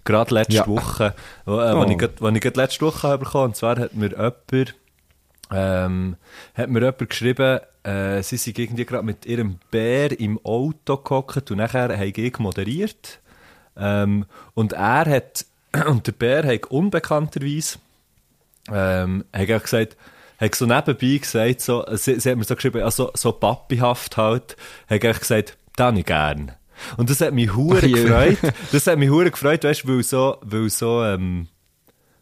[0.05, 0.67] Gerade letzte Ja.
[0.67, 1.85] Woche, wo, äh, Oh.
[1.85, 4.75] ich grad, wo ich grad letzte Woche habe bekommen, und zwar hat mir jemand,
[5.53, 6.17] ähm,
[6.55, 11.51] hat mir jemand geschrieben, äh, sie sind irgendwie gerade mit ihrem Bär im Auto gehockt
[11.51, 13.21] und nachher habe ich moderiert.
[13.77, 15.45] Ähm, und er hat,
[15.87, 17.79] und der Bär hat unbekannterweise,
[18.71, 19.97] ähm, hat er gesagt,
[20.39, 24.57] hat so nebenbei gesagt, so, sie, sie hat mir so geschrieben, also, so papihaft halt,
[24.89, 26.53] hat er gesagt, das ich gern.
[26.97, 28.39] Und das hat mich hure gefreut.
[28.71, 31.49] Das hat mich hure gefreut, weißt du, weil so, weil so, ähm,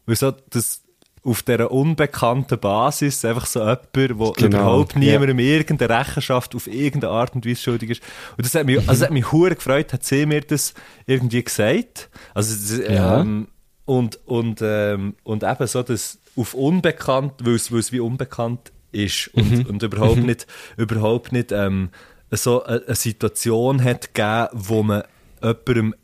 [0.06, 0.82] weil so, das,
[1.26, 7.12] auf dieser unbekannten Basis einfach so jemand, der Genau, überhaupt niemandem irgendeine Rechenschaft auf irgendeine
[7.12, 8.02] Art und Weise schuldig ist.
[8.36, 10.74] Und das hat mich, also das hat mich hure gefreut, hat sie mir das
[11.06, 12.08] irgendwie gesagt.
[12.34, 13.20] Also, das, Ja.
[13.20, 13.48] ähm,
[13.84, 18.72] und, und, ähm, und eben so, dass auf unbekannt, weil es, weil es wie unbekannt
[18.92, 19.66] ist und, Mhm.
[19.66, 20.46] und überhaupt nicht,
[20.76, 21.90] überhaupt nicht, ähm,
[22.30, 25.02] so eine, eine Situation hat gegeben, wo man
[25.42, 25.94] jemandem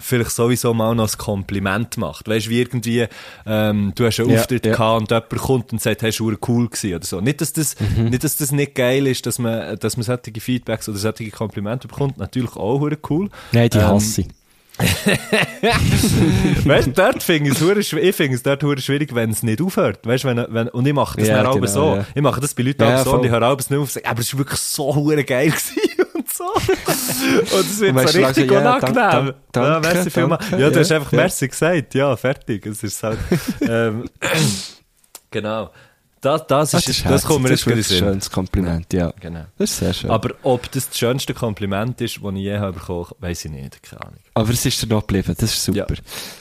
[0.00, 2.28] vielleicht sowieso mal noch ein Kompliment macht.
[2.28, 3.06] Weißt du, wie irgendwie,
[3.46, 4.72] ähm, du hast einen Ja, Auftritt ja.
[4.72, 7.20] gehabt und jemand kommt und sagt, ist verdammt cool gewesen oder so.
[7.20, 8.04] Nicht, dass das, Mhm.
[8.10, 11.88] nicht, dass das nicht geil ist, dass man, dass man solche Feedbacks oder solche Komplimente
[11.88, 12.16] bekommt.
[12.18, 12.80] Natürlich auch
[13.10, 13.28] cool.
[13.52, 14.28] Nein, die Ähm, hasse ich.
[16.64, 17.62] weißt du, dort finde ich es
[18.36, 20.06] es dort schwierig, wenn es nicht aufhört.
[20.06, 21.96] Weißt du, wenn, wenn, und ich mache das auch genau, so.
[21.96, 22.06] ja.
[22.14, 23.26] Ich mache das bei Leuten Ja, auch so und voll.
[23.26, 24.94] ich höre alles nicht auf und sage, aber es war wirklich so
[25.24, 25.77] geil gewesen und
[26.38, 26.44] so.
[27.56, 29.34] und es wird so richtig ja, unangenehm.
[29.54, 30.50] ja, merci vielmals.
[30.50, 31.18] Ja, du hast einfach ja.
[31.18, 31.94] merci gesagt.
[31.94, 32.64] Ja, fertig.
[32.66, 33.18] Es ist halt,
[33.60, 34.04] ähm,
[35.30, 35.70] genau.
[36.20, 39.12] Das, das, ist, das, herzig, kommt mir das jetzt ist ein schönes Kompliment, ja.
[39.20, 39.44] Genau.
[39.56, 40.10] Das ist sehr schön.
[40.10, 43.80] Aber ob das das schönste Kompliment ist, das ich je habe bekommen, weiss ich nicht.
[43.82, 44.18] Keine Ahnung.
[44.34, 45.86] Aber es ist dir noch geblieben, das ist super.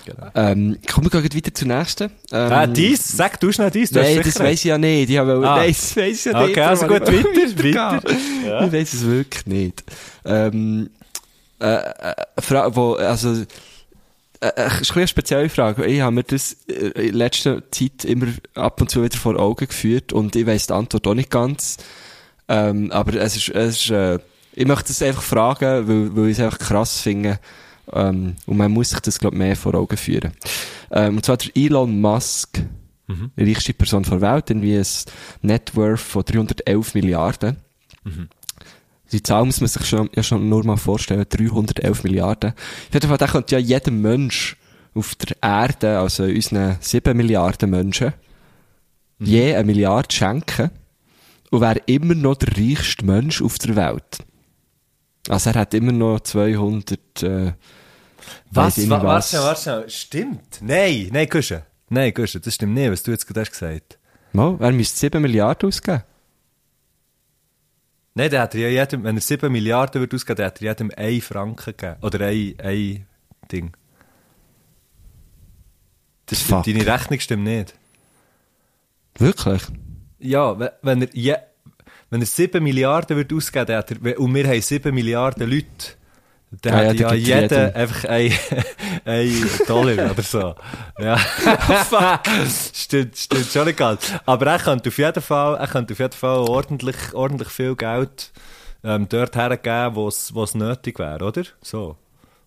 [0.06, 0.28] Genau.
[0.34, 2.12] Ähm, kommen wir gleich weiter zur nächsten.
[2.32, 3.08] Ähm, Ah, dies?
[3.18, 3.92] Sag du schnell dies.
[3.92, 5.10] Du Nein, das weiss ich ja nicht.
[5.12, 5.58] Ich habe, Ah.
[5.58, 6.50] Nein, das weiss ich ja nicht.
[6.52, 7.76] Okay, also gut, habe weiter, weitergehen.
[7.76, 8.66] weiter.
[8.66, 9.84] Ich weiss es wirklich nicht.
[10.26, 10.90] Ähm,
[11.60, 13.44] äh, äh, Fra wo, also,
[14.42, 15.86] äh, äh, ist eine spezielle Frage.
[15.86, 19.68] Ich habe mir das äh, in letzter Zeit immer ab und zu wieder vor Augen
[19.68, 21.78] geführt und ich weiss die Antwort auch nicht ganz.
[22.48, 24.20] Ähm, aber es ist, es ist, äh,
[24.54, 27.40] ich möchte das einfach fragen, weil, weil ich es einfach krass finde.
[27.92, 30.32] Ähm, und man muss sich das, glaube ich, mehr vor Augen führen.
[30.92, 32.60] Ähm, und zwar der Elon Musk
[33.38, 34.86] Die reichste Person der Welt, irgendwie ein
[35.42, 37.58] Net Worth von 311 Milliarden.
[39.12, 42.52] Die Zahl muss man sich schon, ja schon nur mal vorstellen, 311 Milliarden.
[42.52, 44.58] Auf jeden Fall, da könnte ja jeder Mensch
[44.94, 48.14] auf der Erde, also unseren 7 Milliarden Menschen,
[49.20, 50.72] je eine Milliarde schenken
[51.52, 54.20] und wäre immer noch der reichste Mensch auf der Welt.
[55.30, 57.54] Also er hat immer noch 200, äh,
[58.52, 58.78] Was?
[58.78, 59.90] Wa nicht warte schnell.
[59.90, 60.60] Stimmt.
[60.62, 61.64] Nein, nein, Kusche.
[61.90, 63.98] Nein, Kusche, das stimmt nicht, was du jetzt gerade hast gesagt.
[64.34, 66.04] Mal, er müsste 7 Milliarden ausgeben.
[68.18, 70.70] Nein, der hat er ja jedem, wenn er 7 Milliarden würde ausgeben, dann hat er
[70.70, 71.98] jedem 1 Franken gegeben.
[72.02, 73.06] Oder ein, ein
[73.52, 73.74] Ding.
[76.26, 76.62] Das Fuck.
[76.64, 77.76] stimmt, deine Rechnung stimmt nicht.
[79.20, 79.62] Wirklich?
[80.20, 81.36] Ja, we- wenn er, je,
[82.10, 85.94] wenn er 7 Milliarden würde ausgeben, er, und wir haben 7 Milliarden Leute,
[86.66, 88.32] Ah ja, hat ja gibt jeder einfach ein,
[89.06, 90.56] ein Dollar oder so.
[90.98, 91.18] Ja.
[92.74, 93.98] stimmt, stimmt, schon egal.
[94.26, 98.32] Aber er könnte auf jeden Fall, er könnte auf jeden Fall ordentlich, ordentlich viel Geld
[98.84, 101.44] ähm, dort hergeben, wo es nötig wäre, oder?
[101.62, 101.98] So.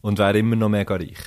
[0.00, 1.18] Und wäre immer noch mega reich.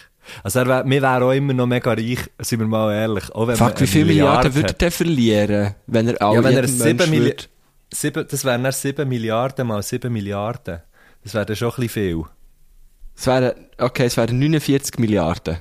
[0.41, 3.29] Also er wär, wir wären auch immer noch mega reich, sind wir mal ehrlich.
[3.35, 6.55] Auch wenn Fuck, wie viele Milliarde Milliarden würde er verlieren, wenn er alle Ja, wenn
[6.55, 7.43] er jedem 7 Mensch Milli würde-
[7.93, 10.81] sieben, das wären dann 7 Milliarden mal 7 Milliarden.
[11.23, 12.23] Das wäre dann schon ein bisschen viel.
[13.15, 15.57] Es wären, okay, es wären 49 Milliarden,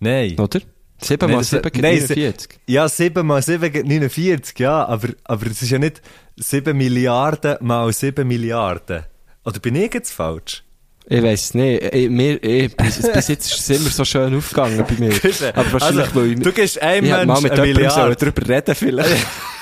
[0.00, 0.38] Nein.
[0.38, 0.60] oder?
[0.98, 2.58] 7 Nein, mal das- 7 gibt nein, se- 49.
[2.66, 6.00] Ja, 7 mal 7 gibt 49, ja, aber, aber es ist ja nicht
[6.36, 9.04] 7 Milliarden mal 7 Milliarden.
[9.44, 10.62] Oder bin ich jetzt falsch?
[11.08, 11.94] Ich weiss nicht.
[11.94, 15.12] Ich, mir, ich, bis, bis jetzt ist es immer so schön aufgegangen bei mir.
[15.54, 18.16] Aber wahrscheinlich, also, weil ich, du gibst einem ich hätte mal Mensch mit eine Milliarde.
[18.16, 19.26] darüber reden vielleicht.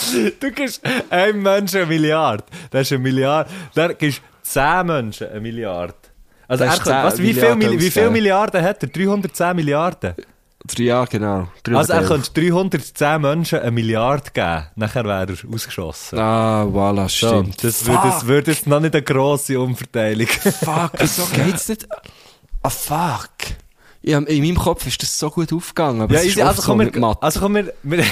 [0.40, 0.80] Du gibst
[1.10, 2.44] einem Menschen eine Milliarde.
[2.70, 3.50] Das ist eine Milliarde.
[3.74, 5.94] Dann gibst 10 Menschen eine Milliarde.
[6.48, 8.10] Also Das er ist könnte, 10 was, wie, viel, Milliarden Mil- wie viele.
[8.10, 8.88] Milliarden hat er?
[8.88, 10.14] 310 Milliarden.
[10.78, 11.48] ja, genau.
[11.72, 12.08] Also er 311.
[12.08, 14.66] könnte 310 Menschen eine Milliarde geben.
[14.76, 16.18] Nachher wäre er ausgeschossen.
[16.18, 17.64] Ah, voilà, So, stimmt.
[17.64, 20.26] das würde das würde jetzt noch nicht eine grosse Umverteilung.
[20.28, 21.86] Fuck, wieso geht's nicht?
[22.62, 23.30] Ah, fuck.
[24.02, 26.68] Ja, in meinem Kopf ist das so gut aufgegangen, aber ja, es ist also so
[26.68, 27.22] komm, mit wir, Mathe.
[27.22, 28.04] also komm, wir, wir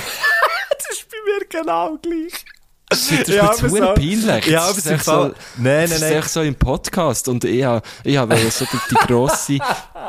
[1.25, 2.45] mir genau gleich.
[2.91, 4.47] Das ist Ja, mir zu so- peinlich.
[4.47, 6.23] Ja, aber ist es ist so, Nein, nein, ist nein.
[6.27, 9.59] so im Podcast und ich habe, ich habe so die, die grosse,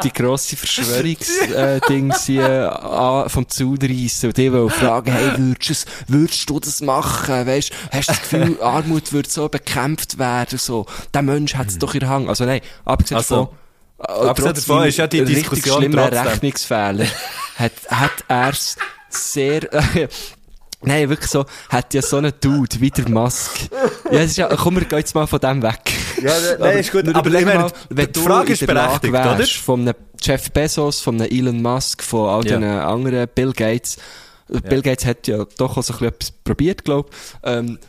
[0.03, 6.59] die grosse Verschwörungsding äh, vom Zaun reissen und die wollen fragen, hey, würdest, würdest du
[6.59, 7.47] das machen?
[7.47, 10.85] Weißt, hast du das Gefühl, Armut würde so bekämpft werden, so?
[11.13, 12.29] Der Mensch hat es doch in der Hand.
[12.29, 13.53] Also nein, abgesehen Also,
[13.97, 16.27] davon, äh, abgesehen davon ist ja die richtig Diskussion schlimmen trotzdem.
[16.27, 17.05] Rechnungsfehler,
[17.55, 18.75] hat, hat er es
[19.09, 19.61] sehr,
[20.85, 23.69] Nein, wirklich so, hat ja so einen Dude wie der Musk.
[24.11, 25.91] Ja, es ist ja, komm, wir gehen jetzt mal von dem weg.
[26.21, 27.07] Ja, nein, ist gut.
[27.13, 29.37] Aber ich meine, mal, wenn die du Frage ist berechtigt, oder?
[29.37, 32.57] wärst, von einem Jeff Bezos, von einem Elon Musk, von all Ja.
[32.57, 33.97] den anderen Bill Gates,
[34.47, 37.09] Bill Gates hat ja doch auch so ein bisschen etwas probiert, glaub,
[37.43, 37.79] ähm,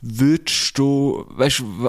[0.00, 1.88] würdest du, weißt du,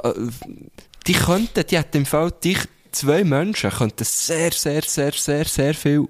[1.08, 2.60] die könnten, die hätten im Fall, dich,
[2.92, 6.06] zwei Menschen könnten sehr, sehr, sehr, sehr, sehr viel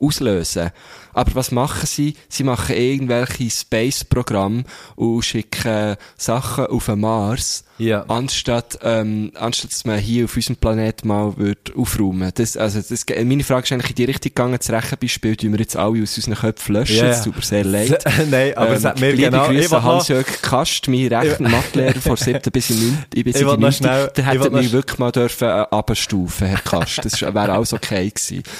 [0.00, 0.70] auslösen.
[1.16, 2.14] Aber was machen sie?
[2.28, 4.64] Sie machen irgendwelche Space-Programme
[4.96, 8.04] und schicken Sachen auf den Mars, Ja.
[8.08, 12.30] anstatt, ähm, anstatt dass man hier auf unserem Planet mal wird aufräumen.
[12.34, 15.58] Das, also, das, meine Frage ist eigentlich in die Richtung gegangen, das Rechenbeispiel, die wir
[15.58, 16.96] jetzt alle aus unseren Köpfen löschen.
[16.96, 17.06] Ja.
[17.06, 18.04] Es tut mir sehr leid.
[18.30, 19.46] Nein, aber es hat mir liebe genau...
[19.48, 22.40] Grüße an Hans-Jörg Kast, mein Rechen Mathelehrer von 7.
[22.52, 23.04] bis in 9.
[23.14, 23.72] Ich bin will in noch 9.
[23.72, 27.02] schnell- Der hätte mich wirklich mal dürfen äh, abstufen, Herr Kast.
[27.04, 28.42] Das wäre alles okay gewesen.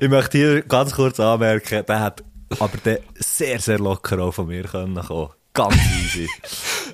[0.00, 2.22] Ich möchte hier ganz kurz anmerken, der hat
[2.60, 5.30] aber der sehr, sehr locker auch von mir können kommen.
[5.52, 6.28] Ganz easy.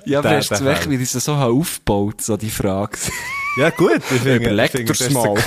[0.05, 2.97] Ja, aber hast du weg, wie ich es so aufgebaut, so die Frage.
[3.57, 4.01] Ja gut.
[4.09, 5.35] Überleg dir's das mal.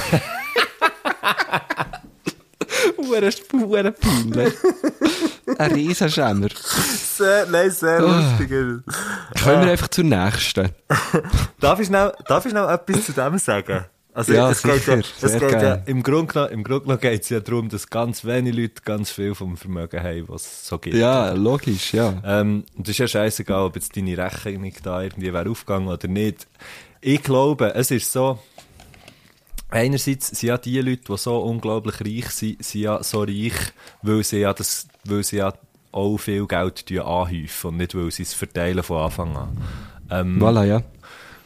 [2.98, 4.54] Hure, hure peinlich.
[5.58, 6.48] Ein Riesenschämmer.
[6.56, 8.48] Sehr, nein, sehr lustig.
[8.50, 8.82] Können
[9.42, 9.62] Ah.
[9.64, 10.70] wir einfach zur nächsten?
[11.60, 13.84] Darf ich noch, darf ich noch etwas zu dem sagen?
[14.14, 17.00] Also, Ja, es geht ja, sicher, es geht ja, im Grunde genommen, im Grunde genommen
[17.00, 20.68] geht es ja darum, dass ganz wenige Leute ganz viel vom Vermögen haben, was es
[20.68, 20.94] so gibt.
[20.96, 22.14] Ja, logisch, ja.
[22.24, 26.06] Ähm, und es ist ja scheißegal, ob jetzt deine Rechnung da irgendwie wäre aufgegangen oder
[26.06, 26.46] nicht.
[27.00, 28.38] Ich glaube, es ist so,
[29.68, 34.22] einerseits sind ja die Leute, die so unglaublich reich sind, sind ja so reich, weil
[34.22, 35.52] sie ja das, weil sie ja
[35.90, 39.56] auch viel Geld anhäufen und nicht, weil sie es verteilen von Anfang an.
[40.10, 40.82] Ähm, Voilà, ja.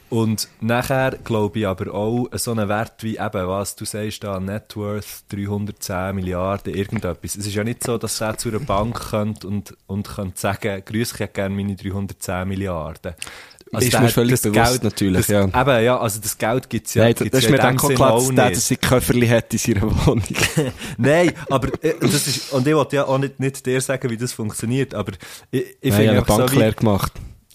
[0.09, 4.39] Und nachher glaube ich aber auch, so einen Wert wie eben, was du sagst da,
[4.39, 7.35] Net Worth 310 Milliarden, irgendetwas.
[7.35, 10.81] Es ist ja nicht so, dass er zu einer Bank kommt und, und könnte sagen,
[10.85, 13.13] grüß ich hätte gerne meine 310 Milliarden.
[13.71, 15.43] ist der- mir völlig das bewusst Geld, natürlich, das, ja.
[15.45, 17.79] Eben, ja, also das Geld gibt's ja, Nein, das gibt's ist ja mir in dann
[17.79, 20.23] auch klar, dass der, sie Köfferli hat in seiner Wohnung.
[20.97, 24.17] Nein, aber äh, das ist, und ich wollte ja auch nicht, nicht dir sagen, wie
[24.17, 25.11] das funktioniert, aber
[25.51, 27.11] ich, ich Ich habe finde eine Bank so leer gemacht.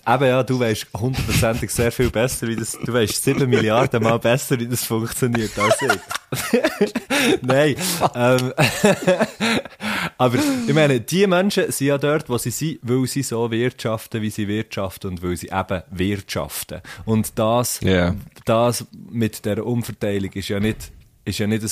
[0.07, 4.19] Eben ja, du weißt hundertprozentig sehr viel besser, wie das, du weißt sieben Milliarden Mal
[4.19, 7.43] besser, wie das funktioniert als ich.
[7.43, 7.77] Nein,
[8.15, 8.53] ähm,
[10.19, 14.21] aber ich meine, die Menschen sind ja dort, wo sie sind, weil sie so wirtschaften,
[14.23, 16.81] wie sie wirtschaften und weil sie eben wirtschaften.
[17.05, 18.15] Und das, Ja.
[18.45, 20.93] das mit der Umverteilung ist ja nicht,
[21.25, 21.71] ist ja nicht ein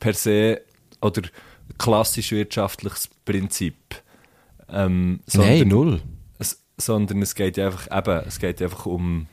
[0.00, 0.62] per se
[1.00, 1.22] oder
[1.78, 3.76] klassisch wirtschaftliches Prinzip.
[4.70, 6.00] Ähm, Nein, null.
[6.80, 9.26] Sondern es geht ja einfach, eben, es geht einfach um,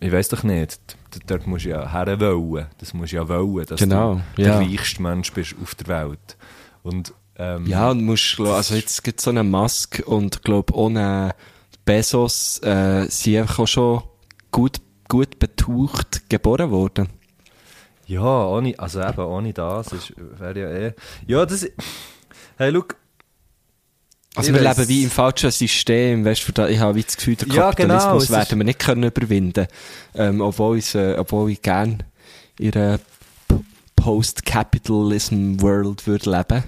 [0.00, 0.80] ich weiß doch nicht,
[1.26, 4.58] dort musst du ja her wollen, das musst du ja wollen, dass Genau, du ja.
[4.60, 6.36] der reichste Mensch bist auf der Welt.
[6.82, 11.34] Und, ähm, Ja, und musst, also jetzt gibt es so einen Musk und glaub ohne
[11.84, 14.02] Bezos äh, sind einfach auch schon
[14.50, 17.08] gut, gut betucht geboren worden.
[18.06, 20.92] Ja, ohne, also eben ohne das ist, wäre ja eh,
[21.26, 21.66] ja, das,
[22.58, 22.96] hey, look,
[24.34, 24.78] Also Ich wir weiss.
[24.78, 28.24] leben wie im falschen System, weißt du, ich habe das Gefühl, der Ja, genau, Kapitalismus
[28.24, 29.66] ist- werden wir nicht können überwinden,
[30.14, 31.98] ähm, obwohl, ich, äh, obwohl ich gerne
[32.58, 32.98] in einer
[33.96, 36.64] Post-Capitalism-World würde leben.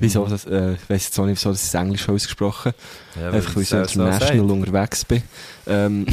[0.00, 2.72] Wieso, das, äh, ich weiss jetzt auch nicht, wieso das ist Englisch ausgesprochen.
[3.16, 3.22] Mhm.
[3.22, 4.68] Ja, Einfach weil ich so auch so international sagt.
[4.68, 5.22] unterwegs bin.
[5.66, 6.06] Ähm,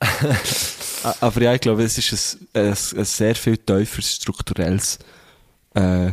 [1.20, 4.98] aber ja, ich glaube, es ist ein, ein, ein sehr viel tieferes strukturelles
[5.74, 6.12] äh,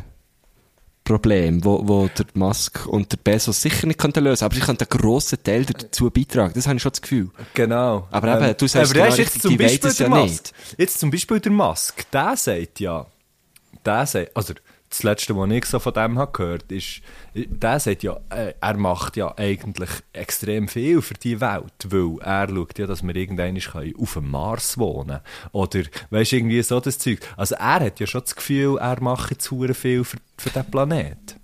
[1.03, 4.77] Problem, wo, wo der Musk und der Bezos sicher nicht könnten lösen aber sie können
[4.79, 6.53] einen grossen Teil dazu beitragen.
[6.55, 7.29] Das habe ich schon das Gefühl.
[7.53, 8.07] Genau.
[8.09, 10.29] Aber eben, du sagst aber genau weisst, jetzt richtig, zum Beispiel der ja Musk.
[10.29, 10.53] nicht.
[10.77, 13.05] Jetzt zum Beispiel der Musk, der sagt ja,
[13.85, 14.53] der sagt, also
[14.93, 17.01] das Letzte, was ich so von dem habe gehört, ist,
[17.33, 22.47] der sagt ja, äh, er macht ja eigentlich extrem viel für die Welt, weil er
[22.47, 25.19] schaut ja, dass wir irgendwann können auf dem Mars wohnen
[25.51, 27.19] Oder, weißt du, irgendwie so das Zeug.
[27.37, 31.37] Also er hat ja schon das Gefühl, er macht verdammt viel für, für den Planet.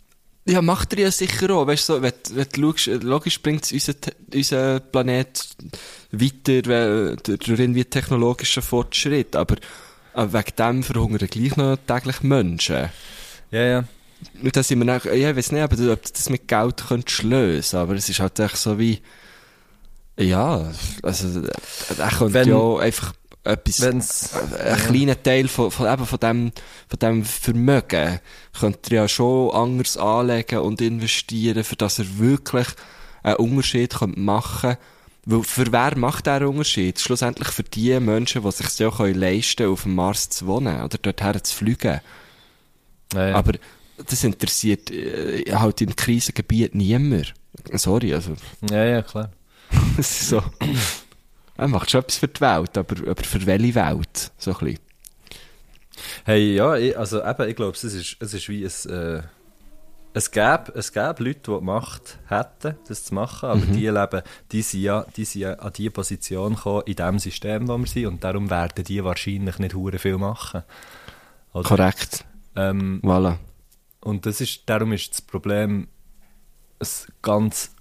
[0.45, 1.65] Ja, macht er ja sicher auch.
[1.67, 3.97] Weißt du, so, wenn, wenn du schaust, äh, logisch bringt es unseren,
[4.33, 5.49] unseren Planet
[6.11, 9.55] weiter weil- durch irgendwie technologischen Fortschritt, aber
[10.15, 12.89] wegen dem verhungern gleich noch täglich Menschen.
[13.51, 13.83] Ja, ja.
[14.41, 17.23] Und da sind wir nach, ja, ich weiß nicht, ob du das mit Geld könntest
[17.23, 19.01] lösen, aber es ist halt echt so wie,
[20.17, 20.71] ja,
[21.03, 21.49] also, äh,
[21.97, 23.13] er könnte Wenn- ja einfach
[23.45, 26.51] etwas, Wenn's, ein kleiner Teil von, von, eben von dem,
[26.89, 28.19] von dem Vermögen
[28.59, 32.67] könnte er ja schon anders anlegen und investieren, für dass er wirklich
[33.23, 34.75] einen Unterschied könnte machen
[35.25, 36.99] Weil für wer macht er einen Unterschied?
[36.99, 40.97] Schlussendlich für die Menschen, die sich ja können leisten auf dem Mars zu wohnen oder
[40.97, 42.01] dorthin zu fliegen.
[43.13, 43.35] Ja.
[43.35, 43.53] Aber
[43.97, 47.33] das interessiert äh, halt im Krisengebiet niemand.
[47.73, 48.35] Sorry, also,
[48.69, 49.31] ja, ja, klar.
[49.97, 50.43] es ist so.
[51.57, 54.31] Er macht schon etwas für die Welt, aber, aber für welche Welt?
[54.37, 54.79] So ein bisschen.
[56.23, 59.21] Hey, ja, ich, also eben, ich glaube, es ist, es ist wie ein, äh,
[60.13, 64.21] es gäbe, es gäbe Leute, die die Macht hätten, das zu machen, aber die leben,
[64.51, 67.85] die sind ja, die sind ja an diese Position gekommen, in dem System, wo wir
[67.87, 70.63] sind, und darum werden die wahrscheinlich nicht hure viel machen.
[71.53, 72.25] Oder, Korrekt.
[72.55, 73.37] Ähm, Voilà.
[74.01, 75.87] und das ist, darum ist das Problem
[76.79, 77.75] es ganz,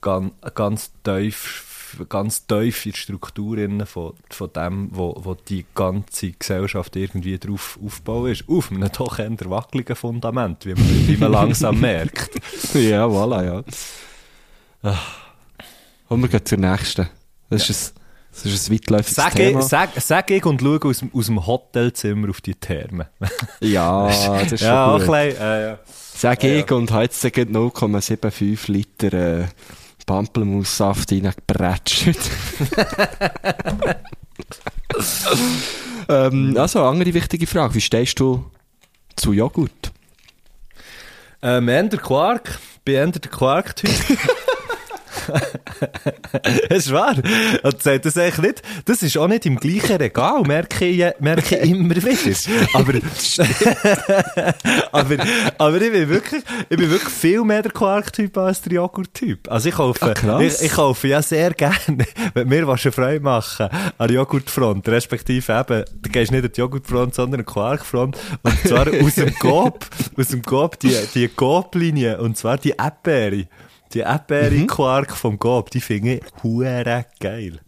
[0.00, 6.32] ganz, ganz tief, ganz tief in die Struktur von, von dem, wo, wo die ganze
[6.32, 8.48] Gesellschaft irgendwie drauf aufgebaut ist.
[8.48, 12.30] Auf einem doch eher wackeligen Fundament, wie man, wie man langsam merkt.
[12.74, 13.64] Ja, voilà, ja.
[14.82, 14.98] Ah.
[16.08, 17.08] Und wir gehen zur nächsten.
[17.48, 18.01] Das ist ein,
[18.32, 19.60] das ist ein weitläufiges Sag Thema.
[19.60, 23.08] ich, sag, sag ich und schaue aus, dem- aus dem Hotelzimmer auf die Therme.
[23.60, 25.02] Ja, das ist schon ja, gut.
[25.08, 25.78] ein bisschen, äh, ja.
[26.14, 29.44] Sag Ja, ich und heute sagen 0,75 Liter äh,
[30.06, 32.16] Pampelmussaft reingebretscht.
[36.08, 37.74] ähm, also, andere wichtige Frage.
[37.74, 38.50] Wie stehst du
[39.16, 39.92] zu Joghurt?
[41.42, 42.58] Ähm, eher der Quark.
[42.84, 43.90] Bin eher der Quark-Typ.
[46.68, 47.14] Es ist wahr.
[47.62, 48.62] Und sagt das eigentlich nicht.
[48.84, 52.12] Das ist auch nicht im gleichen Regal, merke ich, merke ich immer wieder.
[52.74, 52.92] Aber,
[54.92, 55.16] aber,
[55.58, 59.50] aber ich bin wirklich, ich bin wirklich viel mehr der Quark-Typ als der Joghurt-Typ.
[59.50, 63.20] Also ich kaufe, Ah, ich, ich kaufe ja sehr gerne, wenn mir was eine Freude
[63.20, 63.68] machen,
[63.98, 68.18] an Joghurtfront, respektive eben, du gehst nicht an die Joghurtfront, sondern an die Quarkfront.
[68.42, 69.86] Und zwar aus dem Coop,
[70.16, 72.78] aus dem Coop, die, die Coop-Linie, und zwar die
[74.00, 74.50] Erdbeere.
[74.50, 77.60] Die Erdbeere-Quark vom Coop, die finde ich hure geil.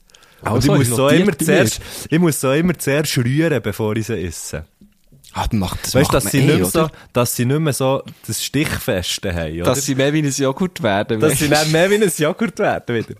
[0.42, 1.80] Also, ich muss so immer zuerst,
[2.10, 4.66] ich muss so immer zuerst rühren, bevor ich sie esse.
[5.36, 7.72] Ah, macht, das Weißt du, dass sie eh, nicht mehr so, dass sie nicht mehr
[7.72, 9.64] so das Stichfeste haben, oder?
[9.64, 11.18] Dass sie mehr wie ein Joghurt werden.
[11.18, 13.14] Dass sie dann mehr wie ein Joghurt werden wieder.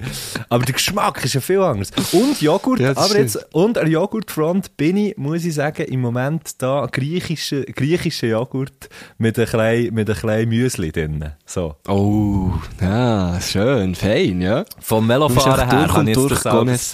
[0.48, 1.90] Aber der Geschmack ist ja viel anders.
[2.12, 6.00] Und Joghurt, Ja, das aber jetzt, und an Joghurtfront bin ich, muss ich sagen, im
[6.02, 8.88] Moment da griechische, griechische Joghurt
[9.18, 11.32] mit ein klein, mit ein Müsli drin.
[11.44, 11.74] So.
[11.88, 14.64] Oh, ja, schön, fein, ja.
[14.78, 16.92] Vom Velofahren her und ich jetzt durch das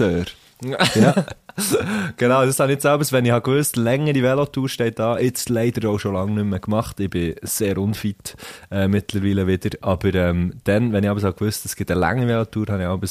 [0.95, 1.15] ja.
[2.17, 5.49] genau, das habe ich jetzt selbst, wenn ich habe gewusst, längere Velotour steht da, jetzt
[5.49, 7.01] leider auch schon lange nicht mehr gemacht.
[7.01, 8.37] Ich bin sehr unfit
[8.71, 9.71] äh, mittlerweile wieder.
[9.81, 13.09] Aber ähm, dann, wenn ich aber gewusst, es gibt eine lange Velotour, habe ich aber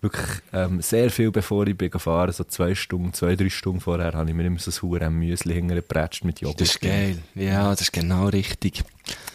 [0.00, 4.12] wirklich ähm, sehr viel, bevor ich bin gefahren, so zwei Stunden, zwei, drei Stunden vorher,
[4.12, 6.60] habe ich mir immer so ein Huren Müsli hintergepratscht mit Joghurt.
[6.60, 7.18] Das ist geil.
[7.34, 8.84] Ja, das ist genau richtig.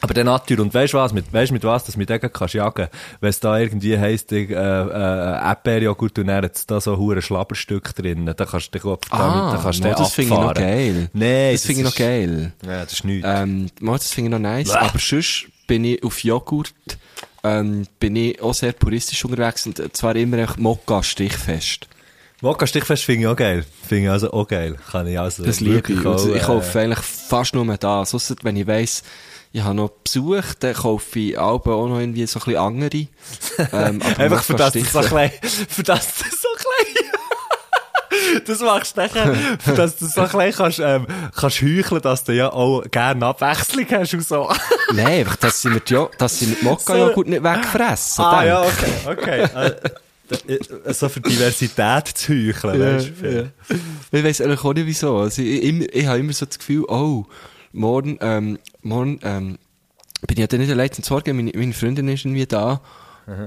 [0.03, 2.31] Aber dann natürlich, und weißt du was, mit, weißt mit was, dass du mit denen
[2.33, 2.87] kannst jagen?
[3.19, 7.93] Wenn es da irgendwie heisst, äh, äh, Erdbeerjoghurt und dann hat's da so hure Schlabberstück
[7.95, 10.39] drin, dann kannst du dich auch, Ah, dann kannst du no, den das finde ich
[10.39, 11.09] noch geil.
[11.13, 12.53] Nee, das finde ich noch ist- geil.
[12.65, 13.27] Ja, das ist nichts.
[13.31, 14.69] Ähm, mal, das finde ich noch nice.
[14.71, 14.77] Bäh.
[14.79, 16.73] Aber sonst bin ich auf Joghurt,
[17.43, 21.87] ähm, bin ich auch sehr puristisch unterwegs und zwar immer Mokka stichfest.
[22.41, 23.63] Mokka Stichfest finde ich auch geil.
[23.87, 24.75] Finde ich also auch geil.
[24.91, 26.03] Kann ich also Das liebe ich.
[26.05, 28.15] auch, ich äh, kaufe eigentlich fast nur das.
[28.15, 29.03] Ausser wenn ich weiss,
[29.53, 33.07] ich habe noch Besuch, dann kaufe ich auch noch irgendwie so ein bisschen andere.
[33.73, 35.31] Ähm, Einfach für Mokka das so klein,
[35.69, 40.79] für das du so klein, das machst du nachher, für das du so klein kannst,
[40.79, 41.05] ähm,
[41.35, 44.51] kannst heucheln, dass du ja auch gerne Abwechslung hast und so.
[44.93, 48.23] Nein, einfach, dass sie mir die, Jo- dass sie mir die Mokka-Joghurt nicht wegfressen.
[48.25, 48.47] ah, denk.
[48.49, 49.41] ja, okay, okay.
[49.55, 50.53] Äh,
[50.87, 53.51] äh, so für Diversität zu heucheln, Ja, weißt du.
[53.69, 53.77] ja.
[54.11, 55.17] Ich weiss eigentlich auch nicht wieso.
[55.17, 57.25] Also ich, immer, ich habe immer so das Gefühl, oh,
[57.73, 59.57] morgen, ähm, morgen, ähm,
[60.27, 62.81] bin ich ja dann nicht allein zum Sorgen, meine, meine Freundin ist irgendwie da.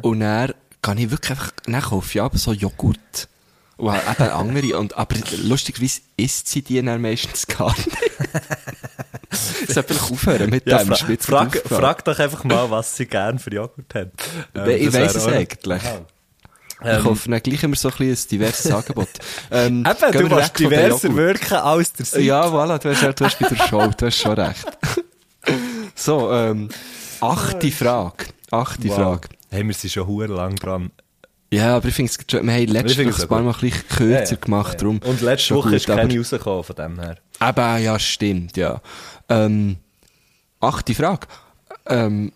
[0.03, 0.53] Und dann
[0.83, 3.29] kann ich wirklich einfach, dann kaufe ich aber so Joghurt.
[3.77, 4.79] Und auch eben andere.
[4.79, 7.89] Und, aber lustigerweise isst sie die dann meistens gar nicht.
[9.67, 10.95] Ich sollte vielleicht aufhören mit Ja, dem.
[10.95, 14.13] fra frag, frag doch einfach mal, was sie gern für Joghurt haben.
[14.55, 15.57] Ähm, ich das weiss wär es
[16.85, 16.99] eigentlich.
[16.99, 19.09] Ich kaufe dann gleich immer so ein, bisschen ein diverses Angebot.
[19.51, 22.23] Ähm, Eben, du den diverser wirken als der Seite.
[22.25, 24.67] Ja, voilà, du hast, ja- du hast bei der Show, du hast schon recht.
[25.95, 26.69] so, ähm,
[27.21, 28.27] achte Frage.
[28.51, 28.97] Achte Wow.
[28.97, 29.29] Frage.
[29.51, 30.91] Hey, wir sind schon hure lang dran.
[31.53, 33.43] Ja, aber ich finde es, wir haben find's Woche ein paar.
[33.43, 34.99] Mal ein bisschen kürzer gemacht, drum.
[35.05, 37.17] Und letzte schon Woche gut, ist keine aber- rausgekommen von dem her.
[37.41, 38.81] Eben, ja, stimmt, ja.
[39.29, 39.77] Ähm,
[40.61, 41.27] achte Frage.
[41.87, 42.33] Ähm,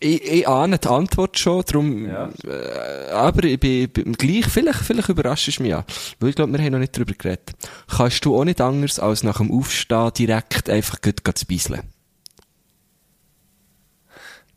[0.00, 2.28] ich, ich ahne die Antwort schon, darum, Ja.
[2.46, 5.84] äh, aber ich bin, bin gleich, vielleicht, vielleicht überrascht es mich ja.
[6.20, 7.52] Weil ich glaube, wir haben noch nicht darüber geredet.
[7.88, 11.82] Kannst du auch nicht anders, als nach dem Aufstehen direkt einfach gut zu beiseln?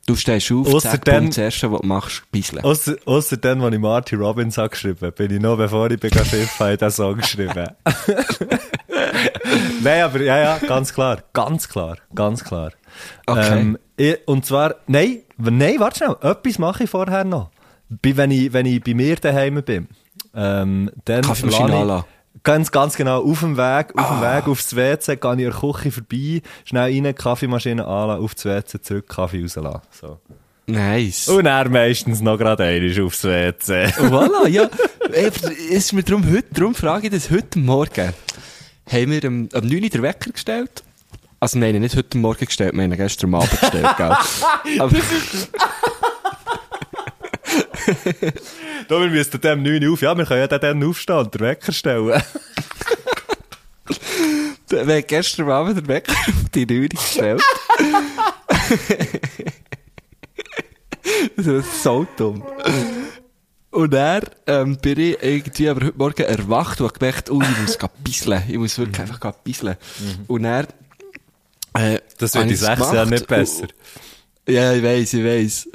[0.06, 2.64] Du stehst auf, Ausser zack, dann- das Erste, was du machst, beiseln.
[2.64, 6.12] Ausser, ausser dann, als ich Marty Robbins habe geschrieben bin ich noch, bevor ich bin
[6.14, 7.54] Schiff habe, den Song geschrieben.
[9.82, 11.24] nein, aber ja, ja, ganz klar.
[11.34, 11.98] Ganz klar.
[12.16, 12.72] Ganz klar.
[13.26, 13.60] Okay.
[13.60, 13.78] Ähm,
[14.26, 16.16] und zwar, nein, nein, warte schnell.
[16.22, 17.50] Etwas mache ich vorher noch.
[17.90, 19.88] Wenn, ich, wenn ich bei mir daheim bin.
[20.36, 22.06] Ähm, dann Kaffeemaschine lasse
[22.36, 22.44] ich-.
[22.44, 23.24] Ganz, ganz genau.
[23.24, 24.38] Auf dem Weg, auf dem Ah.
[24.38, 28.82] Weg aufs WC, gehe ich in der Küche vorbei, schnell rein, Kaffeemaschine anlassen, aufs WC,
[28.82, 29.82] zurück, Kaffee rauslassen.
[29.92, 30.20] So.
[30.68, 31.28] Nice.
[31.30, 33.86] Und er meistens noch gerade einmal aufs WC.
[33.98, 34.70] voilà, ja.
[35.12, 35.32] Ey,
[35.70, 38.14] ist mir darum, heute, darum frage ich das heute Morgen.
[38.90, 40.84] Haben wir am, am 9 Uhr den Wecker gestellt?
[41.40, 44.18] Also, nein, nicht heute Morgen gestellt, wir haben ihn gestern Abend gestellt, gell?
[44.80, 44.98] Aber,
[48.88, 50.02] Da, wir müssen dem 9 Uhr auf.
[50.02, 52.08] Ja, wir können ja dann aufstehen und den Wecker stellen.
[54.70, 57.42] wir haben gestern Abend den Wecker auf die 9 Uhr gestellt.
[61.36, 62.44] das ist so dumm.
[63.72, 67.58] Und dann ähm, bin ich irgendwie aber heute Morgen erwacht und habe gemerkt, oh, ich
[67.60, 68.44] muss grad bisseln.
[68.48, 69.76] Ich muss wirklich einfach grad bisseln.
[70.28, 70.68] Und dann...
[71.80, 73.68] Äh, Das wird sechs gemacht Jahren nicht besser.
[74.48, 75.70] Ja, ich weiss, ich weiss.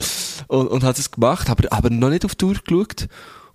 [0.48, 3.08] Und, und hat es gemacht, aber, aber noch nicht auf die Uhr geschaut.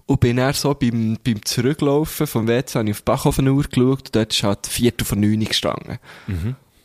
[0.05, 4.05] Und bin dann so beim, beim Zurücklaufen vom WC, habe ich auf die Bachhofen-Uhr geschaut,
[4.05, 5.97] und dort ist halt Viertel von neun gestanden.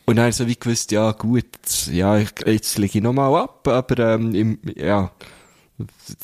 [0.06, 1.44] Und dann so wie gewusst, ja, gut,
[1.90, 5.12] ja, ich, jetzt liege ich nochmal ab, aber, ähm, im, ja,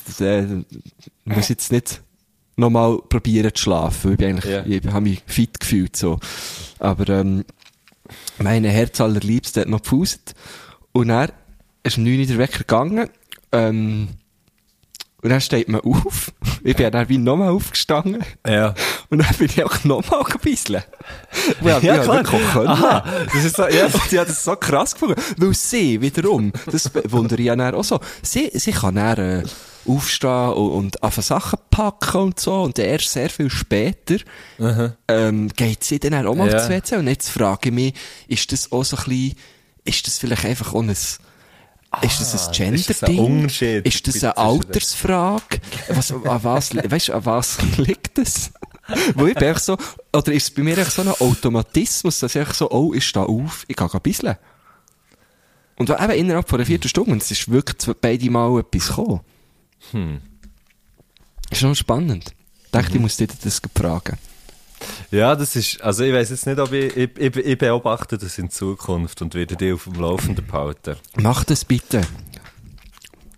[0.06, 0.44] das, äh,
[1.24, 2.00] ich muss jetzt nicht
[2.56, 4.64] nochmal probieren zu schlafen, weil ich bin eigentlich, Ja.
[4.66, 6.18] ich habe mich fit gefühlt, so.
[6.80, 7.44] Aber, ähm,
[8.38, 10.34] meine Herz allerliebste hat noch gepfuset.
[10.92, 11.30] Und dann
[11.82, 13.08] ist um 9 Uhr der Wecker.
[13.52, 14.08] Ähm,
[15.20, 16.30] Und dann steht man auf.
[16.62, 18.22] Ich bin dann wie nochmal aufgestanden.
[18.46, 18.74] Ja.
[19.10, 20.86] Und dann bin ich auch nochmal gebisselt.
[21.62, 22.22] Ja, Ja, klar.
[22.22, 22.68] können.
[22.68, 23.86] Aha, das ist so, ja.
[23.86, 25.20] Ich habe das so krass gefunden.
[25.36, 29.42] Weil sie wiederum, das wundere ich ja dann auch so, sie, sie kann dann äh,
[29.86, 32.62] aufstehen und, und einfach Sachen packen und so.
[32.62, 34.16] Und erst sehr viel später
[35.08, 36.58] ähm, geht sie dann auch mal Ja.
[36.58, 36.96] zu WC.
[36.96, 37.94] Und jetzt frage ich mich,
[38.28, 39.34] ist das auch so ein bisschen,
[39.84, 40.94] ist das vielleicht einfach auch ein,
[42.02, 43.42] ist das ein ist das ein Gender-Ding?
[43.42, 45.60] Unterschied Ist das eine Altersfrage?
[45.88, 48.50] Was, an was, weißt an was liegt das?
[49.14, 49.76] Wo ich bin so,
[50.14, 53.64] oder ist es bei mir so ein Automatismus, dass ich so, oh, ich stehe auf,
[53.68, 54.36] ich gehe ein bisschen.
[55.76, 59.20] Und eben innerhalb von einer Viertelstunde, und es ist wirklich beide Mal etwas gekommen.
[59.92, 60.20] Hm.
[61.50, 62.34] Ist schon spannend.
[62.64, 62.96] Ich dachte, Mhm.
[62.96, 64.18] ich muss dir das fragen.
[65.10, 68.38] Ja, das ist, also ich weiß jetzt nicht, ob ich, ich, ich, ich beobachte das
[68.38, 70.96] in Zukunft und werde die auf dem Laufenden behalten.
[71.16, 72.02] Mach das bitte.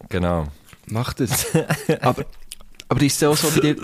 [0.08, 0.48] Genau.
[0.86, 1.46] Mach das.
[2.00, 2.24] aber,
[2.88, 3.76] aber ist es auch so, wie dir,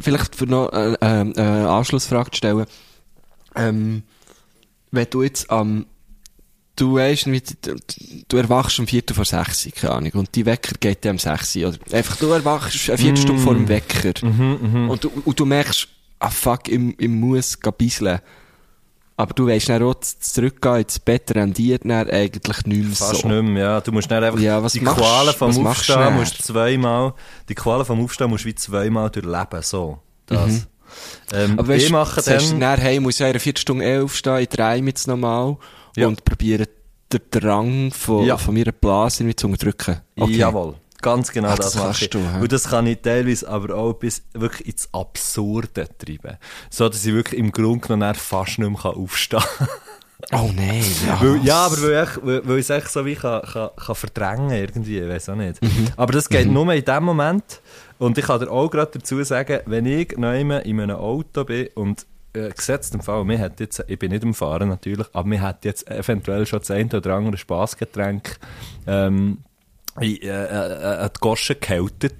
[0.00, 2.66] vielleicht für noch äh, äh, eine Anschlussfrage zu stellen,
[3.54, 4.02] ähm,
[4.90, 5.86] wenn du jetzt am,
[6.76, 7.76] du weißt, wie, du,
[8.28, 11.54] du erwachst um Viertel vor sechs, keine Ahnung, und die Wecker geht dir um sechs,
[11.56, 15.88] oder einfach, du erwachst eine Viertelstunde vor dem Wecker, und, du, und du merkst,
[16.18, 18.20] ah fuck, ich, ich muss bisseln.
[19.18, 23.28] Aber du weißt dann auch, Zurückgehen ins Bett rendiert dann eigentlich nicht mehr Fast so.
[23.28, 23.80] nicht mehr, ja.
[23.80, 27.14] Du musst dann einfach Ja, die machst- Qualen vom du Aufstehen musst zweimal,
[27.48, 29.98] die Qualen vom Aufstehen musst du wie zweimal durchleben, so.
[30.26, 30.66] Das.
[31.32, 31.58] Ähm, Mhm.
[31.58, 34.38] Aber weißt, ich mache du dann, dann, hey, muss ja in einer Viertelstunde eh aufstehen,
[34.38, 35.56] ich drehe mich jetzt nochmal
[35.96, 36.06] Ja.
[36.08, 36.68] und probiere
[37.12, 38.36] den Drang von, Ja.
[38.36, 40.00] von meiner Blase zu unterdrücken.
[40.14, 40.74] Jawohl.
[41.02, 42.10] Ganz genau Ach, das, das mache ich.
[42.10, 42.40] du, hä?
[42.40, 46.38] Und das kann ich teilweise aber auch bis wirklich ins Absurde treiben.
[46.70, 49.68] So, dass ich wirklich im Grunde genommen fast nicht mehr aufstehen kann.
[50.32, 51.20] Oh nein, ja.
[51.20, 53.94] Weil, ja, aber weil ich, weil, weil ich es echt so wie kann, kann, kann
[53.94, 55.62] verdrängen irgendwie, ich weiß auch nicht.
[55.62, 55.88] Mhm.
[55.96, 57.60] Aber das geht nur in dem Moment.
[57.98, 61.44] Und ich kann dir auch gerade dazu sagen, wenn ich noch einmal in einem Auto
[61.44, 65.06] bin und äh, gesetzt im Fall, mir hat jetzt, ich bin nicht am Fahren natürlich,
[65.12, 68.38] aber mir hat jetzt eventuell schon das eine oder andere Spaßgetränk
[68.86, 69.38] ähm,
[70.00, 72.10] in, äh, äh, an die Gosche gehalten,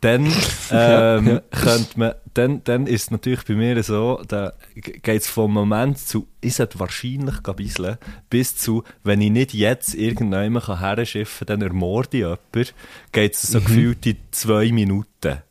[0.00, 0.26] dann
[0.70, 5.52] ähm, könnte man, dann, dann ist es natürlich bei mir so, da geht es vom
[5.52, 7.98] Moment zu, ich sollte wahrscheinlich bisseln,
[8.30, 12.72] bis zu, wenn ich nicht jetzt irgendjemand kann herschiffen kann, dann ermorde ich jemanden,
[13.12, 15.42] geht es so gefühlt in zwei Minuten.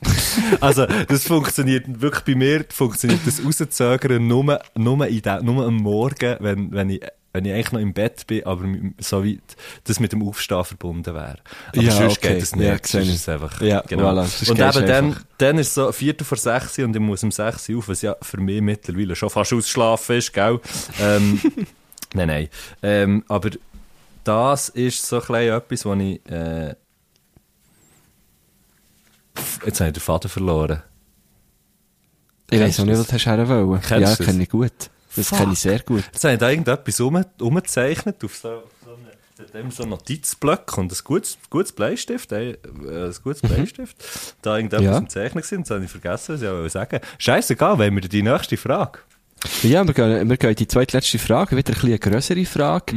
[0.60, 5.76] also, das funktioniert wirklich bei mir, funktioniert das rauszögern nur, nur, in der, nur am
[5.76, 7.00] Morgen, wenn, wenn ich
[7.32, 8.64] wenn ich eigentlich noch im Bett bin, aber
[8.98, 9.40] so wie
[9.84, 11.38] das mit dem Aufstehen verbunden wäre.
[11.72, 12.34] Aber Ja, sonst okay.
[12.34, 12.66] geht es nicht.
[12.66, 14.10] Ja, sonst ist es einfach, Ja, genau.
[14.10, 17.30] voilà, Und eben dann, dann ist es so Viertel vor sechs und ich muss um
[17.30, 20.58] sechs auf, was ja für mich mittlerweile schon fast ausschlafen ist, gell?
[21.00, 21.40] Ähm,
[22.14, 22.48] nein, nein.
[22.82, 23.50] Ähm, aber
[24.24, 26.74] das ist so ein etwas, wo ich, äh,
[29.66, 30.82] jetzt habe ich den Faden verloren.
[32.50, 33.80] ich weiß auch nicht, was du wollen.
[33.82, 34.90] Kennst Ja, kenne ich gut.
[35.18, 36.04] Das kenne ich sehr gut.
[36.12, 40.92] Jetzt habe ich da irgendetwas um, umgezeichnet auf so, so eine, dem so Notizblock und
[40.92, 43.96] ein gutes, gutes Bleistift, äh, ein gutes Bleistift.
[44.42, 44.98] Da irgendetwas Ja.
[44.98, 48.22] im Zeichnen gewesen, jetzt habe ich vergessen, was ich auch sagen Scheißegal, wenn wir die
[48.22, 49.00] nächste Frage.
[49.62, 52.94] Ja, wir gehen, wir gehen in die zweitletzte Frage, wieder ein eine grössere Frage.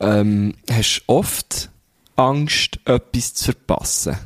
[0.00, 1.70] Ähm, hast du oft
[2.16, 4.16] Angst, etwas zu verpassen?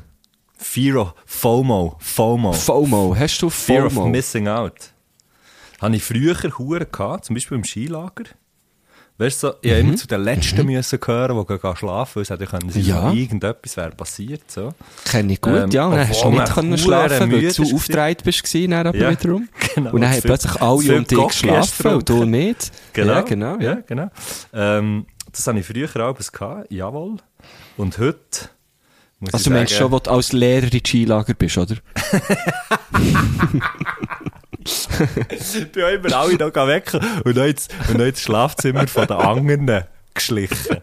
[0.57, 1.97] Fear of FOMO.
[2.01, 2.53] FOMO.
[2.53, 4.09] FOMO, hast du Fear of FOMO?
[4.09, 4.93] Missing Out.
[5.81, 8.25] Habe ich früher Huren gehabt, zum Beispiel im Skilager.
[9.21, 9.79] Weißt du, so, ich mhm.
[9.81, 13.13] immer zu den Letzten müssen hören, die gehen schlafen, weil es hätte können sein, Ja.
[13.13, 14.73] irgendetwas wäre passiert, so.
[15.05, 15.91] Kenn ich gut, Ähm, ja.
[15.91, 19.49] Dann hast du nicht können schlafen, weil du zu aufgedreht bist, dann aber Ja, wiederum.
[19.75, 19.91] genau.
[19.91, 22.71] Und dann haben plötzlich alle um dich geschlafen und du nicht.
[22.93, 23.13] Genau.
[23.13, 23.57] Ja, genau.
[23.57, 23.79] Ja, Ja.
[23.85, 24.09] genau.
[24.53, 27.17] Ähm, das habe ich früher auch gehabt, jawohl.
[27.77, 28.21] Und heute
[29.19, 31.75] muss Also ich du meinst sagen, schon, wo du als Lehrer in Skilager bist, oder?
[35.31, 39.07] ich bin auch immer alle noch wecken und noch ins, und noch ins Schlafzimmer von
[39.07, 39.85] den anderen
[40.15, 40.79] geschlichen.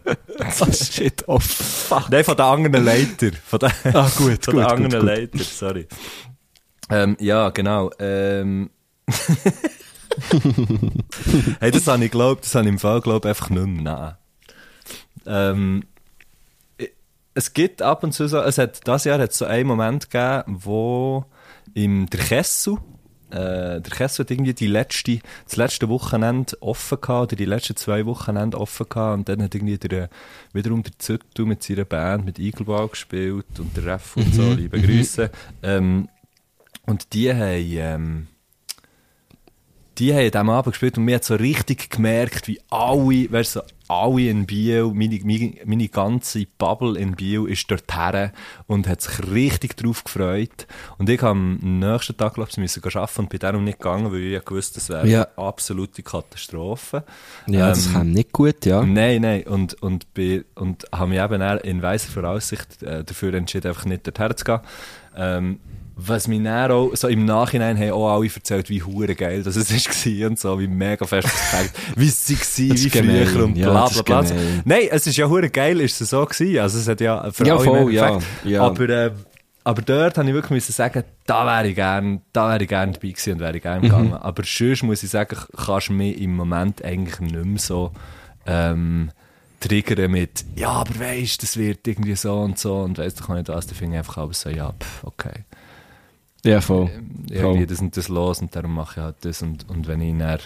[0.73, 2.09] Shit, oh fuck.
[2.09, 3.31] Nein, von den anderen Leiter.
[3.45, 5.03] Von den, Ah, gut, von gut, den gut, anderen gut.
[5.03, 5.87] Leiter, sorry.
[6.89, 7.91] Ähm, ja, genau.
[7.99, 8.69] Ähm,
[11.59, 13.83] hey, das habe ich glaubt, das habe ich im Fall glaub, einfach nicht mehr.
[13.83, 14.15] Nein.
[15.27, 15.83] Ähm,
[17.33, 20.09] es gibt ab und zu so, es hat, das Jahr hat es so einen Moment
[20.09, 21.25] gegeben, wo
[21.73, 22.77] im der Kessel,
[23.31, 27.75] äh, der Kessel hat irgendwie die letzte, das letzte Wochenende offen gehabt, oder die letzten
[27.75, 30.09] zwei Wochenende offen gehabt, und dann hat irgendwie der,
[30.53, 34.79] wiederum der Züttu mit seiner Band, mit Igelball gespielt, und der Ref und so, liebe
[34.79, 35.31] Grüße.
[35.63, 36.09] Ähm,
[36.85, 38.27] und die haben, ähm,
[39.97, 43.61] die haben diesem Abend gespielt und mir hat so richtig gemerkt, wie alle, weißt so
[43.87, 48.31] alle in Biel, meine, meine, meine ganze Bubble in Biel ist dorthin
[48.67, 50.65] und hat sich richtig drauf gefreut.
[50.97, 54.11] Und ich habe am nächsten Tag, glaube ich, müssen arbeiten und bin darum nicht gegangen,
[54.11, 55.23] weil ich gewusst, das wäre Ja.
[55.23, 57.03] eine absolute Katastrophe.
[57.47, 58.83] Ja, das Ähm, kam nicht gut, ja.
[58.83, 59.43] Nein, nein.
[59.43, 64.07] Und, und, bin, und habe mich eben in weiser Voraussicht äh, dafür entschieden, einfach nicht
[64.07, 64.59] dorthin zu gehen.
[65.15, 65.59] Ähm,
[65.97, 69.55] was mir dann auch, so im Nachhinein haben auch alle erzählt, wie hure geil das
[69.55, 69.69] es
[70.05, 73.27] war und so, wie mega fest es gefällt, wie es sie Das war, wie gemein.
[73.27, 74.29] früher und Ja, bla das bla bla.
[74.29, 74.61] gemein.
[74.65, 76.59] Nein, es ist ja hure geil, ist es so gewesen.
[76.59, 78.61] Also es hat ja für Ja, alle voll, ja, ja.
[78.61, 79.11] Aber, äh,
[79.63, 82.91] aber dort habe ich wirklich müssen sagen, da wäre ich gern, da wäre ich gern
[82.93, 83.67] dabei gewesen und wäre ich Mhm.
[83.67, 84.13] gern gegangen.
[84.13, 87.91] Aber sonst muss ich sagen, kannst du mich im Moment eigentlich nicht mehr so,
[88.45, 89.11] ähm,
[89.61, 93.37] triggern mit, ja, aber weisst, das wird irgendwie so und so und weißt du, kann
[93.37, 95.45] nicht was, dann finde ich einfach alles so, ja, pff, okay.
[96.45, 96.89] Ja, voll.
[97.29, 97.65] Irgendwie Voll.
[97.65, 100.39] das und das los und darum mache ich halt das und, und wenn ich dann,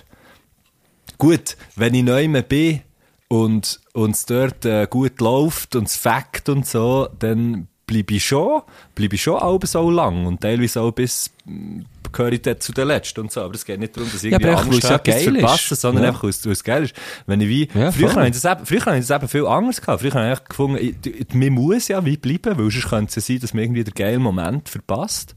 [1.18, 2.82] gut, wenn ich neu mehr bin
[3.28, 8.62] und es dort äh, gut läuft und es fängt und so, dann bleibe ich schon,
[8.96, 11.82] bleibe ich schon auch so lang und teilweise auch bis, mm,
[12.12, 14.38] gehöre ich zu den Letzten und so, aber es geht nicht darum, dass ich Ja,
[14.40, 16.10] irgendwie einfach, Angst ja habe, etwas zu verpassen, sondern Ja.
[16.10, 16.96] einfach, weil es, geil ist.
[17.26, 19.46] Wenn ich wie, Ja, früher habe ich das eben, früher habe ich das eben viel
[19.46, 20.02] anders gehabt.
[20.02, 23.16] Früher habe ich gefunden, ich, ich, mir muss ja wie bleiben, weil sonst könnte es
[23.16, 25.36] ja sein, dass man irgendwie den geilen Moment verpasst.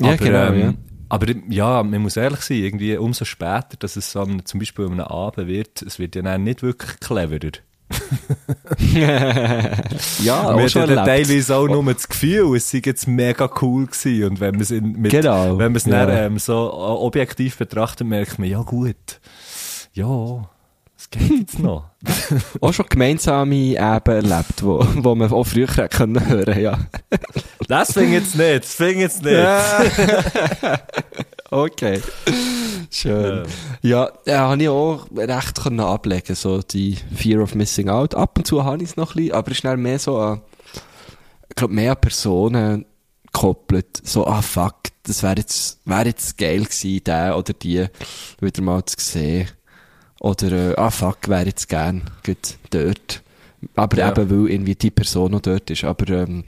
[0.00, 0.74] Ja, genau, ja.
[1.08, 4.92] Aber ja, man muss ehrlich sein, irgendwie umso später, dass es am- zum Beispiel an
[4.92, 7.52] einem Abend wird, es wird ja dann nicht wirklich cleverer.
[10.22, 11.04] Ja, auch hat schon erlebt.
[11.06, 14.30] teilweise auch nur das Gefühl, es sei jetzt mega cool gewesen.
[14.30, 16.06] Und wenn man es in, mit, Genau, wenn man es ja.
[16.06, 19.20] dann, ähm, so objektiv betrachtet, merkt man, ja gut,
[19.92, 20.48] ja,
[21.12, 21.84] geht jetzt noch.
[22.60, 26.78] Auch schon gemeinsame Eben erlebt, wo, wo man auch früher hätte können hören, ja.
[27.68, 29.36] Das fing jetzt nicht, das fing jetzt nicht.
[31.52, 32.00] Okay.
[32.90, 33.46] Schön.
[33.82, 38.14] Ja, ja habe ich auch recht können ablegen, so die Fear of Missing Out.
[38.14, 40.16] Ab und zu habe ich es noch ein bisschen, aber es ist dann mehr so
[40.16, 40.40] an,
[41.50, 42.86] ich glaube, mehr an Personen
[43.26, 44.00] gekoppelt.
[44.02, 47.86] So, ah fuck, das wäre jetzt, wäre jetzt geil gewesen, der oder die
[48.40, 49.48] wieder mal zu sehen.
[50.22, 53.22] Oder, äh, ah fuck, wäre jetzt gern gut dort.
[53.74, 54.10] Aber Ja.
[54.10, 55.82] eben, weil irgendwie die Person noch dort ist.
[55.82, 56.44] Aber, ähm,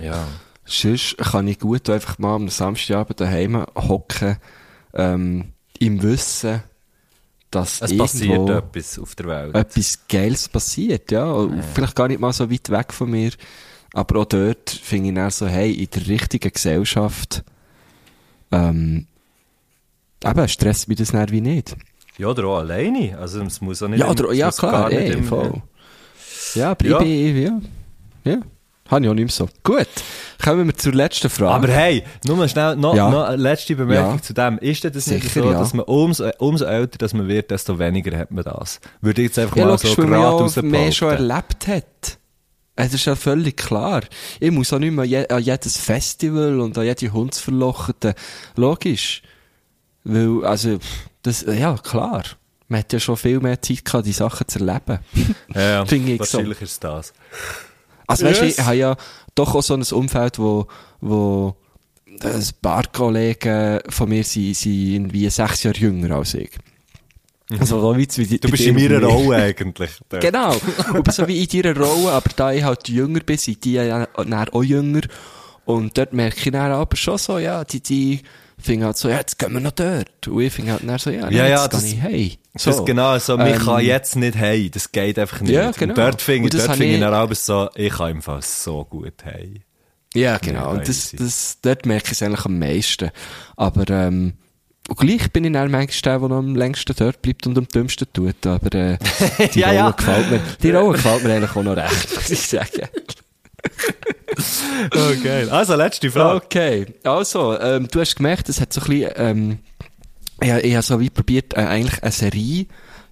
[0.00, 0.24] Ja.
[0.64, 4.36] Sonst kann ich gut einfach mal am Samstagabend daheim hocken,
[4.94, 6.62] ähm, im Wissen,
[7.50, 9.54] dass Es passiert etwas auf der Welt.
[9.56, 11.28] etwas Geiles passiert, ja.
[11.30, 13.32] Und Vielleicht gar nicht mal so weit weg von mir,
[13.94, 17.42] aber auch dort finde ich dann so, hey, in der richtigen Gesellschaft,
[18.52, 19.06] ähm,
[20.24, 21.76] eben, stresst mich das wie nicht.
[22.18, 23.18] Ja, oder auch alleine.
[23.18, 25.62] Also, es muss auch nicht Ja, oder, es ja klar, nicht ey, voll.
[26.54, 27.00] Ja, aber Ja.
[27.00, 28.38] ich bin, ja, ja.
[28.88, 29.48] Habe ich auch nicht mehr so.
[29.64, 29.88] Gut,
[30.42, 31.54] kommen wir zur letzten Frage.
[31.54, 33.10] Aber hey, nur mal schnell, noch, Ja.
[33.10, 34.22] noch eine letzte Bemerkung Ja.
[34.22, 34.58] zu dem.
[34.58, 35.58] Ist denn das nicht Sicher, so, ja.
[35.58, 38.80] dass man umso, umso älter dass man wird, desto weniger hat man das?
[39.00, 42.18] Würde ich jetzt einfach Ja, mal so gerade ja raus mehr schon erlebt hat.
[42.76, 44.02] Es ist ja völlig klar.
[44.38, 48.14] Ich muss auch nicht mehr je, an jedes Festival und an jede Hundsverlochete.
[48.54, 49.22] Logisch.
[50.04, 52.22] Weil, also, pff, das, ja, klar.
[52.68, 54.98] Man hat ja schon viel mehr Zeit gehabt, die Sachen zu erleben.
[55.54, 55.86] Ja, ja.
[55.86, 56.38] Finde ich so.
[56.38, 57.12] Wahrscheinlich ist es das.
[58.06, 58.58] Also, weißt du, Yes.
[58.58, 58.96] ich habe ja
[59.34, 60.66] doch auch so ein Umfeld, wo,
[61.00, 61.56] wo
[62.22, 66.50] ein paar Kollegen von mir sind, sind irgendwie sechs Jahre jünger als ich.
[67.58, 69.00] Also, so wie, wie die, Du bist in meiner.
[69.02, 69.90] Rolle eigentlich.
[70.08, 70.22] dort.
[70.22, 70.56] Genau.
[70.92, 74.08] Und so wie in deiner Rolle, aber da ich halt jünger bin, sind die ja
[74.14, 75.02] auch jünger.
[75.66, 78.22] Und dort merke ich dann aber schon so, ja, die, die
[78.58, 80.26] finden halt so, ja, jetzt gehen wir noch dort.
[80.28, 82.38] Und ich finde halt dann so, ja, Ja, ja, jetzt das- gehe ich hey.
[82.54, 85.50] Das ist genau so, man Ähm, kann jetzt nicht hey, das geht einfach nicht.
[85.52, 85.90] Ja, genau.
[85.92, 88.40] Und dort finde ich, das dort finde ich dann auch so, ich kann im Fall
[88.40, 89.60] so gut hey.
[90.14, 90.70] Ja, genau.
[90.70, 93.10] Und das, das, dort merke ich es eigentlich am meisten.
[93.56, 94.32] Aber, ähm,
[94.88, 97.68] und gleich bin ich dann manchmal der, der noch am längsten dort bleibt und am
[97.68, 98.46] dümmsten tut.
[98.46, 98.96] Aber, äh,
[99.52, 99.90] die Ja, Rolle ja.
[99.90, 102.88] gefällt mir, die Rolle gefällt mir eigentlich auch noch recht, muss ich sagen.
[104.94, 105.48] Oh, geil.
[105.50, 106.44] Also, letzte Frage.
[106.44, 109.58] Okay, also, ähm, du hast gemerkt, es hat so ein bisschen, ähm,
[110.40, 112.66] ich, ich habe so wie probiert, äh, eigentlich eine Serie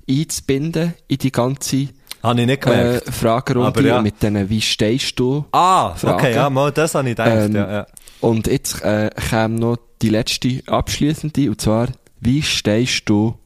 [0.09, 1.89] einzubinden in die ganze
[2.23, 3.15] Habe ich nicht äh, gemerkt.
[3.15, 4.03] Fragerunde Aber ja.
[4.03, 5.47] mit denen, wie stehst du?
[5.53, 6.15] ah, Frage.
[6.15, 7.31] okay, ja, mal, das habe ich gedacht.
[7.31, 7.87] Ähm, ja, ja.
[8.21, 11.89] Und jetzt äh, kam noch die letzte abschließende, und zwar,
[12.21, 13.39] wie stehst du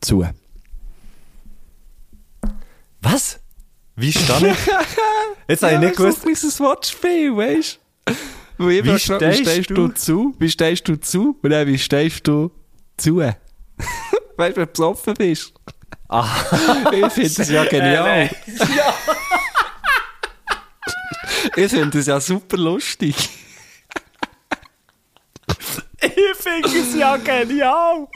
[0.00, 0.26] zu?
[3.02, 3.39] Was?
[4.00, 4.56] Wie stand ich?
[5.46, 6.22] Jetzt habe ich nicht gewusst.
[6.22, 8.12] So ein kleines Wortspiel, weißt du?
[8.70, 9.88] Ich Wie wie stehst du?
[9.88, 10.34] zu?
[10.38, 11.38] Wie stehst du zu?
[11.42, 12.50] Und dann, wie stehst du
[12.96, 13.16] zu?
[13.18, 13.36] weißt du,
[14.38, 15.52] wenn du besoffen bist?
[16.08, 16.26] Ah.
[16.92, 18.30] Ich finde das ja genial.
[21.56, 23.14] ich finde das ja super lustig.
[26.02, 28.08] Ich finde es ja genial.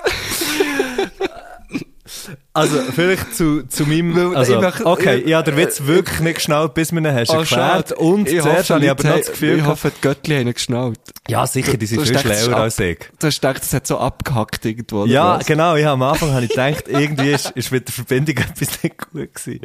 [2.56, 6.36] Also, vielleicht zu, zu meinem, also, ich okay, ich- ich habe den Witz wirklich nicht
[6.36, 7.48] geschnallt, bis mir ihn hast Oh, erklärt.
[7.88, 7.94] schade.
[7.96, 10.54] Und Ich zuerst habe ich aber noch das Gefühl Ich hoffe, die Göttli haben ihn
[10.54, 11.00] geschnallt.
[11.28, 12.98] ja, sicher, die sind Du viel schlauer es als ich.
[13.18, 15.04] Du hast gedacht, das hat so abgehackt irgendwo.
[15.06, 15.74] Ja, genau.
[15.74, 19.34] Ich am Anfang habe ich gedacht, irgendwie ist, ist mit der Verbindung etwas nicht gut
[19.34, 19.60] gewesen.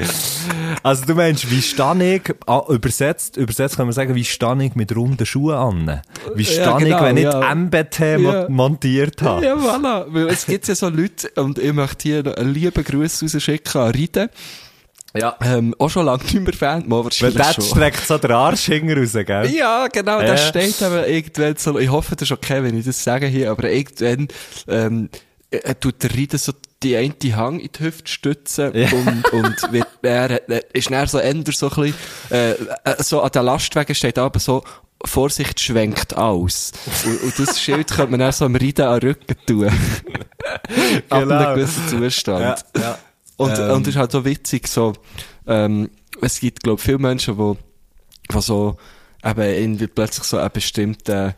[0.82, 4.74] Also du meinst, wie stehe ich, ah, übersetzt, übersetzt kann man sagen, wie stehe ich
[4.74, 6.02] mit runden Schuhen an?
[6.34, 7.54] Wie stehe Ja, ich, genau, wenn ich ja.
[7.54, 8.50] MBT Ja.
[8.50, 9.46] montiert habe?
[9.46, 10.06] Ja, voilà.
[10.10, 12.54] Weil es gibt ja so Leute, und ich möchte hier einen
[12.84, 14.30] lieben Gruß rausschicken an Ride.
[15.18, 15.36] Ja.
[15.42, 17.64] Ähm, auch schon lange nicht mehr Fan, mal Weil wahrscheinlich der schon.
[17.64, 19.48] streckt so den Arsch hinten raus, gell?
[19.50, 20.28] Ja, genau, Ja.
[20.28, 23.50] da steht aber irgendwann so, ich hoffe, das ist okay, wenn ich das sage hier,
[23.50, 24.28] aber irgendwann,
[24.68, 25.10] ähm,
[25.50, 26.52] er tut der Rieder so
[26.84, 28.88] die eine Hang in die Hüfte stützen Ja.
[28.92, 31.96] und, und wird, er, er ist dann so änder so ein bisschen,
[32.30, 34.64] äh, äh, so an den Lastwagen steht aber so,
[35.06, 36.72] Vorsicht schwenkt aus.
[37.06, 39.68] Und, und das Schild könnte man dann so am Rieden an den Rücken tun.
[41.10, 41.36] Ab Genau.
[41.38, 42.66] einem gewissen Zustand.
[42.76, 42.98] Ja, ja.
[43.38, 43.72] Und, Ähm.
[43.72, 44.94] und es ist halt so witzig, so,
[45.48, 45.90] ähm,
[46.22, 47.54] es gibt, glaube ich, viele Menschen, die,
[48.34, 48.78] die so,
[49.24, 51.34] eben irgendwie plötzlich so einen bestimmten,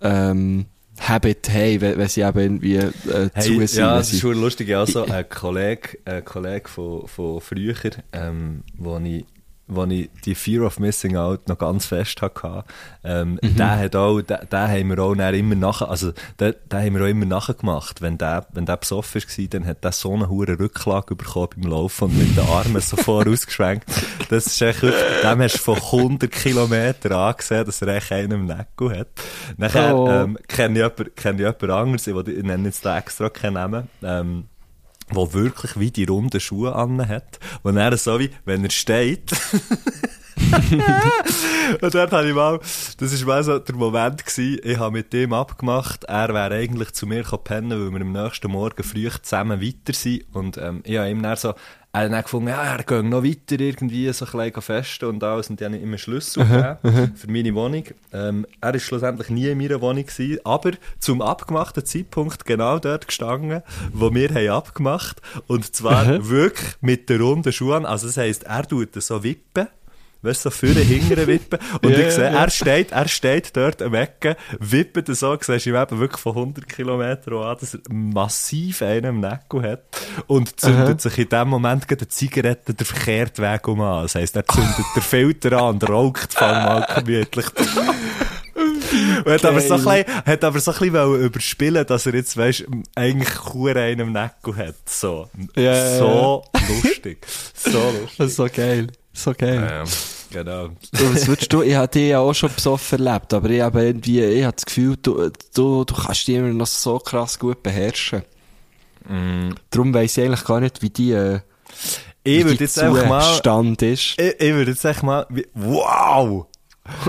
[0.00, 0.66] ähm,
[1.00, 2.92] Habit haben, wenn, wenn sie eben irgendwie, äh,
[3.34, 3.74] Hey, zu sind.
[3.80, 4.74] ja, es ist schon lustig.
[4.76, 7.74] Also, ein Kollege, ein Kollege von, von früher,
[8.12, 9.24] ähm, wo ich,
[9.66, 12.64] wo ich die Fear of Missing Out noch ganz fest hatte,
[13.02, 13.56] ähm, Mhm.
[13.56, 14.20] der hat auch,
[14.68, 18.02] haben wir auch immer nachher, also, der, der haben wir auch immer nachgemacht.
[18.02, 21.70] Wenn der, wenn der besoffen war, dann hat der so eine hohe Rücklage bekommen beim
[21.70, 23.86] Laufen und mit den Armen so vorausgeschwenkt.
[24.28, 28.32] Das ist echt wirklich, dem hast du von 100 Kilometern angesehen, dass er echt einen
[28.32, 29.08] im Nacken hat.
[29.56, 30.08] Nachher, Oh.
[30.08, 34.44] ähm, kenne ich jemanden, jemanden anderes, ich, nenne jetzt da extra keinen Namen, ähm,
[35.10, 39.32] wo wirklich wie die runden Schuhe an hat, wo er so wie, wenn er steht,
[41.80, 42.58] und dort habe ich mal,
[42.98, 46.92] das war mal so der Moment gewesen, ich habe mit dem abgemacht, er wäre eigentlich
[46.92, 50.24] zu mir pennen, weil wir am nächsten Morgen früh zusammen weiter sind.
[50.32, 51.54] Und ähm, ich habe ihm dann so,
[51.94, 55.48] er hat dann gefunden, ja, er geht noch weiter irgendwie, so ein festen und alles.
[55.48, 57.84] Und die haben einen Schlüssel gegeben für meine Wohnung.
[58.12, 63.06] Ähm, er ist schlussendlich nie in meiner Wohnung gewesen, aber zum abgemachten Zeitpunkt genau dort
[63.06, 63.62] gestanden,
[63.92, 65.22] wo wir haben abgemacht.
[65.46, 69.68] Und zwar wirklich mit den runden Schuhen, also das heisst, er tut so wippen,
[70.24, 71.58] Weißt du, so vorne, hinten wippen.
[71.82, 72.42] Und Ja, ich sehe, ja.
[72.42, 76.34] er steht, er steht dort am Ecken, wippt so, siehst du ihm eben wirklich von
[76.34, 79.82] 100 Kilometern an, dass er massiv einen im Nacken hat.
[80.26, 84.02] Und zündet sich in dem Moment gerade eine Zigarette den verkehrten Weg um an.
[84.02, 87.46] Das heisst, er zündet den Filter an und raucht vor allem mal gemütlich.
[88.54, 92.36] Und hat aber so ein bisschen, hat aber so ein bisschen überspielen, dass er jetzt,
[92.36, 92.64] weisst,
[92.94, 94.76] eigentlich Kuh einen im Nacken hat.
[94.86, 95.28] So.
[95.56, 97.26] Ja, so lustig.
[97.54, 97.70] So
[98.00, 98.30] lustig.
[98.34, 98.86] So geil.
[99.12, 99.82] So geil.
[99.82, 99.86] Ähm,
[100.34, 100.68] genau.
[100.68, 103.84] Du, Was würdest du, ich habe dich ja auch schon besoffen erlebt, aber ich habe
[103.84, 107.62] irgendwie, ich habe das Gefühl, du, du, du kannst die immer noch so krass gut
[107.62, 108.22] beherrschen.
[109.70, 111.40] Darum weiss ich eigentlich gar nicht, wie die, äh,
[112.22, 114.18] Ich würde jetzt einfach mal, Zustand ist.
[114.18, 116.46] ich, ich würde jetzt einfach mal, wow!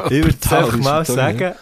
[0.05, 1.53] Ich würde jetzt einfach mal sagen,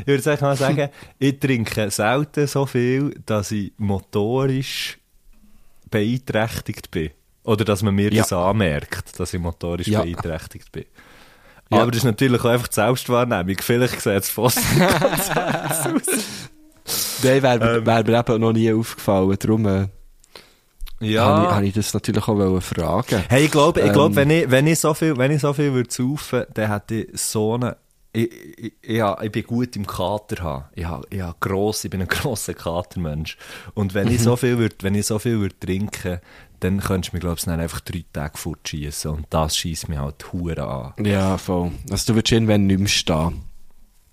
[0.00, 4.98] ich würde jetzt mal sagen, ich trinke selten so viel, dass ich motorisch
[5.90, 7.10] beeinträchtigt bin.
[7.46, 8.22] Oder dass man mir Ja.
[8.22, 10.02] das anmerkt, dass ich motorisch Ja.
[10.02, 10.84] beeinträchtigt bin.
[11.70, 11.80] Ja.
[11.82, 13.56] Aber das ist natürlich auch einfach die Selbstwahrnehmung.
[13.60, 14.58] Vielleicht sieht es fast
[17.22, 17.86] Nein, wäre mir- Ähm.
[17.86, 19.88] wär mir eben noch nie aufgefallen, darum, äh,
[21.00, 21.24] Ja.
[21.24, 23.24] habe ich, hab ich das natürlich auch fragen.
[23.28, 23.92] Hey, ich glaube, ich Ähm.
[23.92, 26.94] glaub, wenn ich, wenn ich so viel, wenn ich so viel würde saufen, dann hätte
[26.94, 27.76] ich so eine,
[28.12, 30.64] ich, ich, ich, ich bin gut im Kater haben.
[30.74, 33.36] Ich, ha- ich, ha gross, ich bin ein grosser Katermensch.
[33.74, 34.14] Und wenn Mhm.
[34.14, 36.20] ich so viel würd, wenn ich so viel würd trinken,
[36.60, 39.10] dann könntest du mir, glaube ich, einfach drei Tage fortschießen.
[39.10, 41.04] Und das schießt mich halt hure an.
[41.04, 41.72] Ja, voll.
[41.90, 43.42] Also du würdest irgendwann nicht mehr stehen.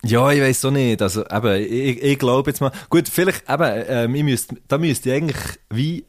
[0.06, 1.02] Ja, ich weiß doch nicht.
[1.02, 5.10] Also, eben, ich, ich glaube jetzt mal, gut, vielleicht, eben, ähm, ich müsste, da müsste
[5.10, 6.06] ich eigentlich, wie,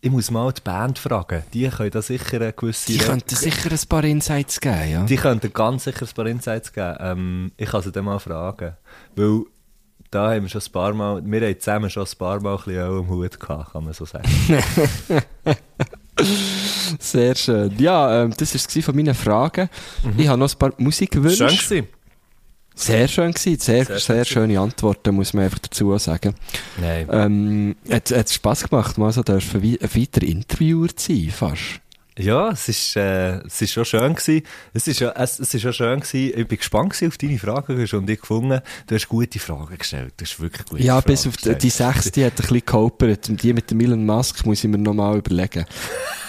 [0.00, 1.42] ich muss mal die Band fragen.
[1.54, 5.04] Die können da sicher eine gewisse Die könnten sicher ein paar Insights geben, ja.
[5.04, 6.96] Die könnten ganz sicher ein paar Insights geben.
[7.00, 8.76] Ähm, ich kann sie dann mal fragen.
[9.16, 9.44] Weil
[10.10, 12.64] da haben wir schon ein paar Mal, wir haben zusammen schon ein paar Mal ein
[12.64, 14.28] bisschen im Hut gehabt, kann man so sagen.
[16.98, 17.72] Sehr schön.
[17.78, 19.68] Ja, ähm, das war es von meinen Fragen.
[20.16, 21.44] Ich habe noch ein paar Musikwünsche.
[21.44, 21.50] Mhm.
[21.50, 21.88] Schön gewesen.
[22.74, 23.58] Sehr schön gewesen.
[23.58, 26.34] Sehr, Sehr sehr, schön schöne Antworten, muss man einfach dazu sagen.
[26.80, 27.08] Nein.
[27.10, 31.80] Ähm, hat, hat Spass gemacht, mal so dürfen wie ein weiter Interviewer zu sein, fast.
[32.18, 34.42] Ja, es ist, äh, es ist schon schön gewesen.
[34.74, 36.32] Es ist ja, es, es ist schon schön gewesen.
[36.36, 40.14] Ich bin gespannt gewesen auf deine Fragen und ich gefunden, du hast gute Fragen gestellt.
[40.16, 41.62] Du hast wirklich gute Ja, Fragen bis auf die, gestellt.
[41.62, 43.28] die sechs, die hat ein bisschen gehopert.
[43.28, 45.64] Und die mit dem Elon Musk muss ich mir nochmal überlegen.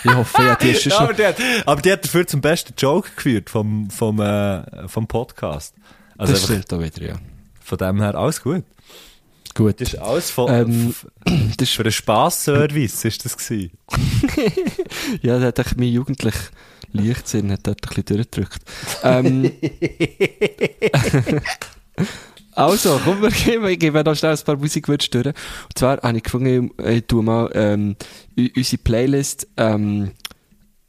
[0.04, 0.92] Ich hoffe, ja, die ist schon...
[0.92, 1.36] Ja, aber, die hat,
[1.66, 5.74] aber die hat dafür zum besten Joke geführt vom, vom, äh, vom Podcast.
[6.18, 7.16] Also das stimmt auch wieder, ja.
[7.62, 8.64] von dem her alles gut.
[9.56, 9.82] Gut.
[9.82, 10.96] Das ist alles von, Ähm,
[11.58, 13.72] Das für einen Spaßservice ist das gewesen.
[15.22, 16.36] Ja, da hat mein jugendlich
[16.92, 18.62] Leichtsinn hat dort ein bisschen durchgedrückt.
[19.04, 19.52] Ähm,
[22.54, 25.28] also, komm, wir geben, ich gebe noch schnell ein paar Musikwünsche durch.
[25.28, 25.36] Und
[25.76, 27.96] zwar habe ich gefunden, ich tue mal ähm,
[28.56, 30.12] unsere Playlist, ähm,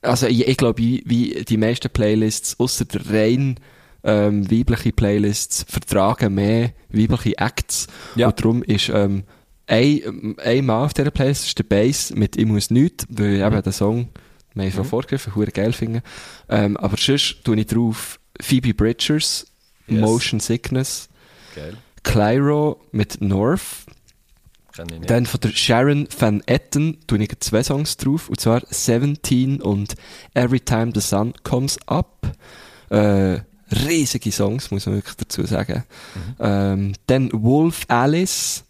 [0.03, 3.61] also ich, ich glaube, wie, wie die meisten Playlists, außer der rein
[4.05, 7.87] ähm, weibliche Playlists, vertragen mehr weibliche Acts.
[8.17, 8.29] Ja.
[8.29, 9.25] Und darum ist ähm,
[9.67, 13.43] ein, ein Mann auf dieser Playlist, ist der Bass mit «Ich muss nichts», weil ich
[13.43, 14.09] eben den Song,
[14.55, 16.03] wir haben schon vorgegriffen, hure geil finde.
[16.49, 19.47] Ähm, aber sonst tue ich drauf Phoebe Bridgers,
[19.87, 20.01] Yes.
[20.01, 21.09] «Motion Sickness»,
[21.55, 21.77] Geil.
[22.05, 23.87] Clyro mit «North»,
[25.07, 29.95] dann von der Sharon Van Etten tue ich zwei Songs drauf, und zwar 17 und
[30.35, 32.33] Every Time the Sun Comes Up.
[32.89, 33.41] Äh,
[33.87, 35.85] riesige Songs, muss man wirklich dazu sagen.
[36.39, 38.65] Ähm, dann Wolf Alice,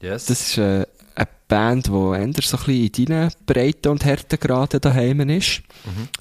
[0.00, 0.26] yes.
[0.26, 4.80] das ist äh, eine Band, die eher so ein bisschen in deinen Breiten und Härtegraden
[4.80, 5.62] daheim ist.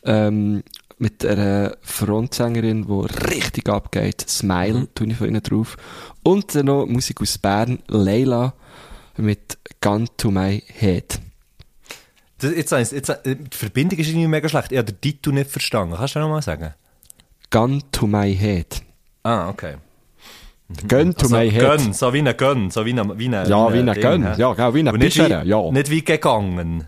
[0.04, 0.64] Ähm,
[1.00, 4.26] mit einer Frontsängerin, die richtig abgeht.
[4.28, 5.78] Smile, tue ich von ihnen drauf.
[6.24, 8.54] Und dann noch Musik aus Bern, Leila,
[9.16, 11.20] mit Gun to My Head.
[12.40, 14.72] Das, jetzt, jetzt, äh, die Verbindung ist irgendwie mega schlecht.
[14.72, 15.96] Ich habe den Titel nicht verstanden.
[15.98, 16.74] Kannst du noch mal sagen?
[17.52, 18.82] Gun to My Head.
[19.24, 19.76] Ah, okay.
[20.88, 21.62] Gun to Also, My Head.
[21.62, 24.24] Gönn, so wie ein Gönn, so wie ein, wie ein, Ja, wie ein Gönn.
[24.38, 25.72] Ja, genau, wie ein Pischere, wie, ja.
[25.72, 26.88] Nicht wie gegangen.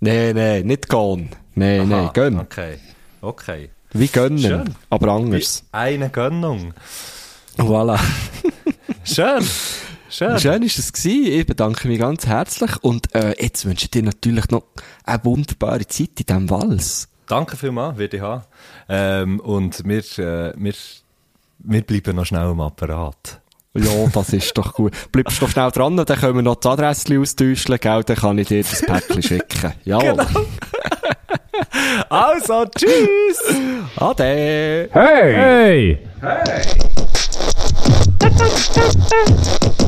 [0.00, 1.28] Nee, nee, nicht Gone.
[1.56, 2.38] Nee, Aha, Gönn.
[2.38, 2.78] Okay,
[3.20, 3.70] okay.
[3.92, 4.74] Wie gönnen, Schön.
[4.90, 5.64] aber Wie anders.
[5.72, 6.74] eine Gönnung.
[7.56, 7.98] Voilà.
[9.04, 9.44] Schön.
[10.10, 10.38] Schön.
[10.38, 11.32] Schön ist es gewesen.
[11.32, 14.64] Ich bedanke mich ganz herzlich und äh, jetzt wünsche ich dir natürlich noch
[15.04, 17.08] eine wunderbare Zeit in diesem Wals.
[17.28, 18.42] Danke vielmals, haben.
[18.88, 20.74] Ähm, und wir, äh, wir,
[21.58, 23.40] wir bleiben noch schnell am Apparat.
[23.74, 24.92] Ja, das ist doch gut.
[25.12, 28.02] Bleibst doch schnell dran, dann können wir noch das Adresse austauschen, gell?
[28.02, 29.72] dann kann ich dir das Päckchen schicken.
[29.84, 30.00] Ja.
[32.08, 33.56] Also, tschüss!
[33.96, 34.88] Ade!
[34.92, 35.98] Hey!
[38.18, 39.87] Du, du,